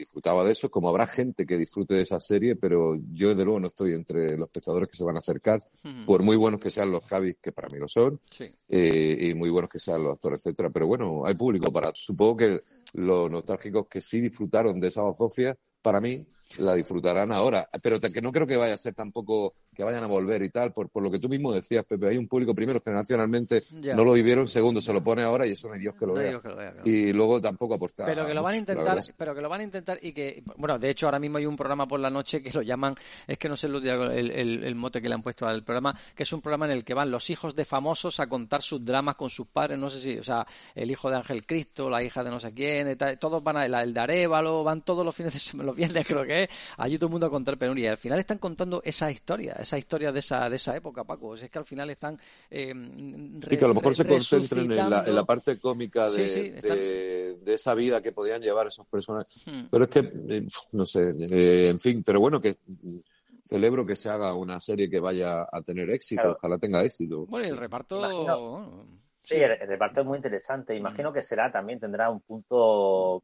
disfrutaba 0.00 0.44
de 0.44 0.52
eso, 0.52 0.70
como 0.70 0.88
habrá 0.88 1.06
gente 1.06 1.46
que 1.46 1.56
disfrute 1.56 1.94
de 1.94 2.02
esa 2.02 2.18
serie, 2.20 2.56
pero 2.56 2.96
yo 3.12 3.28
desde 3.28 3.44
luego 3.44 3.60
no 3.60 3.66
estoy 3.66 3.92
entre 3.92 4.36
los 4.36 4.46
espectadores 4.46 4.88
que 4.88 4.96
se 4.96 5.04
van 5.04 5.16
a 5.16 5.18
acercar, 5.18 5.62
por 6.06 6.22
muy 6.22 6.36
buenos 6.36 6.58
que 6.58 6.70
sean 6.70 6.90
los 6.90 7.06
Javis, 7.06 7.36
que 7.40 7.52
para 7.52 7.68
mí 7.68 7.78
lo 7.78 7.86
son, 7.86 8.20
eh, 8.68 9.18
y 9.20 9.34
muy 9.34 9.50
buenos 9.50 9.70
que 9.70 9.78
sean 9.78 10.02
los 10.02 10.14
actores, 10.14 10.40
etcétera. 10.40 10.70
Pero 10.70 10.86
bueno, 10.86 11.26
hay 11.26 11.34
público 11.34 11.70
para, 11.72 11.90
supongo 11.94 12.36
que 12.38 12.60
los 12.94 13.30
nostálgicos 13.30 13.86
que 13.88 14.00
sí 14.00 14.20
disfrutaron 14.20 14.80
de 14.80 14.88
esa 14.88 15.02
bazofia, 15.02 15.56
para 15.82 16.00
mí, 16.00 16.26
la 16.58 16.74
disfrutarán 16.74 17.32
ahora. 17.32 17.68
Pero 17.82 18.00
que 18.00 18.20
no 18.20 18.32
creo 18.32 18.46
que 18.46 18.56
vaya 18.56 18.74
a 18.74 18.78
ser 18.78 18.94
tampoco 18.94 19.54
que 19.74 19.84
vayan 19.84 20.04
a 20.04 20.06
volver 20.06 20.42
y 20.42 20.50
tal, 20.50 20.72
por, 20.72 20.90
por 20.90 21.02
lo 21.02 21.10
que 21.10 21.18
tú 21.18 21.28
mismo 21.28 21.52
decías, 21.52 21.84
Pepe. 21.84 22.08
Hay 22.08 22.16
un 22.18 22.28
público, 22.28 22.54
primero, 22.54 22.80
generacionalmente 22.80 23.62
no 23.94 24.04
lo 24.04 24.12
vivieron, 24.12 24.46
segundo, 24.46 24.80
se 24.80 24.92
lo 24.92 25.02
pone 25.02 25.22
ahora 25.22 25.46
y 25.46 25.52
eso 25.52 25.68
no 25.68 25.74
hay 25.74 25.80
Dios 25.80 25.94
que 25.94 26.06
lo 26.06 26.14
vea. 26.14 26.40
Y 26.84 27.12
luego 27.12 27.40
tampoco 27.40 27.74
apostar. 27.74 28.06
Pero 28.06 28.26
que 28.26 28.34
lo 28.34 28.42
van 28.42 28.54
a 28.54 28.56
intentar, 28.56 28.98
pero 29.16 29.34
que 29.34 29.40
lo 29.40 29.48
van 29.48 29.60
a 29.60 29.64
intentar 29.64 29.98
y 30.02 30.12
que, 30.12 30.42
bueno, 30.56 30.78
de 30.78 30.90
hecho, 30.90 31.06
ahora 31.06 31.18
mismo 31.18 31.38
hay 31.38 31.46
un 31.46 31.56
programa 31.56 31.86
por 31.86 32.00
la 32.00 32.10
noche 32.10 32.42
que 32.42 32.52
lo 32.52 32.62
llaman, 32.62 32.94
es 33.26 33.38
que 33.38 33.48
no 33.48 33.56
sé 33.56 33.68
el, 33.68 34.30
el, 34.30 34.64
el 34.64 34.74
mote 34.74 35.00
que 35.00 35.08
le 35.08 35.14
han 35.14 35.22
puesto 35.22 35.46
al 35.46 35.62
programa, 35.62 35.96
que 36.14 36.24
es 36.24 36.32
un 36.32 36.40
programa 36.40 36.66
en 36.66 36.72
el 36.72 36.84
que 36.84 36.94
van 36.94 37.10
los 37.10 37.30
hijos 37.30 37.54
de 37.54 37.64
famosos 37.64 38.20
a 38.20 38.28
contar 38.28 38.62
sus 38.62 38.84
dramas 38.84 39.14
con 39.14 39.30
sus 39.30 39.46
padres, 39.46 39.78
no 39.78 39.88
sé 39.88 40.00
si, 40.00 40.18
o 40.18 40.24
sea, 40.24 40.46
el 40.74 40.90
hijo 40.90 41.10
de 41.10 41.16
Ángel 41.16 41.46
Cristo, 41.46 41.88
la 41.88 42.02
hija 42.02 42.24
de 42.24 42.30
no 42.30 42.40
sé 42.40 42.52
quién, 42.52 42.98
todos 43.18 43.42
van 43.42 43.56
a, 43.56 43.66
el, 43.66 43.74
el 43.74 43.94
de 43.94 44.00
Arevalo, 44.00 44.64
van 44.64 44.82
todos 44.82 45.04
los 45.04 45.14
fines 45.14 45.32
de 45.32 45.38
semana, 45.38 45.68
los 45.68 45.76
viernes 45.76 46.06
creo 46.06 46.24
que 46.24 46.39
es, 46.44 46.48
allí 46.76 46.96
todo 46.96 47.06
el 47.06 47.12
mundo 47.12 47.26
a 47.26 47.30
contar 47.30 47.58
penuria. 47.58 47.86
Y 47.86 47.88
al 47.88 47.96
final 47.96 48.18
están 48.18 48.38
contando 48.38 48.80
esa 48.84 49.10
historia, 49.10 49.56
esa 49.58 49.78
historia 49.78 50.12
de 50.12 50.18
esa, 50.18 50.48
de 50.48 50.56
esa 50.56 50.76
época, 50.76 51.04
Paco. 51.04 51.34
Es 51.34 51.50
que 51.50 51.58
al 51.58 51.64
final 51.64 51.90
están. 51.90 52.18
Eh, 52.50 52.74
que 53.48 53.64
a 53.64 53.68
lo 53.68 53.74
mejor 53.74 53.94
se 53.94 54.06
concentren 54.06 54.70
en 54.72 54.90
la, 54.90 55.24
parte 55.24 55.58
cómica 55.58 56.10
de, 56.10 57.36
de, 57.42 57.54
esa 57.54 57.74
vida 57.74 58.00
que 58.00 58.12
podían 58.12 58.40
llevar 58.40 58.66
esos 58.66 58.86
personajes. 58.86 59.42
Hmm. 59.46 59.66
Pero 59.70 59.84
es 59.84 59.90
que, 59.90 60.00
eh, 60.00 60.46
no 60.72 60.86
sé, 60.86 61.14
eh, 61.18 61.68
en 61.68 61.80
fin, 61.80 62.02
pero 62.02 62.20
bueno, 62.20 62.40
que 62.40 62.58
celebro 63.46 63.84
que 63.84 63.96
se 63.96 64.08
haga 64.08 64.34
una 64.34 64.60
serie 64.60 64.88
que 64.88 65.00
vaya 65.00 65.42
a 65.50 65.62
tener 65.62 65.90
éxito, 65.90 66.32
ojalá 66.32 66.58
tenga 66.58 66.82
éxito. 66.82 67.26
Bueno, 67.26 67.46
y 67.46 67.50
el 67.50 67.56
reparto. 67.56 68.00
sí, 69.18 69.36
el, 69.36 69.58
reparto 69.66 70.00
es 70.00 70.06
muy 70.06 70.16
interesante. 70.16 70.76
Imagino 70.76 71.10
hmm. 71.10 71.14
que 71.14 71.22
será 71.22 71.50
también, 71.50 71.80
tendrá 71.80 72.10
un 72.10 72.20
punto 72.20 73.22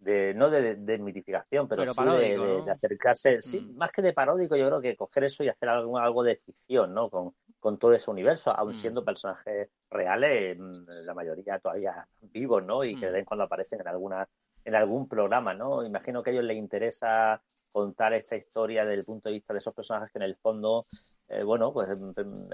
de 0.00 0.32
no 0.34 0.48
de, 0.48 0.76
de 0.76 0.98
mitificación, 0.98 1.68
pero, 1.68 1.92
sí 1.92 2.02
de, 2.02 2.70
acercarse, 2.70 3.42
sí, 3.42 3.60
mm. 3.60 3.76
más 3.76 3.92
que 3.92 4.00
de 4.02 4.14
paródico, 4.14 4.56
yo 4.56 4.66
creo 4.66 4.80
que 4.80 4.96
coger 4.96 5.24
eso 5.24 5.44
y 5.44 5.48
hacer 5.48 5.68
algo, 5.68 5.98
algo 5.98 6.22
de 6.22 6.36
ficción, 6.36 6.94
¿no? 6.94 7.10
Con, 7.10 7.34
con 7.60 7.78
todo 7.78 7.92
ese 7.92 8.10
universo, 8.10 8.50
aun 8.50 8.70
mm. 8.70 8.74
siendo 8.74 9.04
personajes 9.04 9.68
reales, 9.90 10.58
mm, 10.58 11.04
la 11.04 11.14
mayoría 11.14 11.58
todavía 11.58 12.06
vivos, 12.22 12.64
¿no? 12.64 12.82
Y 12.82 12.98
que 12.98 13.06
de 13.06 13.12
vez 13.12 13.20
en 13.20 13.24
cuando 13.26 13.44
aparecen 13.44 13.80
en 13.80 13.88
alguna, 13.88 14.26
en 14.64 14.74
algún 14.74 15.06
programa, 15.06 15.52
¿no? 15.52 15.84
Imagino 15.84 16.22
que 16.22 16.30
a 16.30 16.32
ellos 16.32 16.44
les 16.44 16.56
interesa 16.56 17.42
contar 17.70 18.14
esta 18.14 18.36
historia 18.36 18.84
desde 18.84 19.00
el 19.00 19.04
punto 19.04 19.28
de 19.28 19.34
vista 19.34 19.52
de 19.52 19.58
esos 19.58 19.74
personajes 19.74 20.10
que 20.10 20.18
en 20.18 20.24
el 20.24 20.36
fondo, 20.36 20.86
eh, 21.28 21.42
bueno, 21.42 21.72
pues 21.72 21.88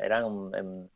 eran 0.03 0.51
eh, 0.53 0.89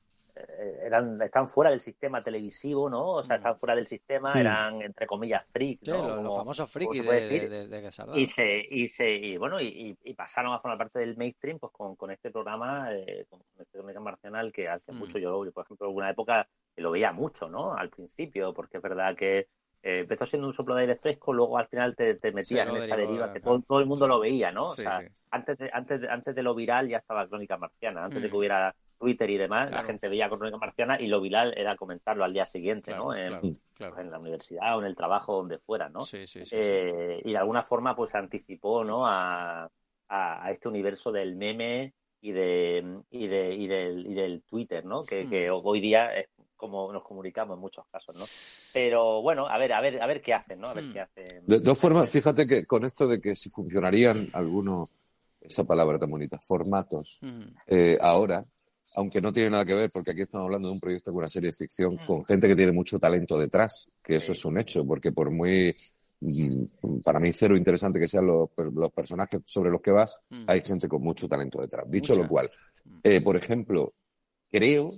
eran, 0.82 1.20
están 1.22 1.48
fuera 1.48 1.70
del 1.70 1.80
sistema 1.80 2.22
televisivo, 2.22 2.88
¿no? 2.88 3.06
O 3.14 3.22
sea, 3.22 3.36
están 3.36 3.58
fuera 3.58 3.74
del 3.74 3.86
sistema, 3.86 4.38
eran, 4.38 4.82
entre 4.82 5.06
comillas, 5.06 5.44
freaks, 5.52 5.88
¿no? 5.88 6.22
los, 6.22 6.36
famosos 6.36 6.70
freaks 6.70 7.04
de, 7.04 7.68
de, 7.68 7.90
Y 8.14 8.26
se, 8.26 8.66
y 8.70 8.88
se, 8.88 9.10
y 9.10 9.36
bueno, 9.36 9.60
y, 9.60 9.96
pasaron 10.16 10.52
a 10.52 10.60
formar 10.60 10.78
parte 10.78 10.98
del 10.98 11.16
mainstream, 11.16 11.58
pues 11.58 11.72
con, 11.72 11.96
con 11.96 12.10
este 12.10 12.30
programa, 12.30 12.92
eh, 12.92 13.26
con, 13.28 13.40
este 13.58 13.78
Dominicano 13.78 14.04
Marcional, 14.04 14.52
que 14.52 14.68
hace 14.68 14.92
mucho 14.92 15.18
yo, 15.18 15.44
por 15.52 15.64
ejemplo, 15.64 15.86
en 15.86 15.90
alguna 15.90 16.10
época 16.10 16.46
lo 16.76 16.90
veía 16.90 17.12
mucho, 17.12 17.48
¿no? 17.48 17.74
Al 17.74 17.90
principio, 17.90 18.52
porque 18.52 18.78
es 18.78 18.82
verdad 18.82 19.16
que 19.16 19.48
eh, 19.82 20.00
empezó 20.00 20.26
siendo 20.26 20.46
un 20.46 20.52
soplo 20.52 20.74
de 20.74 20.82
aire 20.82 20.96
fresco, 20.96 21.32
luego 21.32 21.56
al 21.56 21.68
final 21.68 21.96
te, 21.96 22.14
te 22.16 22.32
metías 22.32 22.68
en 22.68 22.76
esa 22.76 22.96
deriva 22.96 23.32
que 23.32 23.40
todo, 23.40 23.62
todo, 23.66 23.80
el 23.80 23.86
mundo 23.86 24.06
lo 24.06 24.20
veía, 24.20 24.52
¿no? 24.52 24.66
o 24.66 24.74
sea, 24.74 25.00
antes 25.30 25.58
de, 25.58 25.70
antes, 25.72 26.00
de, 26.02 26.08
antes 26.08 26.34
de 26.34 26.42
lo 26.42 26.54
viral 26.54 26.88
ya 26.88 26.98
estaba 26.98 27.26
Crónica 27.26 27.56
Marciana, 27.56 28.04
antes 28.04 28.20
de 28.20 28.28
que 28.28 28.36
hubiera 28.36 28.74
Twitter 29.00 29.30
y 29.30 29.38
demás, 29.38 29.72
la 29.72 29.82
gente 29.82 30.08
veía 30.08 30.28
Crónica 30.28 30.58
Marciana 30.58 31.00
y 31.00 31.06
lo 31.06 31.22
viral 31.22 31.54
era 31.56 31.74
comentarlo 31.74 32.22
al 32.22 32.34
día 32.34 32.44
siguiente, 32.44 32.94
¿no? 32.94 33.14
En, 33.14 33.58
en, 33.78 34.10
la 34.10 34.18
universidad 34.18 34.76
o 34.76 34.80
en 34.80 34.86
el 34.86 34.94
trabajo, 34.94 35.36
donde 35.36 35.58
fuera, 35.58 35.88
¿no? 35.88 36.00
Eh, 36.12 37.22
y 37.24 37.32
de 37.32 37.38
alguna 37.38 37.62
forma, 37.62 37.96
pues 37.96 38.14
anticipó, 38.14 38.84
¿no? 38.84 39.06
A, 39.06 39.70
a, 40.10 40.50
este 40.50 40.68
universo 40.68 41.10
del 41.10 41.34
meme 41.34 41.94
y 42.20 42.32
de 42.32 43.00
y, 43.10 43.26
de, 43.26 43.54
y, 43.54 43.66
del, 43.66 44.06
y 44.06 44.14
del 44.14 44.42
Twitter, 44.42 44.84
¿no? 44.84 45.02
Que, 45.04 45.24
hmm. 45.24 45.30
que 45.30 45.50
hoy 45.50 45.80
día 45.80 46.14
es 46.14 46.28
como 46.56 46.92
nos 46.92 47.02
comunicamos 47.02 47.54
en 47.54 47.60
muchos 47.60 47.86
casos, 47.90 48.14
¿no? 48.18 48.26
Pero 48.74 49.22
bueno, 49.22 49.48
a 49.48 49.56
ver, 49.56 49.72
a 49.72 49.80
ver, 49.80 50.02
a 50.02 50.06
ver 50.06 50.20
qué 50.20 50.34
hacen, 50.34 50.60
¿no? 50.60 50.68
A 50.68 50.74
ver 50.74 50.84
hmm. 50.84 50.92
qué 50.92 51.00
hacen. 51.00 51.46
De 51.46 51.60
dos 51.60 51.78
formas, 51.78 52.12
fíjate 52.12 52.46
que 52.46 52.66
con 52.66 52.84
esto 52.84 53.08
de 53.08 53.18
que 53.18 53.34
si 53.34 53.48
funcionarían 53.48 54.28
algunos, 54.34 54.94
esa 55.40 55.64
palabra 55.64 55.98
tan 55.98 56.10
bonita, 56.10 56.38
formatos, 56.38 57.18
hmm. 57.22 57.42
eh, 57.66 57.96
ahora, 57.98 58.44
aunque 58.96 59.20
no 59.20 59.32
tiene 59.32 59.50
nada 59.50 59.64
que 59.64 59.74
ver, 59.74 59.90
porque 59.90 60.12
aquí 60.12 60.22
estamos 60.22 60.46
hablando 60.46 60.68
de 60.68 60.74
un 60.74 60.80
proyecto 60.80 61.12
con 61.12 61.18
una 61.18 61.28
serie 61.28 61.48
de 61.48 61.56
ficción, 61.56 61.96
con 62.06 62.24
gente 62.24 62.48
que 62.48 62.56
tiene 62.56 62.72
mucho 62.72 62.98
talento 62.98 63.38
detrás, 63.38 63.90
que 64.02 64.16
eso 64.16 64.32
es 64.32 64.44
un 64.44 64.58
hecho, 64.58 64.84
porque 64.84 65.12
por 65.12 65.30
muy 65.30 65.74
mm, 66.20 67.00
para 67.04 67.20
mí 67.20 67.32
cero 67.32 67.56
interesante 67.56 68.00
que 68.00 68.08
sean 68.08 68.26
los, 68.26 68.50
personajes 68.92 69.40
sobre 69.44 69.70
los 69.70 69.80
que 69.80 69.92
vas, 69.92 70.20
mm. 70.30 70.44
hay 70.46 70.62
gente 70.62 70.88
con 70.88 71.02
mucho 71.02 71.28
talento 71.28 71.60
detrás. 71.60 71.88
Dicho 71.88 72.14
lo 72.14 72.26
cual, 72.26 72.50
mm. 72.84 72.98
eh, 73.04 73.20
por 73.20 73.36
ejemplo, 73.36 73.92
creo 74.50 74.90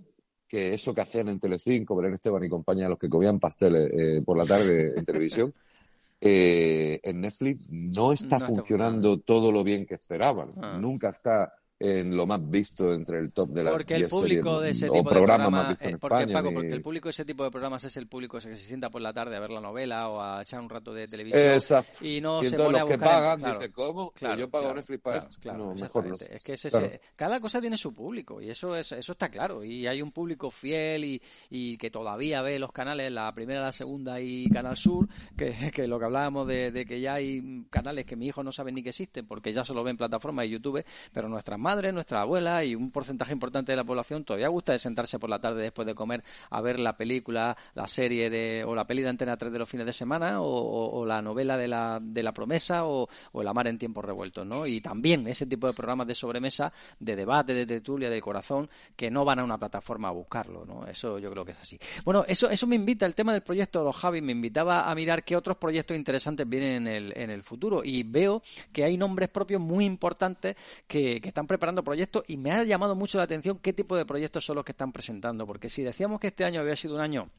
que 0.49 0.75
eso 0.75 0.95
que 0.95 1.01
hacían 1.01 1.29
en 1.29 1.41
Telecinco, 1.41 1.97
Belén 1.97 2.15
Esteban 2.15 2.45
y 2.45 2.49
compañía, 2.49 2.89
los 2.89 2.99
que 2.99 3.09
comían 3.09 3.41
pasteles 3.41 3.91
eh, 3.93 4.23
por 4.25 4.37
la 4.37 4.45
tarde 4.45 4.93
en 4.97 5.05
televisión, 5.05 5.53
eh, 6.21 7.01
en 7.03 7.21
Netflix 7.21 7.71
no 7.71 8.13
está 8.13 8.39
funcionando 8.39 9.19
todo 9.21 9.51
lo 9.51 9.65
bien 9.65 9.85
que 9.85 9.97
esperaban. 9.97 10.53
Ah. 10.57 10.79
Nunca 10.81 11.11
está 11.11 11.53
en 11.83 12.17
lo 12.17 12.27
más 12.27 12.49
visto 12.49 12.93
entre 12.95 13.19
el 13.19 13.33
top 13.33 13.51
de 13.51 13.65
las 13.65 13.73
porque 13.73 13.95
el 13.97 14.09
público 14.09 14.61
de 14.61 14.71
ese 14.71 14.89
tipo 14.89 15.09
de 15.09 15.17
programas 15.17 15.81
en 15.81 15.99
porque, 15.99 16.29
Paco, 16.29 16.53
porque 16.53 16.73
el 16.73 16.83
público 16.83 17.09
de 17.09 17.11
ese 17.11 17.25
tipo 17.25 17.43
de 17.43 17.51
programas 17.51 17.83
es 17.85 17.97
el 17.97 18.07
público 18.07 18.39
que 18.39 18.43
se 18.43 18.57
sienta 18.57 18.89
por 18.89 19.03
la 19.03 19.13
tarde 19.13 19.37
a 19.37 19.41
ver 19.41 19.51
la 19.51 19.61
novela 19.61 20.09
o 20.09 20.21
a 20.21 20.43
echar 20.43 20.61
un 20.61 20.71
rato 20.71 20.95
de 20.95 21.09
televisión 21.09 21.53
Exacto. 21.53 22.07
y 22.07 22.21
no 22.21 22.43
se 22.45 22.57
pone 22.57 22.79
a 22.79 22.85
buscar 22.85 22.99
que 22.99 23.05
pagan 23.05 23.43
dice 23.43 23.73
cómo 23.73 24.13
claro, 24.13 24.39
yo 24.39 24.49
pago 24.49 24.75
Netflix 24.75 25.01
para 25.01 25.19
esto 25.19 25.55
no, 25.55 25.75
mejor 25.75 26.07
no. 26.07 26.15
es 26.15 26.45
que 26.45 26.53
ese, 26.53 27.01
cada 27.17 27.41
cosa 27.41 27.61
tiene 27.61 27.77
su 27.77 27.93
público 27.93 28.41
y 28.41 28.51
eso 28.51 28.77
es 28.77 28.93
eso 28.93 29.13
está 29.13 29.29
claro 29.29 29.65
y 29.65 29.87
hay 29.87 30.01
un 30.03 30.13
público 30.13 30.51
fiel 30.51 31.05
y, 31.05 31.23
y 31.51 31.77
que 31.79 31.91
todavía 31.91 32.43
ve 32.43 32.59
los 32.61 32.71
canales 32.71 33.11
la 33.11 33.33
primera 33.35 33.63
la 33.63 33.73
segunda 33.73 34.21
y 34.21 34.49
Canal 34.51 34.77
Sur 34.77 35.09
que, 35.37 35.73
que 35.75 35.89
lo 35.89 35.99
que 35.99 36.05
hablábamos 36.05 36.47
de, 36.47 36.71
de, 36.71 36.87
que 36.87 37.01
ya 37.01 37.15
hay 37.15 37.67
canales 37.71 38.07
que 38.07 38.17
mi 38.17 38.29
hijo 38.29 38.43
no 38.43 38.53
sabe 38.53 38.71
ni 38.71 38.83
que 38.83 38.91
existen 38.91 39.27
porque 39.27 39.53
ya 39.53 39.65
solo 39.65 39.83
ven 39.83 39.97
plataformas 39.97 40.47
y 40.47 40.51
YouTube 40.51 40.85
pero 41.13 41.29
nuestras 41.29 41.59
madres 41.59 41.72
nuestras 41.81 42.21
abuelas 42.21 42.65
y 42.65 42.75
un 42.75 42.91
porcentaje 42.91 43.33
importante 43.33 43.73
de 43.73 43.77
la 43.77 43.85
población 43.85 44.25
todavía 44.25 44.49
gusta 44.49 44.73
de 44.73 44.79
sentarse 44.79 45.19
por 45.19 45.31
la 45.31 45.41
tarde 45.41 45.63
después 45.63 45.87
de 45.87 45.95
comer 45.95 46.23
a 46.51 46.61
ver 46.61 46.79
la 46.79 46.97
película, 46.97 47.57
la 47.75 47.89
serie 47.89 48.31
de, 48.31 48.65
o 48.67 48.75
la 48.75 48.87
peli 48.87 49.03
de 49.03 49.09
Antena 49.09 49.37
3 49.37 49.53
de 49.53 49.59
los 49.59 49.69
fines 49.69 49.87
de 49.87 49.93
semana 49.93 50.41
o, 50.41 51.05
la 51.07 51.23
novela 51.23 51.57
de 51.57 51.69
la, 51.69 51.99
de 52.01 52.23
la 52.23 52.33
promesa 52.33 52.85
o, 52.85 53.09
o, 53.33 53.43
El 53.43 53.53
mar 53.55 53.67
en 53.67 53.79
tiempos 53.79 54.05
revueltos, 54.05 54.47
¿no? 54.47 54.67
Y 54.67 54.81
también 54.81 55.27
ese 55.27 55.47
tipo 55.47 55.67
de 55.67 55.73
programas 55.73 56.07
de 56.07 56.15
sobremesa, 56.15 56.73
de 56.99 57.17
debate, 57.17 57.55
de 57.55 57.67
tertulia, 57.67 58.11
de 58.11 58.21
corazón, 58.21 58.69
que 58.97 59.11
no 59.11 59.25
van 59.25 59.41
a 59.41 59.45
una 59.45 59.59
plataforma 59.59 60.09
a 60.09 60.13
buscarlo, 60.13 60.65
¿no? 60.65 60.87
Eso 60.87 61.19
yo 61.19 61.31
creo 61.31 61.45
que 61.45 61.53
es 61.53 61.61
así. 61.61 61.79
Bueno, 62.05 62.25
eso, 62.29 62.51
eso 62.51 62.67
me 62.67 62.77
invita, 62.77 63.07
el 63.07 63.15
tema 63.15 63.33
del 63.33 63.43
proyecto 63.43 63.79
de 63.81 63.87
los 63.87 63.97
Javi, 63.97 64.21
me 64.21 64.33
invitaba 64.33 64.91
a 64.91 64.95
mirar 64.95 65.25
qué 65.25 65.37
otros 65.37 65.57
proyectos 65.57 65.97
interesantes 65.97 66.49
vienen 66.49 66.87
en 66.87 66.93
el, 66.93 67.13
en 67.17 67.31
el 67.31 67.43
futuro 67.43 67.83
y 67.85 68.03
veo 68.03 68.43
que 68.73 68.85
hay 68.85 68.97
nombres 68.97 69.29
propios 69.29 69.61
muy 69.61 69.85
importantes 69.85 70.57
que, 70.87 71.21
que 71.21 71.29
están 71.29 71.47
preparando 71.63 71.85
proyectos 71.85 72.25
y 72.27 72.39
me 72.39 72.51
ha 72.51 72.65
llamado 72.65 72.97
mucho 72.97 73.19
la 73.19 73.25
atención 73.25 73.57
qué 73.63 73.73
tipo 73.73 73.97
de 73.97 74.05
proyectos 74.05 74.45
son 74.45 74.57
los 74.57 74.65
que 74.65 74.73
están 74.73 74.91
presentando, 74.91 75.47
porque 75.47 75.69
si 75.69 75.85
decíamos 75.85 76.19
que 76.19 76.27
este 76.27 76.45
año 76.45 76.61
había 76.61 76.75
sido 76.75 76.97
un 76.97 77.01
año 77.01 77.31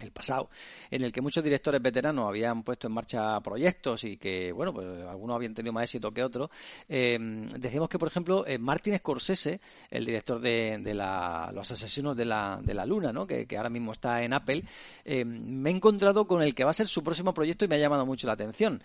el 0.00 0.10
pasado, 0.10 0.50
en 0.90 1.02
el 1.02 1.12
que 1.12 1.20
muchos 1.20 1.42
directores 1.42 1.80
veteranos 1.80 2.28
habían 2.28 2.62
puesto 2.62 2.86
en 2.86 2.92
marcha 2.92 3.40
proyectos 3.40 4.04
y 4.04 4.16
que, 4.16 4.52
bueno, 4.52 4.72
pues 4.72 4.86
algunos 5.08 5.36
habían 5.36 5.54
tenido 5.54 5.72
más 5.72 5.84
éxito 5.84 6.12
que 6.12 6.22
otros. 6.22 6.50
Eh, 6.88 7.18
decíamos 7.58 7.88
que, 7.88 7.98
por 7.98 8.08
ejemplo, 8.08 8.46
eh, 8.46 8.58
Martin 8.58 8.96
Scorsese, 8.98 9.60
el 9.90 10.04
director 10.04 10.40
de, 10.40 10.94
la, 10.94 11.50
Los 11.54 11.70
Asesinos 11.70 12.16
de 12.16 12.24
la, 12.24 12.60
de 12.62 12.74
la 12.74 12.84
Luna, 12.84 13.12
¿no? 13.12 13.26
que, 13.26 13.46
ahora 13.56 13.70
mismo 13.70 13.92
está 13.92 14.22
en 14.22 14.34
Apple, 14.34 14.62
eh, 15.04 15.24
me 15.24 15.70
he 15.70 15.72
encontrado 15.74 16.26
con 16.26 16.42
el 16.42 16.54
que 16.54 16.64
va 16.64 16.70
a 16.70 16.74
ser 16.74 16.88
su 16.88 17.02
próximo 17.02 17.32
proyecto 17.32 17.64
y 17.64 17.68
me 17.68 17.76
ha 17.76 17.78
llamado 17.78 18.04
mucho 18.04 18.26
la 18.26 18.34
atención, 18.34 18.82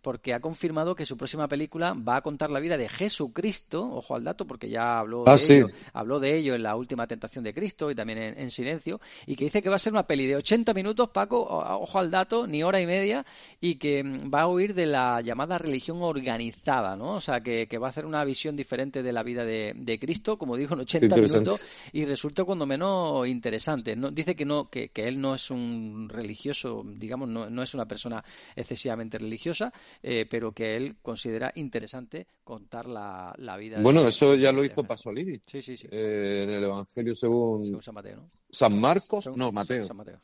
porque 0.00 0.34
ha 0.34 0.40
confirmado 0.40 0.94
que 0.94 1.04
su 1.04 1.16
próxima 1.16 1.48
película 1.48 1.94
va 1.94 2.16
a 2.16 2.20
contar 2.22 2.50
la 2.50 2.60
vida 2.60 2.76
de 2.76 2.88
Jesucristo, 2.88 3.82
ojo 3.82 4.14
al 4.14 4.24
dato, 4.24 4.46
porque 4.46 4.68
ya 4.68 4.98
habló, 4.98 5.24
ah, 5.26 5.36
de, 5.36 5.56
ello, 5.56 5.68
habló 5.92 6.20
de 6.20 6.36
ello 6.36 6.54
en 6.54 6.62
la 6.62 6.76
última 6.76 7.06
tentación 7.06 7.44
de 7.44 7.52
Cristo 7.52 7.90
y 7.90 7.94
también 7.94 8.18
en, 8.18 8.38
en 8.38 8.50
Silencio, 8.50 9.00
y 9.26 9.36
que 9.36 9.44
dice 9.44 9.62
que 9.62 9.68
va 9.68 9.76
a 9.76 9.78
ser 9.78 9.92
una 9.92 10.06
película 10.06 10.21
de 10.26 10.36
80 10.36 10.74
minutos, 10.74 11.10
Paco, 11.10 11.42
ojo 11.42 11.98
al 11.98 12.10
dato, 12.10 12.46
ni 12.46 12.62
hora 12.62 12.80
y 12.80 12.86
media, 12.86 13.24
y 13.60 13.76
que 13.76 14.02
mm, 14.02 14.32
va 14.32 14.42
a 14.42 14.48
huir 14.48 14.74
de 14.74 14.86
la 14.86 15.20
llamada 15.20 15.58
religión 15.58 16.02
organizada, 16.02 16.96
¿no? 16.96 17.14
O 17.14 17.20
sea, 17.20 17.40
que, 17.40 17.66
va 17.78 17.86
a 17.86 17.90
hacer 17.90 18.06
una 18.06 18.24
visión 18.24 18.56
diferente 18.56 19.02
de 19.02 19.12
la 19.12 19.22
vida 19.22 19.44
de, 19.44 19.98
Cristo, 20.00 20.38
como 20.38 20.56
dijo, 20.56 20.74
en 20.74 20.80
80 20.80 21.16
minutos, 21.16 21.60
y 21.92 22.04
resulta 22.04 22.44
cuando 22.44 22.66
menos 22.66 23.26
interesante. 23.28 23.94
No, 23.96 24.10
dice 24.10 24.34
que 24.34 24.44
no, 24.44 24.68
que, 24.68 24.90
él 24.94 25.20
no 25.20 25.34
es 25.34 25.50
un 25.50 26.08
religioso, 26.08 26.82
digamos, 26.84 27.28
no, 27.28 27.62
es 27.62 27.74
una 27.74 27.86
persona 27.86 28.22
excesivamente 28.54 29.18
religiosa, 29.18 29.72
eh, 30.02 30.26
pero 30.28 30.52
que 30.52 30.76
él 30.76 30.96
considera 31.02 31.52
interesante 31.56 32.26
contar 32.44 32.86
la, 32.86 33.56
vida. 33.58 33.80
Bueno, 33.80 34.06
eso 34.06 34.34
ya 34.34 34.52
lo 34.52 34.64
hizo 34.64 34.82
Pasolini. 34.84 35.38
Sí, 35.46 35.60
sí, 35.62 35.76
sí. 35.76 35.86
Eh, 35.90 36.42
en 36.44 36.50
el 36.50 36.64
Evangelio 36.64 37.14
según... 37.14 37.80
San 37.82 37.94
Mateo, 37.94 38.16
¿no? 38.16 38.41
San 38.52 38.78
Marcos, 38.78 39.30
no, 39.34 39.50
Mateo. 39.50 39.84
San 39.84 39.96
Mateo. 39.96 40.20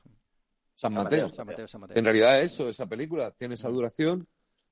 San 0.74 0.92
Mateo. 0.92 1.30
En 1.94 2.04
realidad 2.04 2.40
eso, 2.40 2.68
esa 2.68 2.86
película 2.86 3.32
tiene 3.32 3.54
esa 3.54 3.68
duración. 3.68 4.28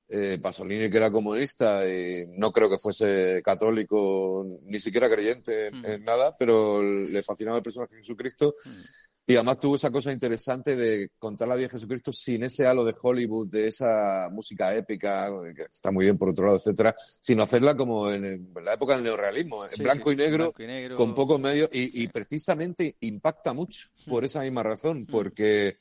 Eh, 0.09 0.39
Pasolini, 0.41 0.89
que 0.89 0.95
era 0.95 1.11
comunista, 1.11 1.85
y 1.85 2.25
no 2.29 2.53
creo 2.53 2.69
que 2.69 2.77
fuese 2.77 3.41
católico, 3.43 4.45
ni 4.63 4.79
siquiera 4.79 5.09
creyente 5.09 5.67
en, 5.67 5.81
mm. 5.81 6.05
nada, 6.05 6.37
pero 6.37 6.81
le 6.81 7.21
fascinaba 7.23 7.57
el 7.57 7.63
personaje 7.63 7.95
de 7.95 8.01
Jesucristo. 8.01 8.55
Mm. 8.63 8.81
Y 9.29 9.35
además 9.35 9.59
tuvo 9.59 9.75
esa 9.75 9.91
cosa 9.91 10.13
interesante 10.13 10.77
de 10.77 11.11
contar 11.19 11.49
la 11.49 11.55
vida 11.55 11.67
de 11.67 11.73
Jesucristo 11.73 12.13
sin 12.13 12.43
ese 12.43 12.65
halo 12.65 12.85
de 12.85 12.95
Hollywood, 12.99 13.49
de 13.49 13.67
esa 13.67 14.29
música 14.31 14.73
épica, 14.73 15.29
que 15.53 15.63
está 15.63 15.91
muy 15.91 16.05
bien 16.05 16.17
por 16.17 16.29
otro 16.29 16.45
lado, 16.45 16.55
etcétera, 16.55 16.95
sino 17.19 17.43
hacerla 17.43 17.75
como 17.75 18.09
en, 18.09 18.53
la 18.63 18.75
época 18.75 18.95
del 18.95 19.03
neorrealismo, 19.03 19.65
en 19.65 19.83
blanco, 19.83 20.13
y 20.13 20.15
negro, 20.15 20.53
con 20.95 21.13
pocos 21.13 21.41
medios, 21.41 21.69
y, 21.73 22.03
y, 22.03 22.07
precisamente 22.07 22.95
impacta 23.01 23.51
mucho 23.51 23.89
por 24.07 24.23
esa 24.23 24.39
misma 24.43 24.63
razón, 24.63 25.05
porque 25.05 25.75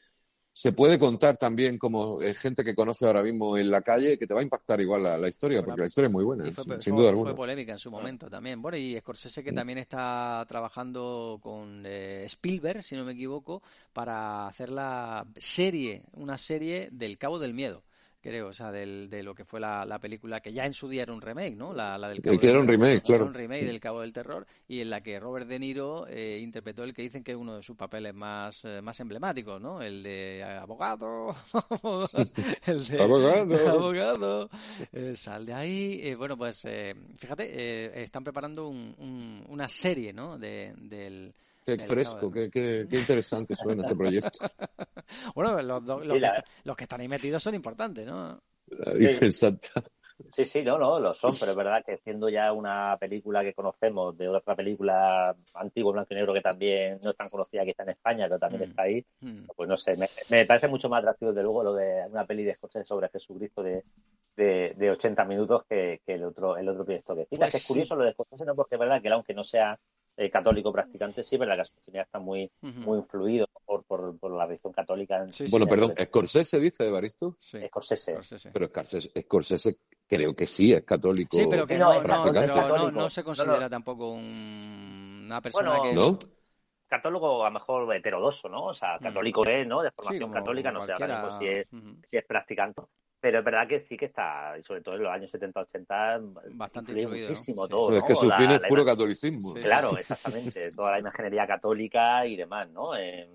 se 0.57 0.73
puede 0.73 0.99
contar 0.99 1.37
también 1.37 1.77
como 1.77 2.23
eh, 2.23 2.33
gente 2.33 2.65
que 2.65 2.75
conoce 2.75 3.05
ahora 3.05 3.23
mismo 3.23 3.59
en 3.59 3.71
la 3.71 3.83
calle 3.83 4.19
que 4.19 4.27
te 4.27 4.33
va 4.33 4.41
a 4.41 4.43
impactar 4.43 4.81
igual 4.81 5.03
la, 5.03 5.29
historia, 5.29 5.63
porque 5.63 5.83
la 5.83 5.87
historia 5.87 6.07
es 6.07 6.13
muy 6.15 6.25
buena, 6.25 6.45
sin, 6.81 6.97
duda 6.97 7.11
alguna. 7.11 7.33
Fue 7.33 7.37
polémica 7.37 7.73
en 7.73 7.79
su 7.79 7.91
momento 7.91 8.31
también. 8.31 8.63
Bueno, 8.63 8.79
y 8.79 8.99
Scorsese 8.99 9.45
que 9.45 9.53
también 9.53 9.77
está 9.77 10.43
trabajando 10.49 11.39
con 11.43 11.83
eh, 11.85 12.23
Spielberg, 12.25 12.83
si 12.83 12.97
no 12.97 13.05
me 13.05 13.13
equivoco, 13.13 13.63
para 13.93 14.47
hacer 14.47 14.71
la 14.71 15.27
serie, 15.37 16.01
una 16.15 16.39
serie 16.39 16.89
del 16.91 17.19
Cabo 17.19 17.39
del 17.39 17.53
Miedo 17.53 17.83
creo, 18.27 18.49
o 18.49 18.53
sea, 18.53 18.73
del, 18.73 19.09
de 19.09 19.23
lo 19.23 19.35
que 19.35 19.45
fue 19.45 19.61
la, 19.61 19.85
la, 19.85 20.01
película, 20.01 20.41
que 20.41 20.53
ya 20.53 20.67
en 20.67 20.75
su 20.75 20.89
día 20.89 21.03
era 21.03 21.13
un 21.13 21.21
remake, 21.21 21.55
¿no? 21.55 21.73
La, 21.73 21.97
la 21.97 22.09
del 22.09 22.21
Cabo 22.21 22.39
que 22.39 22.49
era 22.49 22.59
un 22.59 22.67
remake, 22.67 23.03
claro. 23.03 23.27
un 23.27 23.35
remake 23.35 23.65
del 23.65 23.79
Cabo 23.79 24.01
del 24.01 24.13
Terror, 24.13 24.47
y 24.67 24.81
en 24.81 24.91
la 24.91 25.01
que 25.01 25.21
Robert 25.21 25.47
De 25.47 25.59
Niro 25.61 26.07
eh, 26.09 26.41
interpretó 26.43 26.83
el 26.83 26.93
que 26.93 27.03
dicen 27.03 27.23
que 27.23 27.33
es 27.33 27.39
uno 27.39 27.57
de 27.57 27.63
sus 27.63 27.77
papeles 27.77 28.15
más, 28.15 28.65
eh, 28.65 28.81
más 28.83 28.99
emblemáticos, 28.99 29.61
¿no? 29.61 29.81
El 29.81 30.03
de 30.03 30.43
abogado, 30.43 31.37
el 32.67 32.87
de 32.87 33.03
abogado, 33.03 33.69
abogado, 33.71 34.51
eh, 34.93 35.15
sal 35.15 35.47
de 35.47 35.55
ahí. 35.55 36.15
bueno, 36.17 36.37
pues 36.37 36.67
fíjate, 37.17 38.03
están 38.03 38.25
preparando 38.25 38.69
un, 38.69 39.45
una 39.49 39.69
serie, 39.69 40.13
¿no? 40.13 40.37
De, 40.37 40.75
del 40.77 41.33
Qué 41.67 41.79
fresco, 41.79 42.31
qué, 42.31 42.49
qué, 42.49 42.87
qué, 42.89 42.97
interesante 42.97 43.57
suena 43.57 43.83
ese 43.83 43.97
proyecto. 43.97 44.39
bueno, 45.35 45.61
los, 45.61 45.83
los, 45.83 46.77
que, 46.77 46.85
están 46.85 47.01
ahí 47.01 47.09
metidos 47.09 47.43
son 47.43 47.57
importantes, 47.57 48.07
¿no? 48.07 48.41
Sí. 48.97 49.07
Exacto. 49.07 49.83
Sí, 50.31 50.45
sí, 50.45 50.63
no, 50.63 50.79
no, 50.79 51.01
lo 51.01 51.13
son, 51.13 51.33
pero 51.41 51.51
es 51.51 51.57
verdad 51.57 51.85
que 51.85 51.99
siendo 51.99 52.29
ya 52.29 52.53
una 52.53 52.97
película 52.99 53.43
que 53.43 53.53
conocemos 53.53 54.17
de 54.17 54.29
otra 54.29 54.55
película 54.55 55.35
antigua, 55.55 55.93
blanco 55.93 56.15
y 56.15 56.15
negro, 56.15 56.33
que 56.33 56.41
también 56.41 57.01
no 57.03 57.11
es 57.11 57.17
tan 57.17 57.29
conocida 57.29 57.65
que 57.65 57.71
está 57.71 57.83
en 57.83 57.91
España, 57.91 58.27
pero 58.27 58.39
también 58.39 58.63
mm. 58.63 58.71
está 58.71 58.83
ahí, 58.83 59.05
mm. 59.21 59.47
pues 59.57 59.69
no 59.69 59.77
sé, 59.77 59.97
me, 60.31 60.47
parece 60.47 60.69
mucho 60.69 60.89
más 60.89 61.01
atractivo, 61.01 61.33
de 61.33 61.43
luego, 61.43 61.65
lo 61.65 61.75
de 61.75 62.07
una 62.09 62.25
peli 62.25 62.45
de 62.45 62.55
Scorsese 62.55 62.87
sobre 62.87 63.09
Jesucristo 63.09 63.65
de, 63.65 63.83
de, 64.37 64.73
de 64.77 64.91
80 64.93 65.25
minutos 65.25 65.65
que, 65.69 66.01
que, 66.07 66.15
el 66.15 66.25
otro 66.25 66.57
el 66.57 66.69
otro 66.69 66.85
proyecto 66.85 67.17
que 67.17 67.27
tiene. 67.27 67.45
Pues 67.45 67.57
es 67.57 67.67
curioso 67.67 67.97
lo 67.97 68.05
de 68.05 68.13
Scorsese, 68.13 68.45
no 68.45 68.55
porque 68.55 68.77
es 68.77 68.79
verdad 68.79 69.03
que 69.03 69.09
aunque 69.09 69.35
no 69.35 69.43
sea 69.43 69.79
eh, 70.17 70.31
católico 70.31 70.73
practicante, 70.73 71.23
sí, 71.23 71.37
pero 71.37 71.51
la 71.51 71.57
gastronomía 71.57 72.03
está 72.03 72.19
muy, 72.19 72.51
muy 72.61 72.99
influido 72.99 73.47
por, 73.65 73.85
por, 73.85 74.19
por, 74.19 74.33
la 74.33 74.47
religión 74.47 74.73
católica. 74.73 75.27
bueno, 75.51 75.67
perdón, 75.67 75.95
¿Scorsese 76.03 76.59
dice, 76.59 76.87
Evaristo? 76.87 77.37
Sí. 77.39 77.59
Scorsese. 77.67 78.19
Pero 78.53 78.71
Scorsese, 79.21 79.77
creo 80.07 80.35
que 80.35 80.47
sí 80.47 80.73
es 80.73 80.85
católico. 80.85 81.37
Sí, 81.37 81.47
pero 81.49 81.67
que 81.67 81.77
no, 81.77 82.01
no, 82.03 82.91
no, 82.91 83.11
se 83.11 83.23
considera 83.23 83.69
tampoco 83.69 84.13
una 84.13 85.41
persona 85.41 85.81
que... 85.83 85.93
¿No? 85.93 86.19
Católico 86.87 87.45
a 87.45 87.49
lo 87.49 87.53
mejor 87.53 87.95
heterodoso, 87.95 88.49
¿no? 88.49 88.67
O 88.67 88.75
sea, 88.75 88.99
católico 88.99 89.47
es, 89.47 89.67
¿no? 89.67 89.83
De 89.83 89.91
formación 89.91 90.33
católica, 90.33 90.71
no 90.71 90.83
sé 90.83 90.93
ahora 90.93 91.31
si 91.31 91.47
es, 91.47 91.67
si 92.05 92.17
es 92.17 92.25
practicante. 92.25 92.83
Pero 93.19 93.39
es 93.39 93.45
verdad 93.45 93.67
que 93.67 93.81
sí 93.81 93.97
que 93.97 94.05
está, 94.05 94.57
y 94.59 94.63
sobre 94.63 94.83
todo 94.83 94.95
en 94.95 95.03
los 95.03 95.13
años 95.13 95.35
70-80, 95.35 96.55
bastante 96.55 96.93
influido, 96.93 97.29
muchísimo 97.29 97.67
todo. 97.67 97.97
Es 97.97 98.05
que 98.05 98.15
su 98.15 98.31
fin 98.31 98.51
es 98.51 98.61
puro 98.69 98.85
catolicismo. 98.85 99.55
Claro, 99.55 99.97
exactamente. 99.99 100.71
toda 100.73 100.93
la 100.93 100.99
imaginería 101.01 101.47
católica 101.47 102.27
y 102.27 102.37
demás, 102.37 102.69
¿no? 102.71 102.95
Eh, 102.95 103.27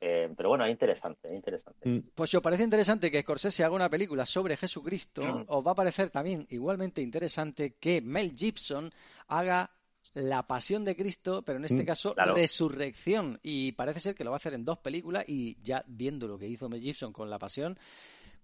eh, 0.00 0.32
pero 0.36 0.50
bueno, 0.50 0.64
es 0.64 0.70
interesante, 0.70 1.28
es 1.28 1.34
interesante. 1.34 1.88
Mm. 1.88 2.10
Pues 2.14 2.30
si 2.30 2.36
os 2.36 2.42
parece 2.42 2.62
interesante 2.62 3.10
que 3.10 3.22
Scorsese 3.22 3.64
haga 3.64 3.74
una 3.74 3.88
película 3.88 4.26
sobre 4.26 4.56
Jesucristo, 4.56 5.22
mm. 5.22 5.44
os 5.48 5.66
va 5.66 5.72
a 5.72 5.76
parecer 5.76 6.10
también 6.10 6.46
igualmente 6.50 7.00
interesante 7.00 7.74
que 7.80 8.00
Mel 8.00 8.32
Gibson 8.36 8.92
haga 9.28 9.70
la 10.14 10.46
pasión 10.46 10.84
de 10.84 10.96
Cristo, 10.96 11.42
pero 11.42 11.58
en 11.58 11.64
este 11.64 11.82
mm, 11.82 11.86
caso 11.86 12.14
resurrección. 12.14 13.38
Y 13.42 13.72
parece 13.72 14.00
ser 14.00 14.14
que 14.14 14.24
lo 14.24 14.30
va 14.30 14.36
a 14.36 14.38
hacer 14.38 14.54
en 14.54 14.64
dos 14.64 14.78
películas 14.78 15.24
y 15.26 15.56
ya 15.62 15.84
viendo 15.86 16.26
lo 16.26 16.38
que 16.38 16.48
hizo 16.48 16.68
Mel 16.68 16.80
Gibson 16.80 17.12
con 17.12 17.30
la 17.30 17.38
pasión, 17.38 17.78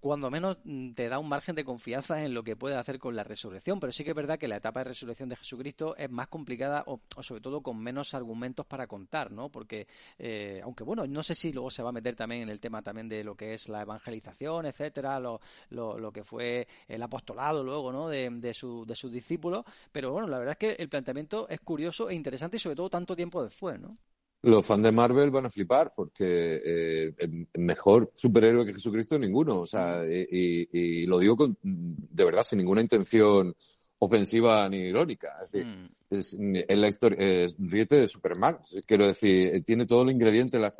cuando 0.05 0.31
menos 0.31 0.59
mm, 0.65 0.91
te 0.93 1.09
da 1.09 1.19
un 1.19 1.31
margen 1.31 1.55
de 1.55 1.65
confianza 1.65 2.23
en 2.23 2.35
lo 2.35 2.45
que 2.45 2.57
puede 2.57 2.77
hacer 2.77 2.99
con 2.99 3.17
la 3.17 3.25
resurrección. 3.25 3.81
Pero 3.81 3.91
sí 3.91 4.05
que 4.05 4.11
es 4.11 4.17
verdad 4.17 4.39
que 4.39 4.49
la 4.49 4.57
etapa 4.57 4.81
de 4.81 4.85
resurrección 4.85 5.31
de 5.31 5.37
Jesucristo 5.37 5.97
es 5.97 6.11
más 6.11 6.29
complicada 6.29 6.85
o, 6.87 7.01
sobre 7.23 7.41
todo 7.41 7.63
con 7.63 7.79
menos 7.79 8.13
argumentos 8.13 8.67
para 8.67 8.87
contar, 8.87 9.33
¿no? 9.33 9.49
Porque, 9.49 9.87
eh, 10.19 10.61
aunque 10.63 10.85
bueno, 10.85 11.07
no 11.07 11.23
sé 11.23 11.35
si 11.35 11.55
luego 11.55 11.71
se 11.71 11.83
va 11.83 11.89
a 11.89 11.93
meter 11.93 12.15
también 12.15 12.43
en 12.43 12.51
el 12.51 12.61
tema 12.61 12.83
también 12.83 13.09
de 13.09 13.25
lo 13.25 13.35
que 13.35 13.55
es 13.55 13.71
la 13.71 13.81
evangelización, 13.81 14.67
etcétera, 14.67 15.19
lo, 15.19 15.41
lo, 15.71 16.13
que 16.13 16.23
fue 16.23 16.69
el 16.87 17.03
apostolado 17.03 17.65
luego, 17.65 17.91
¿no? 17.91 18.11
De, 18.11 18.29
de, 18.29 18.53
su, 18.53 18.85
de 18.85 18.95
sus 18.95 19.11
discípulos. 19.11 19.65
Pero 19.91 20.13
bueno, 20.13 20.29
la 20.29 20.37
verdad 20.37 20.53
es 20.53 20.59
que 20.59 20.83
el 20.83 20.91
planteamiento 20.91 21.49
es 21.49 21.61
curioso 21.61 22.11
e 22.11 22.15
interesante 22.15 22.59
y 22.59 22.61
sobre 22.61 22.77
todo 22.77 22.91
tanto 22.91 23.17
tiempo 23.17 23.43
después, 23.43 23.81
¿no? 23.81 23.97
Los 24.45 24.67
fans 24.67 24.83
de 24.83 24.93
Marvel 24.93 25.31
van 25.31 25.47
a 25.47 25.51
flipar 25.51 25.93
porque 25.95 26.61
eh, 26.65 27.47
mejor 27.55 28.13
superhéroe 28.15 28.67
que 28.67 28.75
Jesucristo 28.75 29.19
ninguno. 29.19 29.61
O 29.61 29.67
sea, 29.67 30.03
y, 30.07 31.07
lo 31.07 31.19
digo 31.19 31.37
con, 31.37 31.57
de 31.63 32.25
verdad 32.25 32.43
sin 32.43 32.59
ninguna 32.59 32.81
intención 32.81 33.55
ofensiva 33.99 34.69
ni 34.69 34.79
irónica. 34.79 35.33
Es 35.45 35.53
decir, 35.53 35.67
mm. 35.67 36.57
es, 36.69 36.79
la 36.79 36.89
historia, 36.89 37.19
es 37.21 37.57
Riete 37.59 37.97
de 37.97 38.09
Superman. 38.09 38.59
Quiero 38.87 39.07
decir, 39.07 39.63
tiene 39.65 39.87
todo 39.87 40.03
el 40.03 40.11
ingrediente 40.11 40.59
la, 40.59 40.75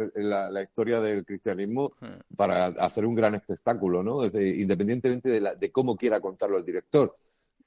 la, 0.51 0.63
historia 0.63 1.01
del 1.01 1.25
cristianismo 1.25 1.95
mm. 2.01 2.35
para 2.37 2.67
hacer 2.67 3.07
un 3.07 3.15
gran 3.15 3.35
espectáculo, 3.35 4.03
¿no? 4.03 4.25
independientemente 4.25 5.31
de, 5.31 5.57
de 5.59 5.73
cómo 5.73 5.97
quiera 5.97 6.21
contarlo 6.21 6.59
el 6.59 6.65
director. 6.65 7.17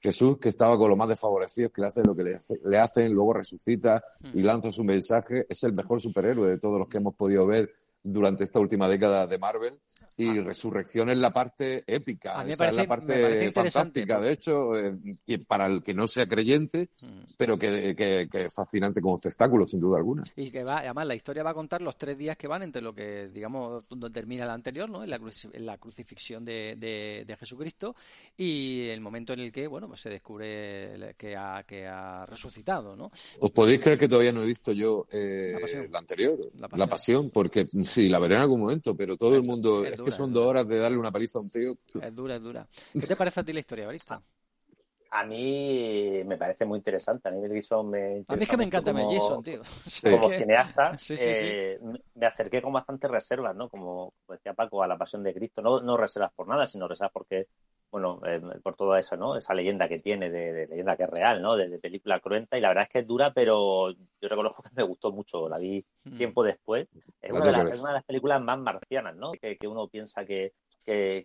Jesús, 0.00 0.38
que 0.38 0.48
estaba 0.48 0.76
con 0.78 0.88
los 0.88 0.98
más 0.98 1.08
desfavorecidos, 1.08 1.72
que 1.72 1.80
le 1.80 1.88
hacen 1.88 2.04
lo 2.06 2.14
que 2.14 2.22
le, 2.64 2.78
hacen, 2.78 3.12
luego 3.12 3.32
resucita 3.32 4.02
y 4.32 4.42
hmm. 4.42 4.44
lanza 4.44 4.70
su 4.70 4.84
mensaje, 4.84 5.46
es 5.48 5.62
el 5.64 5.72
mejor 5.72 6.00
superhéroe 6.00 6.48
de 6.48 6.58
todos 6.58 6.78
los 6.78 6.88
que 6.88 6.98
hemos 6.98 7.14
podido 7.14 7.46
ver 7.46 7.70
durante 8.02 8.44
esta 8.44 8.60
última 8.60 8.88
década 8.88 9.26
de 9.26 9.38
Marvel 9.38 9.80
y 10.18 10.38
ah. 10.38 10.42
Resurrección 10.42 11.10
es 11.10 11.18
la 11.18 11.32
parte 11.32 11.84
épica, 11.86 12.44
es 12.44 12.58
la 12.58 12.86
parte 12.86 13.52
fantástica, 13.52 14.18
de 14.18 14.32
hecho, 14.32 14.76
eh, 14.76 15.38
para 15.46 15.66
el 15.66 15.82
que 15.82 15.94
no 15.94 16.08
sea 16.08 16.26
creyente, 16.26 16.90
mm. 17.00 17.34
pero 17.36 17.56
que, 17.56 17.94
que, 17.94 18.28
es 18.32 18.52
fascinante 18.52 19.00
como 19.00 19.16
espectáculo, 19.16 19.64
sin 19.64 19.78
duda 19.78 19.98
alguna. 19.98 20.24
Y 20.36 20.50
que 20.50 20.64
va, 20.64 20.78
además 20.78 21.06
la 21.06 21.14
historia 21.14 21.44
va 21.44 21.50
a 21.50 21.54
contar 21.54 21.82
los 21.82 21.96
tres 21.96 22.18
días 22.18 22.36
que 22.36 22.48
van 22.48 22.64
entre 22.64 22.82
lo 22.82 22.92
que, 22.92 23.28
digamos, 23.28 23.84
donde 23.88 24.10
termina 24.10 24.44
la 24.44 24.54
anterior, 24.54 24.90
¿no? 24.90 25.04
En 25.04 25.10
la, 25.64 25.78
crucifixión 25.78 26.44
de, 26.44 26.74
de, 26.76 27.36
Jesucristo 27.38 27.94
y 28.36 28.88
el 28.88 29.00
momento 29.00 29.32
en 29.34 29.40
el 29.40 29.52
que, 29.52 29.68
bueno, 29.68 29.86
pues 29.86 30.00
se 30.00 30.10
descubre 30.10 31.14
que 31.16 31.36
ha, 31.36 31.62
que 31.62 31.86
ha 31.86 32.26
resucitado, 32.26 32.96
¿no? 32.96 33.12
¿Os 33.38 33.50
podéis 33.52 33.80
creer 33.80 33.98
que 33.98 34.08
todavía 34.08 34.32
no 34.32 34.42
he 34.42 34.46
visto 34.46 34.72
yo 34.72 35.06
eh, 35.12 35.54
la, 35.90 35.98
anterior? 36.00 36.38
La 36.56 36.86
pasión. 36.88 37.30
porque 37.30 37.68
sí, 37.82 38.08
la 38.08 38.18
veré 38.18 38.34
en 38.34 38.42
algún 38.42 38.60
momento, 38.60 38.96
pero 38.96 39.16
todo 39.16 39.36
el 39.36 39.44
mundo 39.44 39.84
que 40.08 40.16
son 40.16 40.32
dos 40.32 40.46
horas 40.46 40.66
de 40.66 40.78
darle 40.78 40.98
una 40.98 41.12
paliza 41.12 41.38
a 41.38 41.42
un 41.42 41.50
tío. 41.50 41.76
Es 42.00 42.14
dura, 42.14 42.36
es 42.36 42.42
dura. 42.42 42.66
¿Qué 42.92 43.06
te 43.06 43.16
parece 43.16 43.40
a 43.40 43.44
ti 43.44 43.52
la 43.52 43.60
historia, 43.60 43.86
Barista? 43.86 44.22
A 45.10 45.24
mí 45.24 46.22
me 46.24 46.36
parece 46.36 46.66
muy 46.66 46.78
interesante. 46.78 47.28
A 47.28 47.32
mí 47.32 47.40
Mel 47.40 47.52
Gibson 47.52 47.88
me 47.88 48.24
A 48.28 48.36
mí 48.36 48.42
es 48.42 48.48
que 48.48 48.56
me 48.56 48.64
encanta 48.64 48.92
Mel 48.92 49.08
Gibson, 49.08 49.42
tío. 49.42 49.62
Como 50.02 50.30
cineasta, 50.30 50.92
eh, 51.10 51.78
me 52.14 52.26
acerqué 52.26 52.60
con 52.60 52.72
bastantes 52.72 53.10
reservas, 53.10 53.56
¿no? 53.56 53.68
Como 53.68 54.12
decía 54.28 54.52
Paco, 54.52 54.82
a 54.82 54.86
la 54.86 54.98
pasión 54.98 55.22
de 55.22 55.32
Cristo. 55.32 55.62
No, 55.62 55.80
no 55.80 55.96
reservas 55.96 56.32
por 56.34 56.46
nada, 56.46 56.66
sino 56.66 56.86
reservas 56.86 57.12
porque, 57.12 57.46
bueno, 57.90 58.20
eh, 58.26 58.40
por 58.62 58.76
toda 58.76 58.98
esa, 59.00 59.16
¿no? 59.16 59.36
Esa 59.36 59.54
leyenda 59.54 59.88
que 59.88 59.98
tiene, 59.98 60.30
de, 60.30 60.66
leyenda 60.66 60.96
que 60.96 61.04
es 61.04 61.10
real, 61.10 61.40
¿no? 61.40 61.56
De, 61.56 61.78
película 61.78 62.20
cruenta. 62.20 62.58
Y 62.58 62.60
la 62.60 62.68
verdad 62.68 62.84
es 62.84 62.90
que 62.90 62.98
es 63.00 63.06
dura, 63.06 63.32
pero 63.32 63.90
yo 63.90 64.28
reconozco 64.28 64.62
que 64.62 64.70
me 64.74 64.82
gustó 64.82 65.12
mucho. 65.12 65.48
La 65.48 65.58
vi 65.58 65.84
mm. 66.04 66.16
tiempo 66.16 66.42
después. 66.42 66.88
Es 67.20 67.32
una, 67.32 67.46
de 67.46 67.52
las, 67.52 67.80
una, 67.80 67.88
de 67.90 67.94
las, 67.94 68.04
películas 68.04 68.42
más 68.42 68.58
marcianas, 68.58 69.16
¿no? 69.16 69.32
Que, 69.32 69.56
que 69.56 69.66
uno 69.66 69.88
piensa 69.88 70.24
que 70.24 70.52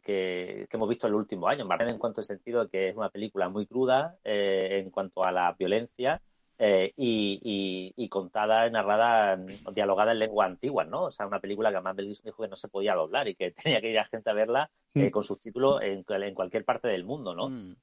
que, 0.04 0.68
hemos 0.70 0.90
visto 0.90 1.08
en 1.08 1.14
el 1.14 1.20
último 1.20 1.48
año. 1.48 1.66
en 1.80 1.98
cuanto 1.98 2.22
al 2.22 2.26
sentido 2.26 2.64
de 2.64 2.70
que 2.70 2.90
es 2.90 2.98
una 2.98 3.10
película 3.10 3.50
muy 3.50 3.66
cruda 3.66 4.18
eh, 4.24 4.82
en 4.84 4.90
cuanto 4.92 5.24
a 5.24 5.32
la 5.32 5.56
violencia 5.58 6.22
eh, 6.66 6.94
y, 6.96 8.08
contada, 8.10 8.70
narrada, 8.70 9.38
dialogada 9.74 10.12
en 10.12 10.20
lengua 10.20 10.46
antigua, 10.46 10.84
¿no? 10.84 11.06
O 11.06 11.12
sea, 11.12 11.26
una 11.26 11.40
película 11.40 11.70
que 11.70 11.78
además 11.78 11.96
Belgis 11.96 12.24
dijo 12.24 12.44
que 12.44 12.50
no 12.50 12.56
se 12.56 12.68
podía 12.68 12.96
doblar 12.96 13.28
y 13.28 13.36
que 13.36 13.52
tenía 13.78 13.82
que 13.82 13.90
ir 13.90 14.00
a 14.00 14.06
gente 14.06 14.30
a 14.30 14.34
verla 14.34 14.70
eh, 14.94 15.12
con 15.12 15.24
subtítulos 15.24 15.82
en, 15.82 16.06
en, 16.08 16.34
cualquier 16.34 16.64
parte 16.64 16.88
del 16.88 17.04
mundo, 17.04 17.34
¿no? 17.34 17.50
Mm. 17.50 17.76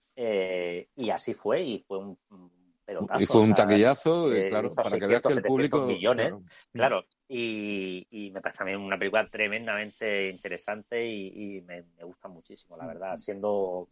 y 0.97 1.11
así 1.11 1.35
fue 1.35 1.62
y 1.62 1.78
fue 1.81 1.99
un 1.99 2.18
y 3.18 3.26
fue 3.26 3.43
un 3.43 3.55
taquillazo, 3.55 4.33
eh, 4.33 4.49
claro, 4.49 4.70
para 4.70 4.99
que 4.99 5.07
veas 5.07 5.22
que 5.22 5.33
el 5.35 5.43
público... 5.43 5.87
millones, 5.87 6.35
claro. 6.72 7.05
Y, 7.28 8.31
me 8.33 8.41
parece 8.41 8.59
también 8.59 8.81
una 8.81 8.99
película 8.99 9.28
tremendamente 9.28 10.28
interesante 10.28 11.07
y, 11.07 11.61
me, 11.62 11.85
gusta 12.03 12.28
muchísimo, 12.28 12.76
la 12.76 12.87
verdad, 12.87 13.16
siendo 13.16 13.89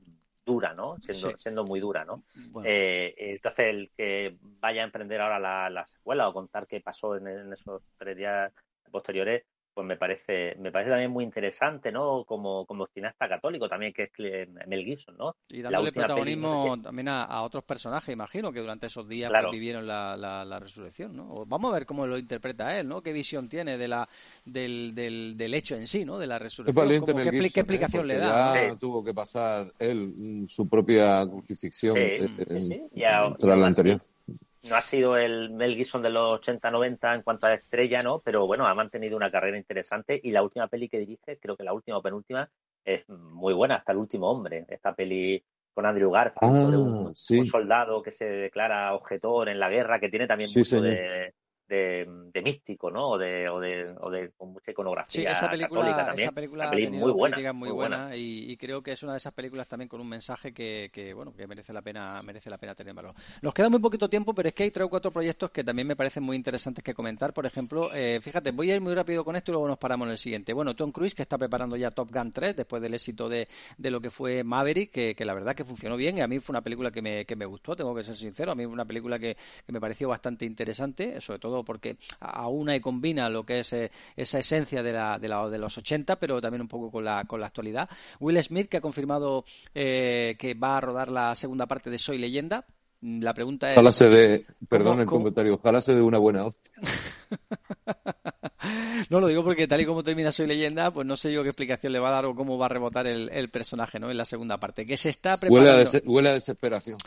dura, 0.49 0.73
¿no? 0.73 0.97
Siendo, 1.01 1.37
siendo 1.37 1.65
muy 1.65 1.79
dura, 1.79 2.05
¿no? 2.05 2.25
Eh, 2.65 3.15
entonces, 3.19 3.67
el 3.67 3.91
que 3.97 4.37
vaya 4.41 4.81
a 4.81 4.87
emprender 4.87 5.21
ahora 5.21 5.39
la, 5.39 5.71
la 5.71 5.87
secuela 5.87 6.27
o 6.29 6.33
contar 6.33 6.67
qué 6.67 6.81
pasó 6.81 7.17
en 7.17 7.53
esos 7.53 7.83
tres 7.99 8.17
días 8.17 8.53
posteriores, 8.91 9.45
pues 9.79 9.87
me 9.87 9.97
parece, 9.97 10.57
me 10.59 10.73
parece 10.73 10.91
también 10.91 11.13
muy 11.13 11.23
interesante, 11.23 11.93
¿no? 11.93 12.25
Como, 12.25 12.67
como 12.67 12.89
cineasta 12.89 13.29
católico 13.29 13.69
también, 13.69 13.93
que 13.93 14.11
es 14.13 14.49
Mel 14.67 14.85
Gibson, 14.85 15.17
¿no? 15.17 15.37
Y 15.51 15.63
dándole 15.63 15.93
protagonismo 15.93 16.77
también 16.83 17.07
a, 17.07 17.43
otros 17.43 17.63
personajes, 17.63 18.13
imagino, 18.13 18.51
que 18.51 18.59
durante 18.59 18.89
esos 18.89 19.07
días 19.09 19.31
pues, 19.31 19.53
vivieron 19.53 19.87
la, 19.87 20.17
la, 20.17 20.59
resurrección, 20.59 21.15
¿no? 21.15 21.47
Vamos 21.47 21.71
a 21.71 21.75
ver 21.75 21.87
cómo 21.87 22.09
lo 22.09 22.19
interpreta 22.19 22.77
él, 22.77 22.89
¿no? 22.89 23.03
Qué 23.03 23.13
visión 23.13 23.49
tiene 23.49 23.79
de 23.79 23.87
la, 23.87 24.09
del, 24.45 24.97
del, 24.97 25.37
del 25.37 25.55
hecho 25.55 25.77
en 25.77 25.87
sí, 25.87 26.05
¿no? 26.05 26.19
De 26.19 26.27
la 26.27 26.41
resurrección. 26.41 26.89
¿Qué, 26.89 27.01
¿qué, 27.31 27.37
¿eh? 27.39 27.47
explicación 27.47 28.09
le 28.09 28.19
da? 28.19 28.71
Ya 28.71 28.75
tuvo 28.75 29.05
que 29.05 29.15
pasar 29.15 29.73
él 29.79 30.09
mm, 30.09 30.49
su 30.49 30.69
propia 30.69 31.25
crucifixión 31.25 31.95
sí, 31.95 32.83
la 32.97 33.65
anterior 33.65 34.01
no 34.69 34.77
ha 34.77 34.81
sido 34.81 35.17
el 35.17 35.51
Mel 35.51 35.77
Gibson 35.77 36.03
de 36.03 36.11
los 36.11 36.41
80-90 36.41 37.15
en 37.15 37.23
cuanto 37.23 37.47
a 37.47 37.55
estrella, 37.55 38.01
¿no? 38.01 38.21
Pero 38.21 38.47
bueno, 38.47 38.67
ha 38.67 38.75
mantenido 38.75 39.17
una 39.17 39.31
carrera 39.31 39.57
interesante 39.57 40.21
y 40.23 40.31
la 40.31 40.43
última 40.43 40.69
peli 40.69 40.89
que 40.89 40.99
dirige, 40.99 41.39
creo 41.39 41.57
que 41.57 41.65
la 41.65 41.73
última 41.73 41.99
o 41.99 42.03
penúltima, 42.03 42.49
es 42.85 43.09
muy 43.09 43.55
buena, 43.55 43.77
hasta 43.77 43.93
el 43.93 43.99
último 43.99 44.31
hombre. 44.31 44.65
Esta 44.69 44.95
peli 44.95 45.43
con 45.75 45.87
Andrew 45.87 46.11
Garfield 46.11 46.59
sobre 46.59 46.77
un, 46.77 47.43
ah, 47.43 47.45
soldado 47.45 48.03
que 48.03 48.11
se 48.11 48.25
declara 48.25 48.95
objetor 48.95 49.49
en 49.49 49.61
la 49.61 49.69
guerra, 49.69 50.01
que 50.01 50.09
tiene 50.09 50.27
también 50.27 50.51
mucho 50.55 50.81
de 50.81 51.35
de, 51.69 52.41
místico, 52.43 52.91
¿no? 52.91 53.11
O 53.11 53.19
de, 53.19 53.49
o 53.49 53.61
de, 53.61 53.95
o 54.01 54.11
de 54.11 54.31
con 54.31 54.53
mucha 54.53 54.71
iconografía. 54.71 55.09
Sí, 55.09 55.27
esa 55.27 55.51
película, 55.51 55.97
también. 55.97 56.29
Esa 56.29 56.33
película 56.33 56.71
muy 56.71 57.13
buena, 57.13 57.53
muy, 57.53 57.71
buena, 57.71 58.17
Y, 58.17 58.57
creo 58.57 58.83
que 58.83 58.93
es 58.93 59.03
una 59.03 59.13
de 59.13 59.19
esas 59.19 59.35
películas 59.35 59.69
también 59.69 59.89
con 59.89 60.01
un 60.01 60.09
mensaje 60.09 60.53
que, 60.53 60.91
que, 60.93 61.13
bueno, 61.13 61.33
que 61.33 61.47
merece 61.47 61.73
la 61.73 61.83
pena, 61.83 62.23
merece 62.23 62.51
la 62.51 62.59
pena 62.59 62.75
tener 62.75 62.95
valor. 62.95 63.15
Nos 63.43 63.55
queda 63.55 63.69
muy 63.69 63.81
poquito 63.81 64.09
tiempo, 64.09 64.35
pero 64.35 64.49
es 64.49 64.55
que 64.55 64.65
hay 64.65 64.71
tres 64.71 64.87
o 64.87 64.89
cuatro 64.89 65.11
proyectos 65.11 65.51
que 65.51 65.63
también 65.63 65.87
me 65.87 65.97
parecen 65.97 66.23
muy 66.23 66.37
interesantes 66.37 66.83
que 66.83 66.95
comentar. 66.95 67.33
Por 67.33 67.47
ejemplo, 67.47 67.91
eh, 67.95 68.21
fíjate, 68.21 68.51
voy 68.51 68.71
a 68.71 68.77
ir 68.77 68.81
muy 68.81 68.95
rápido 68.95 69.25
con 69.25 69.37
esto 69.37 69.51
y 69.51 69.53
luego 69.53 69.69
nos 69.69 69.79
paramos 69.79 70.07
en 70.07 70.13
el 70.13 70.19
siguiente. 70.19 70.53
Bueno, 70.53 70.75
Tom 70.75 70.93
Cruise 70.93 71.15
que 71.15 71.23
está 71.23 71.39
preparando 71.39 71.77
ya 71.77 71.91
Top 71.91 72.11
Gun 72.13 72.33
3 72.33 72.57
después 72.57 72.83
del 72.83 72.95
éxito 72.95 73.29
de, 73.29 73.49
de 73.77 73.91
lo 73.91 74.01
que 74.01 74.11
fue 74.11 74.43
Maverick, 74.43 74.91
que, 74.91 75.15
que, 75.15 75.25
la 75.25 75.35
verdad 75.35 75.55
que 75.55 75.65
funcionó 75.65 75.97
bien 75.97 76.19
y 76.19 76.21
a 76.21 76.27
mí 76.27 76.39
fue 76.39 76.53
una 76.53 76.63
película 76.63 76.91
que 76.91 77.03
me, 77.03 77.25
que 77.25 77.37
me 77.37 77.47
gustó, 77.47 77.77
tengo 77.77 77.95
que 77.95 78.03
ser 78.03 78.17
sincero. 78.17 78.53
A 78.53 78.55
mí 78.55 78.65
fue 78.65 78.73
una 78.73 78.85
película 78.85 79.19
que, 79.19 79.37
que 79.67 79.73
me 79.73 79.81
pareció 79.81 80.09
bastante 80.09 80.45
interesante, 80.45 81.21
sobre 81.21 81.39
todo 81.39 81.58
porque 81.65 81.97
una 82.49 82.75
y 82.75 82.81
combina 82.81 83.29
lo 83.29 83.45
que 83.45 83.61
es 83.61 83.73
eh, 83.73 83.91
esa 84.17 84.39
esencia 84.39 84.83
de, 84.83 84.93
la, 84.93 85.19
de, 85.19 85.29
la, 85.29 85.49
de, 85.49 85.59
los 85.59 85.77
80, 85.77 86.17
pero 86.17 86.41
también 86.41 86.63
un 86.63 86.69
poco 86.69 86.91
con 86.91 87.05
la, 87.05 87.25
con 87.25 87.41
la 87.41 87.47
actualidad. 87.47 87.89
Will 88.21 88.43
Smith, 88.43 88.69
que 88.69 88.79
ha 88.79 88.81
confirmado 88.81 89.45
eh, 89.75 90.37
que 90.39 90.55
va 90.55 90.77
a 90.77 90.81
rodar 90.81 91.11
la 91.11 91.35
segunda 91.35 91.67
parte 91.67 91.91
de 91.91 91.99
Soy 91.99 92.19
Leyenda. 92.19 92.65
La 93.01 93.33
pregunta 93.33 93.71
es. 93.71 93.77
Ojalá 93.77 93.93
se 93.93 94.09
de. 94.09 94.47
Perdón 94.69 95.01
el 95.01 95.07
comentario. 95.07 95.55
Ojalá 95.55 95.81
se 95.81 95.95
de 95.95 96.03
una 96.03 96.19
buena 96.19 96.45
hostia. 96.45 96.73
no 99.11 99.21
lo 99.21 99.29
digo 99.29 99.45
porque 99.45 99.67
tal 99.67 99.81
y 99.81 99.87
como 99.87 100.03
termina 100.03 100.33
Soy 100.33 100.47
Leyenda, 100.47 100.91
pues 100.91 101.07
no 101.07 101.17
sé 101.17 101.33
yo 101.33 101.43
qué 101.43 101.51
explicación 101.51 101.93
le 101.93 101.99
va 101.99 102.09
a 102.09 102.13
dar 102.13 102.27
o 102.27 102.35
cómo 102.35 102.59
va 102.59 102.67
a 102.67 102.69
rebotar 102.69 103.07
el, 103.07 103.49
personaje, 103.51 103.99
¿no? 103.99 104.11
En 104.11 104.17
la 104.17 104.25
segunda 104.25 104.59
parte. 104.59 104.87
Que 104.87 104.97
se 104.97 105.09
está 105.09 105.37
preparando. 105.37 105.71
Huele 106.05 106.29
a, 106.31 106.33
desesperación. 106.33 106.99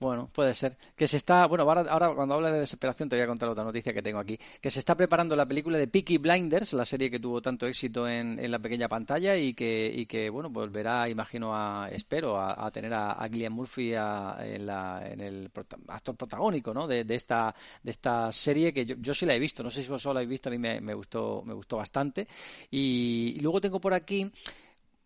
Bueno, 0.00 0.28
puede 0.32 0.54
ser. 0.54 0.76
Que 0.96 1.06
se 1.06 1.16
está. 1.16 1.46
Bueno, 1.46 1.64
ahora, 1.70 2.14
cuando 2.14 2.34
habla 2.34 2.50
de 2.52 2.60
desesperación 2.60 3.08
te 3.08 3.16
voy 3.16 3.24
a 3.24 3.26
contar 3.26 3.48
otra 3.48 3.64
noticia 3.64 3.92
que 3.92 4.02
tengo 4.02 4.18
aquí. 4.18 4.38
Que 4.60 4.70
se 4.70 4.78
está 4.78 4.94
preparando 4.94 5.36
la 5.36 5.46
película 5.46 5.78
de 5.78 5.88
Peaky 5.88 6.18
Blinders, 6.18 6.72
la 6.72 6.84
serie 6.84 7.10
que 7.10 7.20
tuvo 7.20 7.40
tanto 7.40 7.66
éxito 7.66 8.08
en, 8.08 8.50
la 8.50 8.58
pequeña 8.58 8.88
pantalla 8.88 9.36
y 9.36 9.54
que, 9.54 9.92
y 9.94 10.06
que 10.06 10.28
bueno, 10.30 10.50
volverá, 10.50 11.08
imagino, 11.08 11.54
a, 11.54 11.88
espero, 11.90 12.38
a, 12.40 12.70
tener 12.70 12.92
a, 12.92 13.12
a 13.12 13.28
Gillian 13.28 13.52
Murphy 13.52 13.92
en, 13.94 14.66
la, 14.66 15.02
en 15.04 15.20
el 15.20 15.50
actor 15.88 16.16
protagónico, 16.16 16.74
¿no? 16.74 16.86
De, 16.86 17.04
esta, 17.08 17.54
de 17.82 17.90
esta 17.90 18.30
serie 18.32 18.72
que 18.72 18.86
yo, 18.86 18.96
yo 18.98 19.14
sí 19.14 19.26
la 19.26 19.34
he 19.34 19.38
visto. 19.38 19.62
No 19.64 19.70
sé 19.70 19.82
si 19.82 19.88
vosotros 19.88 20.14
la 20.14 20.20
habéis 20.20 20.30
visto, 20.30 20.48
a 20.48 20.52
mí 20.52 20.58
me, 20.58 20.80
me 20.80 20.94
gustó, 20.94 21.42
me 21.44 21.54
gustó 21.54 21.78
bastante. 21.78 22.28
Y, 22.70 23.40
luego 23.40 23.60
tengo 23.60 23.80
por 23.80 23.94
aquí 23.94 24.30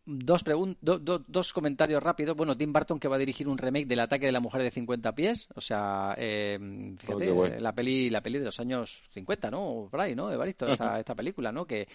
dos, 0.04 0.42
dos 1.28 1.52
comentarios 1.52 2.02
rápidos. 2.02 2.36
Bueno, 2.36 2.56
Tim 2.56 2.72
Burton 2.72 2.98
que 2.98 3.08
va 3.08 3.16
a 3.16 3.18
dirigir 3.18 3.46
un 3.46 3.56
remake 3.56 3.86
del 3.86 4.00
ataque 4.00 4.26
de 4.26 4.32
la 4.32 4.40
mujer 4.40 4.62
de 4.62 4.70
50 4.70 5.14
pies. 5.14 5.48
O 5.54 5.60
sea, 5.60 6.14
eh, 6.16 6.58
fíjate, 6.98 7.30
oh, 7.30 7.46
la 7.46 7.72
peli 7.72 8.10
la 8.10 8.20
peli 8.20 8.38
de 8.38 8.46
los 8.46 8.58
años 8.58 9.04
50, 9.12 9.50
¿no? 9.50 9.88
Por 9.90 10.00
ahí, 10.00 10.14
¿no? 10.14 10.32
Evaristo, 10.32 10.66
esta, 10.66 10.98
esta 10.98 11.14
película, 11.14 11.52
¿no? 11.52 11.66
Que, 11.66 11.86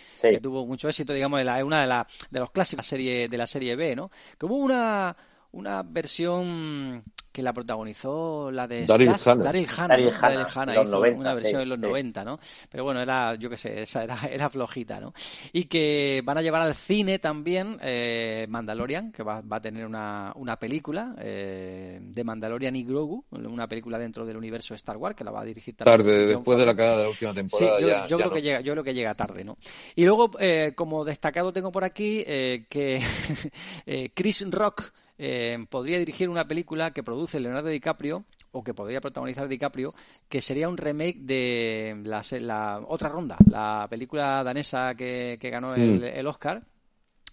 tuvo 0.42 0.66
mucho 0.66 0.88
éxito, 0.88 1.12
digamos, 1.12 1.42
es 1.42 1.64
una 1.64 1.82
de, 1.82 1.88
la, 1.88 2.08
de 2.32 2.40
los 2.40 2.52
clásicos 2.52 2.78
de 2.78 2.78
la 2.78 2.90
serie, 2.90 3.28
de 3.28 3.38
la 3.38 3.48
serie 3.48 3.76
B, 3.76 3.96
¿no? 3.96 4.10
Que 4.38 4.46
hubo 4.46 4.56
una, 4.56 5.16
una 5.52 5.84
versión 5.84 7.04
que 7.34 7.42
la 7.42 7.52
protagonizó 7.52 8.52
la 8.52 8.68
de 8.68 8.86
Daryl 8.86 9.10
Hannah. 9.10 9.44
Daryl 9.44 9.68
Hannah, 9.76 10.82
hizo 10.84 11.00
una 11.00 11.34
versión 11.34 11.62
en 11.62 11.70
los 11.70 11.80
90, 11.80 12.24
¿no? 12.24 12.40
Pero 12.70 12.84
bueno, 12.84 13.02
era, 13.02 13.34
yo 13.36 13.50
qué 13.50 13.58
sé, 13.58 13.82
esa 13.82 14.04
era, 14.04 14.16
era 14.32 14.50
flojita, 14.50 15.00
¿no? 15.00 15.14
Y 15.52 15.66
que 15.66 16.22
van 16.24 16.38
a 16.38 16.42
llevar 16.44 16.62
al 16.62 16.76
cine 16.76 17.18
también 17.18 17.80
eh, 17.82 18.46
Mandalorian, 18.50 19.12
que 19.12 19.24
va, 19.24 19.42
va, 19.42 19.58
a 19.58 19.62
tener 19.62 19.86
una, 19.86 20.32
una 20.36 20.58
película 20.58 21.16
eh, 21.18 22.00
de 22.02 22.24
Mandalorian 22.24 22.76
y 22.76 22.84
Grogu, 22.84 23.26
una 23.32 23.68
película 23.68 23.98
dentro 23.98 24.28
del 24.28 24.38
universo 24.38 24.76
Star 24.76 24.98
Wars, 24.98 25.16
que 25.16 25.24
la 25.24 25.32
va 25.32 25.42
a 25.42 25.46
dirigir 25.46 25.76
Tarde, 25.76 26.28
después 26.28 26.60
de 26.60 26.68
la 26.68 26.76
cagada 26.76 26.98
de 26.98 27.04
la 27.04 27.10
última 27.10 27.34
temporada. 27.34 27.80
Sí, 27.80 27.86
yo, 27.86 28.06
yo 28.06 28.18
creo 28.18 28.32
que 28.32 28.42
llega, 28.44 28.62
yo 28.62 28.74
creo 28.74 28.84
que 28.84 28.94
llega 28.94 29.16
tarde, 29.16 29.44
¿no? 29.44 29.58
Y 29.96 30.04
luego, 30.04 30.30
eh, 30.40 30.74
como 30.76 31.04
destacado 31.04 31.52
tengo 31.52 31.72
por 31.72 31.84
aquí 31.84 32.24
que 32.24 33.02
Chris 34.14 34.46
Rock 34.52 34.94
eh, 35.26 35.58
podría 35.70 36.00
dirigir 36.00 36.28
una 36.28 36.46
película 36.46 36.92
que 36.92 37.02
produce 37.02 37.40
Leonardo 37.40 37.70
DiCaprio 37.70 38.26
o 38.52 38.62
que 38.62 38.74
podría 38.74 39.00
protagonizar 39.00 39.48
DiCaprio, 39.48 39.94
que 40.28 40.42
sería 40.42 40.68
un 40.68 40.76
remake 40.76 41.20
de 41.22 41.96
la, 42.04 42.84
otra 42.86 43.08
ronda, 43.08 43.38
la 43.50 43.88
película 43.90 44.44
danesa 44.44 44.96
que, 44.96 45.38
ganó 45.42 45.76
el, 45.76 46.28
Oscar. 46.28 46.62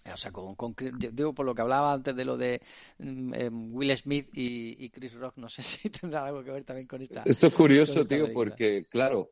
O 0.09 0.15
sea, 0.15 0.31
con, 0.31 0.55
digo 1.11 1.33
por 1.33 1.45
lo 1.45 1.53
que 1.53 1.63
hablaba 1.63 1.91
antes 1.91 2.15
de 2.15 2.23
lo 2.23 2.37
de 2.37 2.61
mm, 2.99 3.33
em, 3.33 3.75
Will 3.75 3.97
Smith 3.97 4.29
y, 4.31 4.89
Chris 4.89 5.13
Rock, 5.15 5.35
no 5.35 5.49
sé 5.49 5.61
si 5.61 5.89
tendrá 5.89 6.25
algo 6.25 6.45
que 6.45 6.51
ver 6.51 6.63
también 6.63 6.87
con 6.87 7.01
esta. 7.01 7.23
Esto 7.25 7.47
es 7.47 7.53
curioso, 7.53 8.07
tío, 8.07 8.31
porque, 8.31 8.85
claro, 8.89 9.31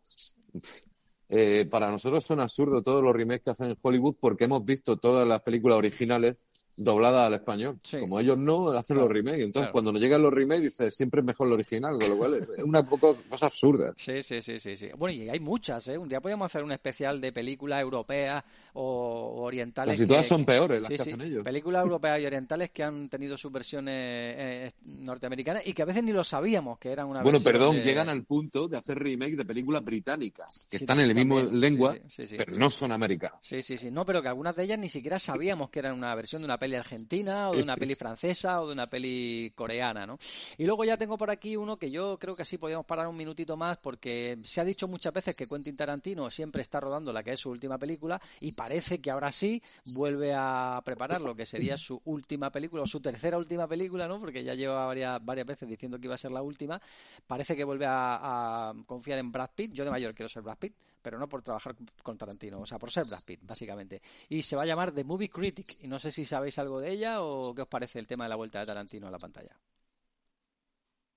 eh, 1.29 1.65
para 1.71 1.89
nosotros 1.89 2.25
son 2.25 2.41
absurdos 2.41 2.83
todos 2.83 3.01
los 3.01 3.15
remakes 3.15 3.45
que 3.45 3.51
hacen 3.51 3.69
en 3.69 3.77
Hollywood 3.81 4.17
porque 4.19 4.43
hemos 4.43 4.65
visto 4.65 4.97
todas 4.97 5.25
las 5.25 5.41
películas 5.43 5.77
originales 5.77 6.35
doblada 6.79 7.25
al 7.25 7.33
español. 7.33 7.79
Como 7.99 8.19
ellos 8.19 8.37
no, 8.37 8.69
hacen 8.69 8.97
los 8.97 9.09
remakes. 9.09 9.41
Entonces, 9.41 9.71
cuando 9.71 9.91
nos 9.91 10.01
llegan 10.01 10.21
los 10.21 10.33
remakes, 10.33 10.63
dice 10.63 10.91
siempre 10.91 11.19
es 11.19 11.25
mejor 11.25 11.47
lo 11.47 11.55
original, 11.55 11.97
con 11.99 12.09
lo 12.09 12.17
cual 12.17 12.33
es 12.35 12.63
una 12.63 12.83
poco 12.83 13.17
cosa 13.29 13.47
absurda. 13.47 13.93
Sí, 13.97 14.23
sí, 14.23 14.41
sí, 14.41 14.59
sí, 14.59 14.77
sí. 14.77 14.89
Bueno, 14.97 15.23
y 15.23 15.29
hay 15.29 15.39
muchas, 15.39 15.87
¿eh? 15.89 15.97
Un 15.97 16.07
día 16.07 16.21
podríamos 16.21 16.45
hacer 16.45 16.63
un 16.63 16.71
especial 16.71 17.19
de 17.19 17.31
películas 17.31 17.81
europeas 17.81 18.43
o 18.73 19.41
orientales. 19.43 19.97
Casi 19.97 20.07
todas 20.07 20.27
son 20.27 20.45
peores 20.45 20.81
las 20.81 20.89
que 20.89 20.95
hacen 20.95 21.21
ellos. 21.21 21.43
Películas 21.43 21.83
europeas 21.83 22.19
y 22.21 22.25
orientales 22.25 22.71
que 22.71 22.83
han 22.83 23.09
tenido 23.09 23.37
sus 23.37 23.51
versiones 23.51 23.93
eh, 23.95 24.71
norteamericanas 24.85 25.67
y 25.67 25.73
que 25.73 25.81
a 25.81 25.85
veces 25.85 26.03
ni 26.03 26.11
lo 26.11 26.23
sabíamos 26.23 26.79
que 26.79 26.91
eran 26.91 27.07
una 27.07 27.21
Bueno, 27.21 27.39
perdón, 27.41 27.77
llegan 27.83 28.09
al 28.09 28.23
punto 28.23 28.67
de 28.67 28.77
hacer 28.77 28.97
remakes 28.97 29.37
de 29.37 29.45
películas 29.45 29.83
británicas, 29.83 30.67
que 30.69 30.77
están 30.77 30.99
en 30.99 31.09
la 31.09 31.13
misma 31.13 31.43
lengua, 31.43 31.95
pero 32.37 32.55
no 32.55 32.69
son 32.69 32.91
americanas. 32.91 33.39
Sí, 33.41 33.61
sí, 33.61 33.77
sí. 33.77 33.91
No, 33.91 34.05
pero 34.05 34.21
que 34.21 34.29
algunas 34.29 34.55
de 34.55 34.63
ellas 34.63 34.79
ni 34.79 34.89
siquiera 34.89 35.19
sabíamos 35.19 35.69
que 35.69 35.79
eran 35.79 35.93
una 35.93 36.13
versión 36.15 36.41
de 36.41 36.45
una 36.45 36.57
película 36.57 36.68
argentina 36.77 37.49
o 37.49 37.55
de 37.55 37.63
una 37.63 37.75
peli 37.75 37.95
francesa 37.95 38.61
o 38.61 38.67
de 38.67 38.73
una 38.73 38.87
peli 38.87 39.51
coreana, 39.55 40.05
¿no? 40.05 40.17
Y 40.57 40.65
luego 40.65 40.83
ya 40.83 40.97
tengo 40.97 41.17
por 41.17 41.29
aquí 41.31 41.55
uno 41.55 41.77
que 41.77 41.91
yo 41.91 42.17
creo 42.17 42.35
que 42.35 42.45
sí 42.45 42.57
podríamos 42.57 42.85
parar 42.85 43.07
un 43.07 43.15
minutito 43.15 43.57
más 43.57 43.77
porque 43.77 44.37
se 44.43 44.61
ha 44.61 44.65
dicho 44.65 44.87
muchas 44.87 45.13
veces 45.13 45.35
que 45.35 45.47
Quentin 45.47 45.75
Tarantino 45.75 46.29
siempre 46.29 46.61
está 46.61 46.79
rodando 46.79 47.11
la 47.13 47.23
que 47.23 47.33
es 47.33 47.39
su 47.39 47.49
última 47.49 47.77
película 47.77 48.21
y 48.39 48.51
parece 48.51 48.99
que 48.99 49.11
ahora 49.11 49.31
sí 49.31 49.61
vuelve 49.93 50.33
a 50.35 50.81
preparar 50.83 51.21
lo 51.21 51.35
que 51.35 51.45
sería 51.45 51.77
su 51.77 52.01
última 52.05 52.51
película 52.51 52.83
o 52.83 52.87
su 52.87 52.99
tercera 52.99 53.37
última 53.37 53.67
película, 53.67 54.07
¿no? 54.07 54.19
Porque 54.19 54.43
ya 54.43 54.53
lleva 54.53 54.85
varias, 54.85 55.23
varias 55.23 55.47
veces 55.47 55.69
diciendo 55.69 55.99
que 55.99 56.07
iba 56.07 56.15
a 56.15 56.17
ser 56.17 56.31
la 56.31 56.41
última. 56.41 56.81
Parece 57.27 57.55
que 57.55 57.63
vuelve 57.63 57.85
a, 57.85 58.69
a 58.69 58.73
confiar 58.85 59.19
en 59.19 59.31
Brad 59.31 59.51
Pitt. 59.55 59.73
Yo 59.73 59.83
de 59.85 59.91
mayor 59.91 60.13
quiero 60.13 60.29
ser 60.29 60.43
Brad 60.43 60.57
Pitt 60.57 60.73
pero 61.01 61.17
no 61.17 61.27
por 61.27 61.41
trabajar 61.41 61.75
con 62.03 62.17
Tarantino, 62.17 62.57
o 62.57 62.65
sea, 62.65 62.77
por 62.77 62.91
ser 62.91 63.05
Brad 63.05 63.23
Pitt, 63.23 63.39
básicamente. 63.43 64.01
Y 64.27 64.41
se 64.41 64.55
va 64.55 64.63
a 64.63 64.65
llamar 64.65 64.91
The 64.91 65.03
Movie 65.03 65.29
Critic, 65.29 65.77
y 65.81 65.87
no 65.87 65.99
sé 65.99 66.11
si 66.11 66.25
sabéis 66.25 66.58
algo 66.59 66.79
de 66.79 66.91
ella 66.91 67.21
o 67.21 67.53
qué 67.55 67.63
os 67.63 67.67
parece 67.67 67.99
el 67.99 68.07
tema 68.07 68.25
de 68.25 68.29
la 68.29 68.35
vuelta 68.35 68.59
de 68.59 68.65
Tarantino 68.65 69.07
a 69.07 69.11
la 69.11 69.19
pantalla. 69.19 69.57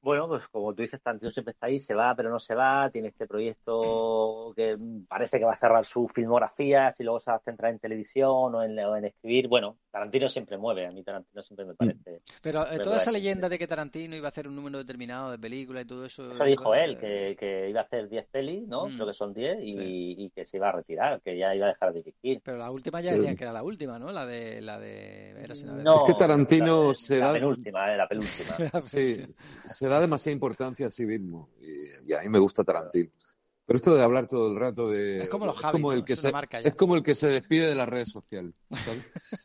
Bueno, 0.02 0.26
pues 0.26 0.48
como 0.48 0.74
tú 0.74 0.82
dices, 0.82 1.00
Tarantino 1.00 1.30
siempre 1.30 1.52
está 1.52 1.66
ahí, 1.66 1.78
se 1.78 1.94
va, 1.94 2.12
pero 2.16 2.28
no 2.28 2.40
se 2.40 2.56
va. 2.56 2.90
Tiene 2.90 3.08
este 3.08 3.28
proyecto 3.28 4.52
que 4.56 4.76
parece 5.08 5.38
que 5.38 5.44
va 5.44 5.52
a 5.52 5.56
cerrar 5.56 5.84
su 5.84 6.08
filmografía, 6.08 6.90
si 6.90 7.04
luego 7.04 7.20
se 7.20 7.30
va 7.30 7.36
a 7.36 7.40
centrar 7.40 7.70
en 7.70 7.78
televisión 7.78 8.52
o 8.52 8.64
en, 8.64 8.76
en 8.76 9.04
escribir. 9.04 9.46
Bueno, 9.46 9.76
Tarantino 9.92 10.28
siempre 10.28 10.58
mueve, 10.58 10.86
a 10.86 10.90
mí 10.90 11.04
Tarantino 11.04 11.40
siempre 11.42 11.66
me 11.66 11.74
parece. 11.74 12.22
Pero 12.42 12.68
eh, 12.68 12.80
toda 12.80 12.96
esa 12.96 13.12
leyenda 13.12 13.48
de 13.48 13.58
que 13.58 13.66
Tarantino 13.68 14.16
iba 14.16 14.26
a 14.26 14.30
hacer 14.30 14.48
un 14.48 14.56
número 14.56 14.78
determinado 14.78 15.30
de 15.30 15.38
películas 15.38 15.84
y 15.84 15.86
todo 15.86 16.04
eso. 16.04 16.32
Eso 16.32 16.44
dijo 16.44 16.74
él, 16.74 16.98
que, 16.98 17.36
que, 17.38 17.70
iba 17.70 17.82
a 17.82 17.84
hacer 17.84 18.08
10 18.08 18.26
pelis, 18.26 18.66
¿no? 18.66 18.88
Mm. 18.88 18.94
Creo 18.94 19.06
que 19.06 19.14
son 19.14 19.32
10 19.32 19.58
y, 19.60 20.30
que 20.30 20.46
se 20.46 20.56
iba 20.56 20.70
a 20.70 20.72
retirar, 20.72 21.20
que 21.20 21.38
ya 21.38 21.54
iba 21.54 21.66
a 21.66 21.68
dejar 21.68 21.92
de 21.92 22.02
dirigir. 22.02 22.40
Pero 22.42 22.58
la 22.58 22.72
última 22.72 23.00
ya 23.00 23.12
decían 23.12 23.36
que 23.36 23.44
era 23.44 23.52
la 23.52 23.62
última, 23.62 24.00
¿no? 24.00 24.10
La 24.10 24.26
de. 24.26 24.60
La 24.62 24.80
de... 24.80 25.34
no, 25.84 26.06
es 26.06 26.12
que 26.12 26.18
Tarantino 26.18 26.92
se 26.92 27.18
da. 27.18 27.26
La 27.26 27.32
penúltima, 27.34 27.92
eh, 27.92 27.96
la 27.96 28.08
penúltima. 28.08 28.80
sí, 28.82 29.26
se 29.66 29.91
da 29.92 30.00
demasiada 30.00 30.34
importancia 30.34 30.86
a 30.86 30.90
sí 30.90 31.04
mismo. 31.04 31.50
Y, 31.60 32.12
a 32.12 32.20
mí 32.20 32.28
me 32.28 32.38
gusta 32.38 32.64
Tarantino. 32.64 33.10
Pero 33.64 33.76
esto 33.76 33.94
de 33.94 34.02
hablar 34.02 34.26
todo 34.26 34.52
el 34.52 34.58
rato 34.58 34.90
de. 34.90 35.22
Es 35.22 35.28
como 35.28 35.46
los 35.46 35.56
el 35.94 36.04
que 36.04 36.16
se, 36.16 36.32
Es 36.64 36.74
como 36.74 36.96
el 36.96 37.02
que 37.02 37.14
se 37.14 37.28
despide 37.28 37.68
de 37.68 37.74
las 37.74 37.88
redes 37.88 38.10
sociales. 38.10 38.54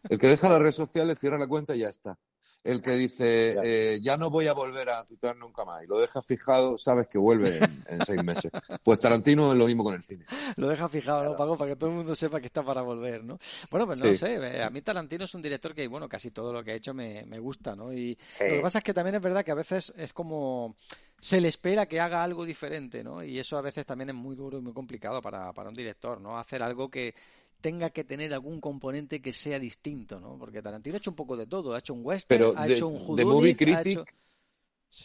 el 0.09 0.17
que 0.19 0.27
deja 0.27 0.49
las 0.49 0.59
redes 0.59 0.75
sociales, 0.75 1.19
cierra 1.19 1.37
la 1.37 1.47
cuenta 1.47 1.75
y 1.75 1.79
ya 1.79 1.89
está. 1.89 2.17
El 2.63 2.81
que 2.81 2.91
dice, 2.91 3.55
eh, 3.63 3.99
ya 4.01 4.17
no 4.17 4.29
voy 4.29 4.47
a 4.47 4.53
volver 4.53 4.89
a 4.89 5.05
tuitear 5.05 5.37
nunca 5.37 5.63
más 5.63 5.83
y 5.83 5.87
lo 5.87 5.99
deja 5.99 6.21
fijado, 6.21 6.77
sabes 6.77 7.07
que 7.07 7.17
vuelve 7.17 7.59
en, 7.87 8.05
seis 8.05 8.21
meses. 8.23 8.51
Pues 8.83 8.99
Tarantino 8.99 9.53
es 9.53 9.57
lo 9.57 9.67
mismo 9.67 9.83
con 9.83 9.95
el 9.95 10.03
cine. 10.03 10.25
Lo 10.57 10.67
deja 10.67 10.89
fijado, 10.89 11.23
¿no, 11.23 11.35
Pago? 11.35 11.57
Para 11.57 11.71
que 11.71 11.75
todo 11.77 11.89
el 11.91 11.95
mundo 11.95 12.13
sepa 12.13 12.41
que 12.41 12.47
está 12.47 12.63
para 12.63 12.81
volver, 12.81 13.23
¿no? 13.23 13.39
Bueno, 13.71 13.85
pues 13.85 13.99
no 13.99 14.13
sé, 14.13 14.35
eh, 14.35 14.63
a 14.63 14.69
mí 14.69 14.81
Tarantino 14.81 15.23
es 15.23 15.33
un 15.33 15.41
director 15.41 15.73
que, 15.73 15.87
bueno, 15.87 16.09
casi 16.09 16.31
todo 16.31 16.51
lo 16.51 16.63
que 16.63 16.71
ha 16.71 16.75
hecho 16.75 16.93
me, 16.93 17.25
me 17.25 17.39
gusta, 17.39 17.75
¿no? 17.75 17.93
Y 17.93 18.17
lo 18.39 18.45
que 18.47 18.59
pasa 18.61 18.79
es 18.79 18.83
que 18.83 18.93
también 18.93 19.15
es 19.15 19.21
verdad 19.21 19.45
que 19.45 19.51
a 19.51 19.55
veces 19.55 19.93
es 19.95 20.11
como 20.11 20.75
se 21.19 21.41
le 21.41 21.47
espera 21.47 21.87
que 21.87 21.99
haga 21.99 22.23
algo 22.23 22.45
diferente, 22.45 23.03
¿no? 23.03 23.23
Y 23.23 23.39
eso 23.39 23.57
a 23.57 23.61
veces 23.61 23.85
también 23.85 24.09
es 24.09 24.15
muy 24.15 24.35
duro 24.35 24.57
y 24.57 24.61
muy 24.61 24.73
complicado 24.73 25.21
para, 25.21 25.51
para 25.53 25.69
un 25.69 25.75
director, 25.75 26.21
¿no? 26.21 26.37
Hacer 26.37 26.61
algo 26.61 26.89
que 26.89 27.15
tenga 27.61 27.89
que 27.89 28.03
tener 28.03 28.33
algún 28.33 28.61
componente 28.61 29.21
que 29.21 29.33
sea 29.33 29.59
distinto, 29.59 30.19
¿no? 30.19 30.37
Porque 30.37 30.61
Tarantino 30.61 30.95
ha 30.95 30.99
hecho 30.99 31.11
un 31.11 31.15
poco 31.15 31.35
de 31.35 31.47
todo, 31.47 31.73
ha 31.73 31.79
hecho 31.79 31.93
un 31.93 32.05
western, 32.05 32.57
ha 32.57 32.67
hecho 32.67 32.87
un 32.87 33.15
The 33.15 33.25
Movie 33.25 33.55
Critic 33.55 34.05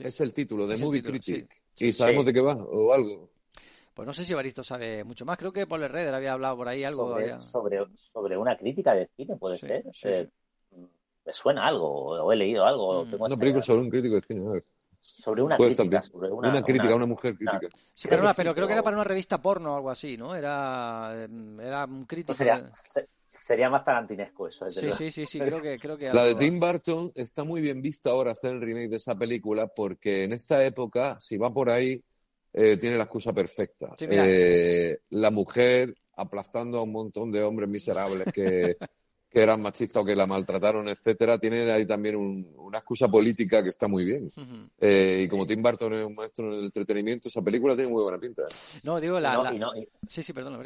es 0.01 0.21
el 0.21 0.33
título, 0.33 0.67
The 0.69 0.83
Movie 0.83 1.03
Critic. 1.03 1.63
¿Y 1.79 1.93
sabemos 1.93 2.25
de 2.25 2.33
qué 2.33 2.41
va 2.41 2.55
o 2.55 2.93
algo? 2.93 3.31
Pues 3.95 4.07
no 4.07 4.13
sé 4.13 4.25
si 4.25 4.33
Baristo 4.33 4.63
sabe 4.63 5.05
mucho 5.05 5.27
más. 5.27 5.37
Creo 5.37 5.53
que 5.53 5.67
Paul 5.67 5.89
Redder 5.89 6.15
había 6.15 6.33
hablado 6.33 6.57
por 6.57 6.69
ahí 6.69 6.83
algo. 6.83 7.19
Sobre, 7.41 7.87
sobre, 7.95 8.37
una 8.39 8.57
crítica 8.57 8.95
de 8.95 9.09
cine, 9.17 9.37
puede 9.37 9.59
ser. 9.59 9.85
Eh, 10.05 10.29
me 11.25 11.33
suena 11.33 11.67
algo, 11.67 12.25
o 12.25 12.33
he 12.33 12.37
leído 12.37 12.65
algo. 12.65 13.05
Mm. 13.05 13.21
Una 13.21 13.37
película 13.37 13.63
sobre 13.63 13.83
un 13.83 13.91
crítico 13.91 14.15
de 14.15 14.23
cine 14.23 14.63
sobre 15.03 15.43
una 15.43 15.57
crítica. 15.57 16.03
una, 16.13 16.63
crítica, 16.63 16.95
una, 16.95 17.07
mujer 17.07 17.37
crítica. 17.37 17.69
Sí, 17.93 18.07
pero, 18.09 18.31
pero, 18.37 18.55
creo 18.55 18.67
que 18.69 18.73
era 18.73 18.83
para 18.83 18.97
una 18.97 19.05
revista 19.05 19.43
porno 19.43 19.73
o 19.73 19.77
algo 19.77 19.91
así, 19.91 20.17
¿no? 20.17 20.35
Era, 20.35 21.27
era 21.61 21.85
un 21.87 22.07
crítico. 22.07 22.35
sería, 22.35 22.71
sería, 23.27 23.69
más 23.69 23.85
tarantinesco 23.85 24.47
eso. 24.47 24.69
Sí, 24.69 24.93
sí, 24.93 25.11
sí, 25.11 25.27
sí, 25.27 25.41
creo 25.41 25.61
que, 25.61 25.77
creo 25.79 25.99
que 25.99 26.13
La 26.13 26.25
de 26.25 26.37
Tim 26.37 26.61
Burton 26.61 27.11
está 27.17 27.43
muy 27.43 27.61
bien 27.61 27.83
vista 27.83 28.11
ahora 28.11 28.31
hacer 28.31 28.53
el 28.53 28.61
remake 28.61 28.91
de 28.91 28.97
esa 28.97 29.17
película 29.17 29.67
porque 29.67 30.23
en 30.23 30.33
esta 30.33 30.65
época, 30.65 31.17
si 31.21 31.37
va 31.37 31.53
por 31.53 31.69
ahí, 31.69 32.01
eh, 32.53 32.77
tiene 32.77 32.97
la 32.97 33.05
excusa 33.05 33.33
perfecta. 33.33 33.97
Eh, 33.99 35.01
la 35.11 35.31
mujer 35.33 35.95
aplastando 36.17 36.79
a 36.79 36.83
un 36.83 36.93
montón 36.93 37.33
de 37.33 37.43
hombres 37.43 37.69
miserables 37.69 38.33
que 38.33 38.77
que 39.33 39.43
eran 39.43 39.63
machistas 39.63 40.03
o 40.03 40.05
que 40.05 40.15
la 40.15 40.27
maltrataron, 40.27 40.89
etcétera, 40.89 41.39
tiene 41.39 41.71
ahí 41.71 41.87
también 41.87 42.17
una 42.17 42.79
excusa 42.79 43.09
política 43.09 43.63
que 43.63 43.71
está 43.71 43.89
muy 43.89 44.05
bien. 44.05 44.31
Eh, 44.79 45.23
y 45.25 45.29
como 45.29 45.47
Tim 45.47 45.63
Burton 45.63 45.95
es 45.95 46.05
un 46.05 46.15
maestro 46.15 46.53
en 46.53 46.59
el 46.59 46.65
entretenimiento, 46.67 47.29
esa 47.29 47.41
película 47.41 47.75
tiene 47.75 47.91
muy 47.91 48.03
buena 48.03 48.19
pinta. 48.19 48.43
No, 48.83 49.01
digo 49.01 49.19
la... 49.19 49.55
sí, 50.07 50.23
sí, 50.23 50.33
perdón, 50.33 50.63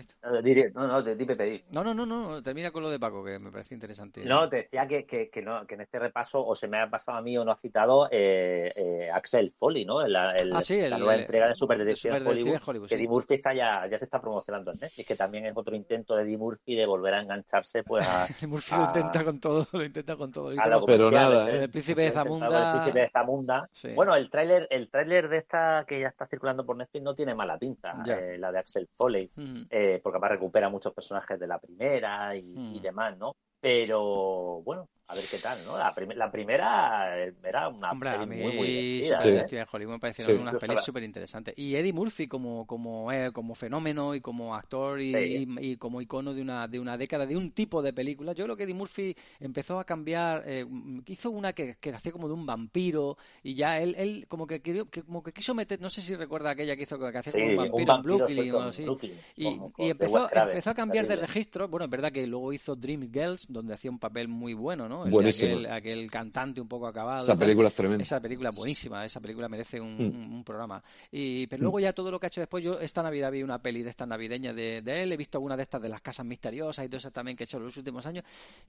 No, 0.75 0.87
no, 0.89 1.05
te. 1.05 1.65
No, 1.71 1.85
no, 1.85 1.95
no, 1.95 2.07
no, 2.07 2.43
termina 2.43 2.73
con 2.73 2.83
lo 2.83 2.91
de 2.91 2.99
Paco, 2.99 3.23
que 3.23 3.39
me 3.39 3.53
parece 3.53 3.75
interesante. 3.75 4.25
No, 4.25 4.49
te 4.49 4.57
decía 4.57 4.87
que, 4.89 5.07
que, 5.07 5.31
que, 5.31 5.43
no, 5.43 5.65
que 5.67 5.75
en 5.75 5.83
este 5.83 6.01
repaso 6.01 6.45
o 6.45 6.55
se 6.55 6.67
me 6.67 6.81
ha 6.81 6.91
pasado 6.91 7.19
a 7.19 7.23
mí 7.23 7.39
o 7.39 7.45
no 7.45 7.53
ha 7.53 7.57
citado 7.57 8.09
eh, 8.11 8.73
eh, 8.75 9.11
Axel 9.13 9.53
Foley, 9.57 9.85
¿no? 9.85 10.03
El, 10.03 10.17
el, 10.39 10.57
ah, 10.57 10.61
sí, 10.61 10.81
la 10.81 10.99
nueva 10.99 11.17
entrega 11.17 11.47
de 11.47 11.55
Super 11.55 11.79
Detective 11.79 12.17
Hollywood, 12.17 12.61
Hollywood, 12.67 12.89
que 12.89 12.95
Eddie 12.97 13.09
Murphy 13.09 13.35
está 13.35 13.55
ya, 13.55 13.87
ya 13.89 13.99
se 13.99 14.07
está 14.07 14.21
promocionando 14.21 14.73
en 14.73 14.79
Netflix, 14.81 15.07
que 15.07 15.15
también 15.15 15.47
es 15.47 15.53
otro 15.55 15.77
intento 15.77 16.17
de 16.17 16.25
Eddie 16.25 16.39
Murphy 16.39 16.75
de 16.75 16.87
volver 16.87 17.15
a 17.15 17.23
engancharse 17.23 17.85
pues 17.85 18.09
a... 18.09 18.27
lo 18.77 18.85
intenta 18.85 19.25
con 19.25 19.41
todo, 19.41 19.67
lo 19.73 19.85
intenta 19.85 20.17
con 20.17 20.33
todo. 20.33 20.51
pero 20.87 21.11
nada, 21.11 21.51
¿eh? 21.51 21.65
El 21.65 21.71
príncipe 21.71 22.03
de 22.03 22.11
Zamunda. 22.11 22.47
El 22.47 22.79
príncipe 22.79 23.01
de 23.01 23.11
Zamunda. 23.11 23.69
Bueno, 23.95 24.15
el 24.15 24.31
tráiler, 24.31 24.67
el 24.71 24.91
tráiler 24.91 25.29
de 25.29 25.39
esta 25.39 25.85
que 25.87 26.01
ya 26.01 26.09
está 26.09 26.27
circulando 26.27 26.65
por 26.65 26.77
Netflix 26.77 27.05
no 27.05 27.15
tiene 27.15 27.35
mala 27.35 27.59
pinta, 27.59 28.03
eh, 28.07 28.37
la 28.39 28.53
de 28.53 28.59
Axel 28.59 28.89
Foley, 28.97 29.31
mm. 29.35 29.63
eh, 29.71 30.01
porque 30.03 30.17
además 30.17 30.31
recupera 30.33 30.69
muchos 30.69 30.93
personajes 30.93 31.39
de 31.39 31.47
la 31.47 31.59
primera 31.59 32.37
y, 32.37 32.43
mm. 32.43 32.81
demás, 32.81 33.17
¿no? 33.19 33.37
Pero 33.61 34.63
bueno, 34.63 34.89
a 35.09 35.15
ver 35.15 35.25
qué 35.31 35.39
tal, 35.39 35.57
¿no? 35.65 35.79
La, 35.79 35.95
la 36.17 36.31
primera 36.33 37.17
era 37.45 37.69
una 37.69 37.93
peli 37.97 38.27
muy, 38.27 38.57
muy 38.57 38.67
divertida. 38.67 39.47
Sí. 39.47 39.57
¿eh? 39.57 39.67
Hollywood 39.71 39.93
me 39.93 39.99
parecieron 40.01 40.41
unas 40.41 40.57
pelis 40.57 40.81
súper 40.81 41.05
interesantes. 41.05 41.55
Y 41.57 41.77
Eddie 41.77 41.93
Murphy 41.93 42.27
como, 42.27 42.67
como, 42.67 43.13
eh, 43.13 43.31
como 43.33 43.55
fenómeno 43.55 44.17
y 44.17 44.21
como 44.21 44.57
actor 44.57 45.01
y, 45.01 45.47
y, 45.61 45.77
como 45.77 46.01
icono 46.01 46.35
de 46.35 46.43
una, 46.43 46.67
de 46.67 46.81
una 46.81 46.99
década, 46.99 47.25
de 47.25 47.37
un 47.37 47.53
tipo 47.53 47.83
de 47.83 47.93
película. 47.93 48.33
Yo 48.33 48.45
creo 48.45 48.57
que 48.57 48.65
Eddie 48.65 48.75
Murphy 48.75 49.15
empezó 49.39 49.79
a 49.79 49.85
cambiar, 49.85 50.43
eh, 50.45 50.67
hizo 51.07 51.31
una 51.31 51.53
que, 51.53 51.77
que 51.77 51.91
hacía 51.91 52.11
como 52.11 52.27
de 52.27 52.35
un 52.35 52.45
vampiro 52.45 53.17
y 53.45 53.55
ya 53.55 53.79
él, 53.79 53.95
él 53.97 54.27
como 54.27 54.45
que, 54.49 54.61
quería, 54.61 54.87
que, 54.91 55.05
como 55.05 55.23
que 55.23 55.33
quiso 55.33 55.55
meter, 55.55 55.81
no 55.81 55.89
sé 55.89 56.03
si 56.03 56.17
recuerda 56.17 56.51
aquella 56.51 56.75
que 56.75 56.83
hizo 56.83 56.99
que 56.99 57.17
hacía 57.17 57.33
como 57.33 57.77
un 57.77 57.85
vampiro, 57.85 57.95
en 57.95 58.03
Brooklyn 58.03 58.55
o 58.57 58.61
así. 58.63 58.85
y, 59.37 59.61
y 59.79 59.91
empezó, 59.91 60.29
empezó 60.35 60.71
a 60.71 60.75
cambiar 60.75 61.07
de 61.07 61.15
registro. 61.15 61.69
Bueno, 61.69 61.85
es 61.85 61.91
verdad 61.91 62.11
que 62.11 62.27
luego 62.27 62.53
hizo 62.53 62.75
Dream 62.75 63.09
Girls, 63.13 63.46
donde 63.49 63.75
hacía 63.75 63.91
un 63.91 63.99
papel 63.99 64.29
muy 64.29 64.55
bueno, 64.55 64.89
¿no? 64.89 65.07
Buenísimo 65.07 65.61
aquel 65.71 66.11
cantante 66.11 66.61
un 66.61 66.69
poco 66.69 66.87
acabado. 66.87 67.23
Esa 67.23 67.37
película 67.37 67.69
es 67.69 67.75
tremenda. 67.75 68.03
Esa 68.03 68.21
película 68.21 68.51
buenísima, 68.51 69.05
esa 69.05 69.21
película 69.21 69.49
merece 69.49 69.81
un, 69.81 70.39
mm. 70.39 70.45
programa. 70.45 70.83
Y, 71.11 71.47
pero 71.47 71.63
luego 71.63 71.79
mm. 71.79 71.83
ya 71.83 71.93
todo 71.93 72.11
lo 72.11 72.21
que 72.21 72.27
ha 72.27 72.29
hecho 72.29 72.41
después, 72.41 72.65
yo 72.65 72.79
esta 72.81 73.03
Navidad 73.03 73.31
vi 73.31 73.43
una 73.43 73.61
peli 73.61 73.83
de 73.83 73.91
esta 73.91 74.07
navideña 74.07 74.53
de, 74.53 74.79
él, 74.79 75.13
he 75.13 75.17
visto 75.17 75.39
alguna 75.39 75.57
de 75.57 75.63
estas 75.63 75.83
de 75.83 75.89
las 75.89 76.01
casas 76.01 76.27
misteriosas 76.27 76.85
y 76.85 76.89
todo 76.89 76.99
eso 76.99 77.11
también 77.11 77.37
que 77.37 77.45
he 77.45 77.47
hecho 77.47 77.59
en 77.59 77.65
los 77.65 77.77
últimos 77.77 78.07
años. 78.07 78.25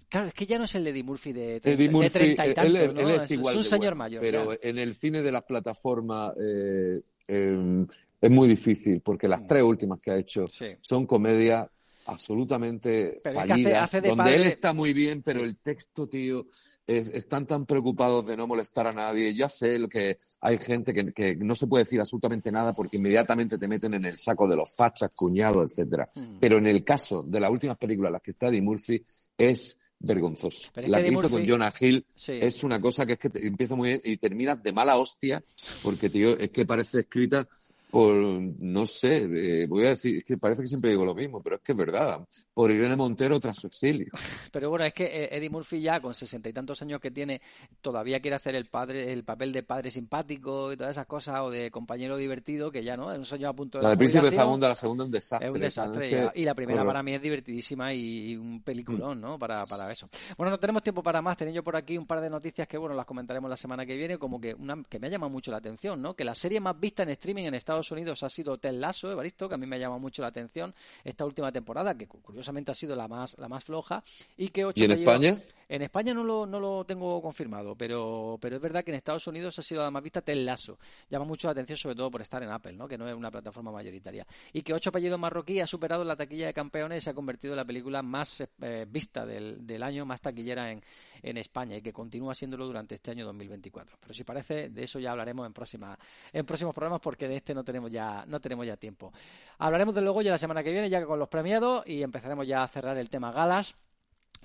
Claro, 0.09 0.27
es 0.27 0.33
que 0.33 0.45
ya 0.45 0.57
no 0.57 0.65
es 0.65 0.75
el 0.75 0.83
de 0.83 0.91
Eddie 0.91 1.03
Murphy 1.03 1.33
de, 1.33 1.59
treinta 1.59 2.47
y 2.47 2.53
tantos, 2.53 2.81
él, 2.81 3.09
es, 3.11 3.31
igual 3.31 3.57
un 3.57 3.63
señor 3.63 3.95
mayor. 3.95 4.21
Pero 4.21 4.53
en 4.61 4.77
el 4.77 4.93
cine 4.93 5.21
de 5.21 5.31
las 5.31 5.43
plataformas 5.43 6.33
eh, 6.39 7.01
em, 7.27 7.87
es 8.19 8.31
muy 8.31 8.47
difícil, 8.47 9.01
porque 9.01 9.27
las 9.27 9.41
mm. 9.41 9.47
tres 9.47 9.63
últimas 9.63 9.99
que 9.99 10.11
ha 10.11 10.17
hecho 10.17 10.45
son 10.81 11.05
comedias 11.05 11.67
absolutamente 12.07 13.17
fallidas, 13.21 13.91
donde 14.01 14.35
él 14.35 14.43
está 14.43 14.73
muy 14.73 14.93
bien, 14.93 15.21
pero 15.21 15.43
el 15.43 15.57
texto, 15.57 16.07
tío, 16.07 16.47
están 16.87 17.45
tan 17.45 17.65
preocupados 17.65 18.25
de 18.25 18.37
no 18.37 18.47
molestar 18.47 18.87
a 18.87 18.91
nadie. 18.91 19.35
Ya 19.35 19.49
sé 19.49 19.77
que 19.89 20.19
hay 20.39 20.57
gente 20.57 20.93
que, 20.93 21.35
no 21.35 21.53
se 21.53 21.67
puede 21.67 21.83
decir 21.83 21.99
absolutamente 21.99 22.51
nada 22.51 22.73
porque 22.73 22.97
inmediatamente 22.97 23.57
te 23.57 23.67
meten 23.67 23.93
en 23.93 24.05
el 24.05 24.17
saco 24.17 24.47
de 24.47 24.55
los 24.55 24.73
fachas, 24.73 25.11
cuñados, 25.13 25.71
etcétera. 25.71 26.09
Mm. 26.15 26.39
Pero 26.39 26.57
en 26.57 26.67
el 26.67 26.83
caso 26.83 27.23
de 27.23 27.39
las 27.39 27.51
últimas 27.51 27.77
películas, 27.77 28.11
las 28.11 28.21
que 28.21 28.31
está 28.31 28.47
Eddie 28.47 28.61
Murphy, 28.61 29.03
es 29.37 29.77
vergonzoso. 29.99 30.71
la 30.75 31.01
que, 31.01 31.09
hizo 31.09 31.29
con 31.29 31.45
Jonah 31.45 31.73
Hill 31.77 32.05
es 32.27 32.63
una 32.63 32.79
cosa 32.79 33.05
que 33.05 33.13
es 33.13 33.19
que 33.19 33.31
empieza 33.33 33.75
muy 33.75 33.89
bien 33.89 34.01
y 34.03 34.17
termina 34.17 34.55
de 34.55 34.71
mala 34.71 34.97
hostia 34.97 35.43
porque, 35.83 36.09
tío, 36.09 36.37
es 36.37 36.51
que 36.51 36.65
parece 36.65 36.99
escrita 36.99 37.47
por, 37.89 38.13
no 38.15 38.85
sé, 38.85 39.27
eh, 39.33 39.65
voy 39.67 39.85
a 39.85 39.89
decir, 39.89 40.17
es 40.17 40.25
que 40.25 40.37
parece 40.37 40.61
que 40.61 40.67
siempre 40.67 40.89
digo 40.89 41.05
lo 41.05 41.15
mismo, 41.15 41.41
pero 41.41 41.55
es 41.55 41.61
que 41.61 41.71
es 41.71 41.77
verdad, 41.77 42.19
por 42.53 42.69
Irene 42.69 42.95
Montero 42.97 43.39
tras 43.39 43.57
su 43.57 43.67
exilio. 43.67 44.07
Pero 44.51 44.69
bueno, 44.69 44.83
es 44.85 44.93
que 44.93 45.05
eh, 45.05 45.29
Eddie 45.31 45.49
Murphy 45.49 45.79
ya 45.79 46.01
con 46.01 46.15
sesenta 46.15 46.49
y 46.49 46.53
tantos 46.53 46.81
años 46.81 46.99
que 46.99 47.11
tiene, 47.11 47.39
todavía 47.81 48.19
quiere 48.19 48.35
hacer 48.35 48.55
el 48.55 48.65
padre, 48.65 49.13
el 49.13 49.23
papel 49.23 49.53
de 49.53 49.61
padre 49.61 49.91
simpático 49.91 50.73
y 50.73 50.77
todas 50.77 50.91
esas 50.91 51.05
cosas, 51.05 51.41
o 51.41 51.51
de 51.51 51.69
compañero 51.69 52.17
divertido, 52.17 52.71
que 52.71 52.83
ya 52.83 52.97
no, 52.97 53.11
es 53.11 53.19
un 53.19 53.25
sueño 53.25 53.47
a 53.47 53.53
punto 53.53 53.77
de... 53.77 53.83
La 53.83 53.91
de 53.91 53.97
Príncipe 53.97 54.31
Zamunda, 54.31 54.69
la 54.69 54.75
segunda 54.75 55.05
un 55.05 55.11
desastre. 55.11 55.49
Es 55.49 55.55
un 55.55 55.61
desastre, 55.61 56.31
y 56.33 56.43
la 56.43 56.55
primera 56.55 56.83
para 56.83 57.03
mí 57.03 57.13
es 57.13 57.21
divertidísima 57.21 57.93
y, 57.93 58.35
un 58.35 58.63
peliculón, 58.63 59.21
¿no? 59.21 59.37
Para, 59.37 59.65
para 59.65 59.91
eso. 59.91 60.09
Bueno, 60.35 60.51
no 60.51 60.59
tenemos 60.59 60.81
tiempo 60.81 61.03
para 61.03 61.21
más, 61.21 61.37
teniendo 61.37 61.63
por 61.63 61.75
aquí 61.75 61.97
un 61.97 62.07
par 62.07 62.21
de 62.21 62.29
noticias 62.29 62.67
que, 62.67 62.77
bueno, 62.77 62.95
las 62.95 63.05
comentaremos 63.05 63.49
la 63.49 63.57
semana 63.57 63.85
que 63.85 63.95
viene, 63.95 64.17
como 64.17 64.41
que 64.41 64.55
una 64.55 64.81
que 64.89 64.99
me 64.99 65.07
ha 65.07 65.09
llamado 65.11 65.29
mucho 65.29 65.51
la 65.51 65.57
atención, 65.57 66.01
¿no? 66.01 66.15
Que 66.15 66.23
la 66.23 66.33
serie 66.33 66.59
más 66.59 66.79
vista 66.79 67.03
en 67.03 67.09
streaming 67.09 67.45
en 67.45 67.53
Estados 67.53 67.76
Unidos 67.91 68.23
ha 68.23 68.29
sido 68.29 68.57
Tel 68.57 68.81
Lasso, 68.81 69.11
Evaristo, 69.11 69.47
que 69.47 69.55
a 69.55 69.57
mí 69.57 69.65
me 69.65 69.75
ha 69.75 69.79
llamado 69.79 69.99
mucho 69.99 70.21
la 70.21 70.29
atención 70.29 70.73
esta 71.03 71.25
última 71.25 71.51
temporada, 71.51 71.95
que 71.95 72.07
curiosamente 72.07 72.71
ha 72.71 72.75
sido 72.75 72.95
la 72.95 73.07
más, 73.07 73.37
la 73.37 73.47
más 73.47 73.63
floja, 73.63 74.03
y 74.37 74.49
que 74.49 74.65
ocho 74.65 74.81
¿Y 74.81 74.85
en 74.85 74.91
España? 74.91 75.37
En 75.69 75.81
España 75.81 76.13
no 76.13 76.23
lo, 76.23 76.45
no 76.45 76.61
lo 76.61 76.85
tengo 76.85 77.21
confirmado, 77.21 77.75
pero, 77.75 78.37
pero 78.41 78.55
es 78.55 78.61
verdad 78.61 78.85
que 78.85 78.91
en 78.91 78.95
Estados 78.95 79.27
Unidos 79.27 79.59
ha 79.59 79.61
sido 79.61 79.81
la 79.81 79.91
más 79.91 80.01
vista 80.01 80.21
Tel 80.21 80.45
Lasso. 80.45 80.79
Llama 81.09 81.25
mucho 81.25 81.47
la 81.47 81.51
atención, 81.51 81.77
sobre 81.77 81.95
todo 81.95 82.09
por 82.09 82.21
estar 82.21 82.41
en 82.41 82.49
Apple, 82.49 82.73
¿no? 82.73 82.87
que 82.87 82.97
no 82.97 83.07
es 83.09 83.13
una 83.13 83.29
plataforma 83.29 83.71
mayoritaria. 83.71 84.25
Y 84.53 84.61
que 84.61 84.73
Ocho 84.73 84.89
apellidos 84.89 85.19
marroquí 85.19 85.59
ha 85.59 85.67
superado 85.67 86.05
la 86.05 86.15
taquilla 86.15 86.45
de 86.45 86.53
campeones 86.53 86.99
y 86.99 87.01
se 87.01 87.09
ha 87.09 87.13
convertido 87.13 87.53
en 87.53 87.57
la 87.57 87.65
película 87.65 88.01
más 88.01 88.47
eh, 88.61 88.85
vista 88.87 89.25
del, 89.25 89.65
del, 89.67 89.83
año, 89.83 90.05
más 90.05 90.21
taquillera 90.21 90.71
en, 90.71 90.81
en 91.21 91.37
España 91.37 91.75
y 91.75 91.81
que 91.81 91.91
continúa 91.91 92.33
siéndolo 92.33 92.65
durante 92.65 92.95
este 92.95 93.11
año 93.11 93.25
2024. 93.25 93.97
Pero 93.99 94.13
si 94.13 94.23
parece, 94.23 94.69
de 94.69 94.83
eso 94.83 94.99
ya 94.99 95.11
hablaremos 95.11 95.45
en, 95.45 95.53
próxima, 95.53 95.97
en 96.31 96.45
próximos 96.45 96.73
programas 96.73 97.01
porque 97.01 97.27
de 97.27 97.37
este 97.37 97.53
no 97.53 97.63
tenemos 97.63 97.91
ya, 97.91 98.23
no 98.27 98.39
tenemos 98.39 98.65
ya 98.65 98.77
tiempo. 98.77 99.11
Hablaremos 99.57 99.93
de 99.95 100.01
luego 100.01 100.21
ya 100.21 100.31
la 100.31 100.37
semana 100.37 100.63
que 100.63 100.71
viene, 100.71 100.89
ya 100.89 101.05
con 101.05 101.19
los 101.19 101.27
premiados, 101.27 101.83
y 101.85 102.03
empezaremos 102.03 102.47
ya 102.47 102.63
a 102.63 102.67
cerrar 102.67 102.97
el 102.97 103.09
tema 103.09 103.31
galas 103.31 103.75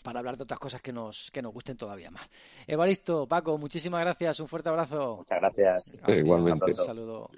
para 0.02 0.18
hablar 0.18 0.36
de 0.36 0.44
otras 0.44 0.60
cosas 0.60 0.82
que 0.82 0.92
nos, 0.92 1.30
que 1.30 1.42
nos 1.42 1.52
gusten 1.52 1.76
todavía 1.76 2.10
más. 2.10 2.28
Evaristo, 2.66 3.26
Paco, 3.26 3.56
muchísimas 3.58 4.00
gracias, 4.00 4.40
un 4.40 4.48
fuerte 4.48 4.68
abrazo. 4.68 5.18
Muchas 5.18 5.40
gracias. 5.40 5.92
igualmente. 6.08 6.72
Un 6.72 6.76
saludo. 6.76 7.30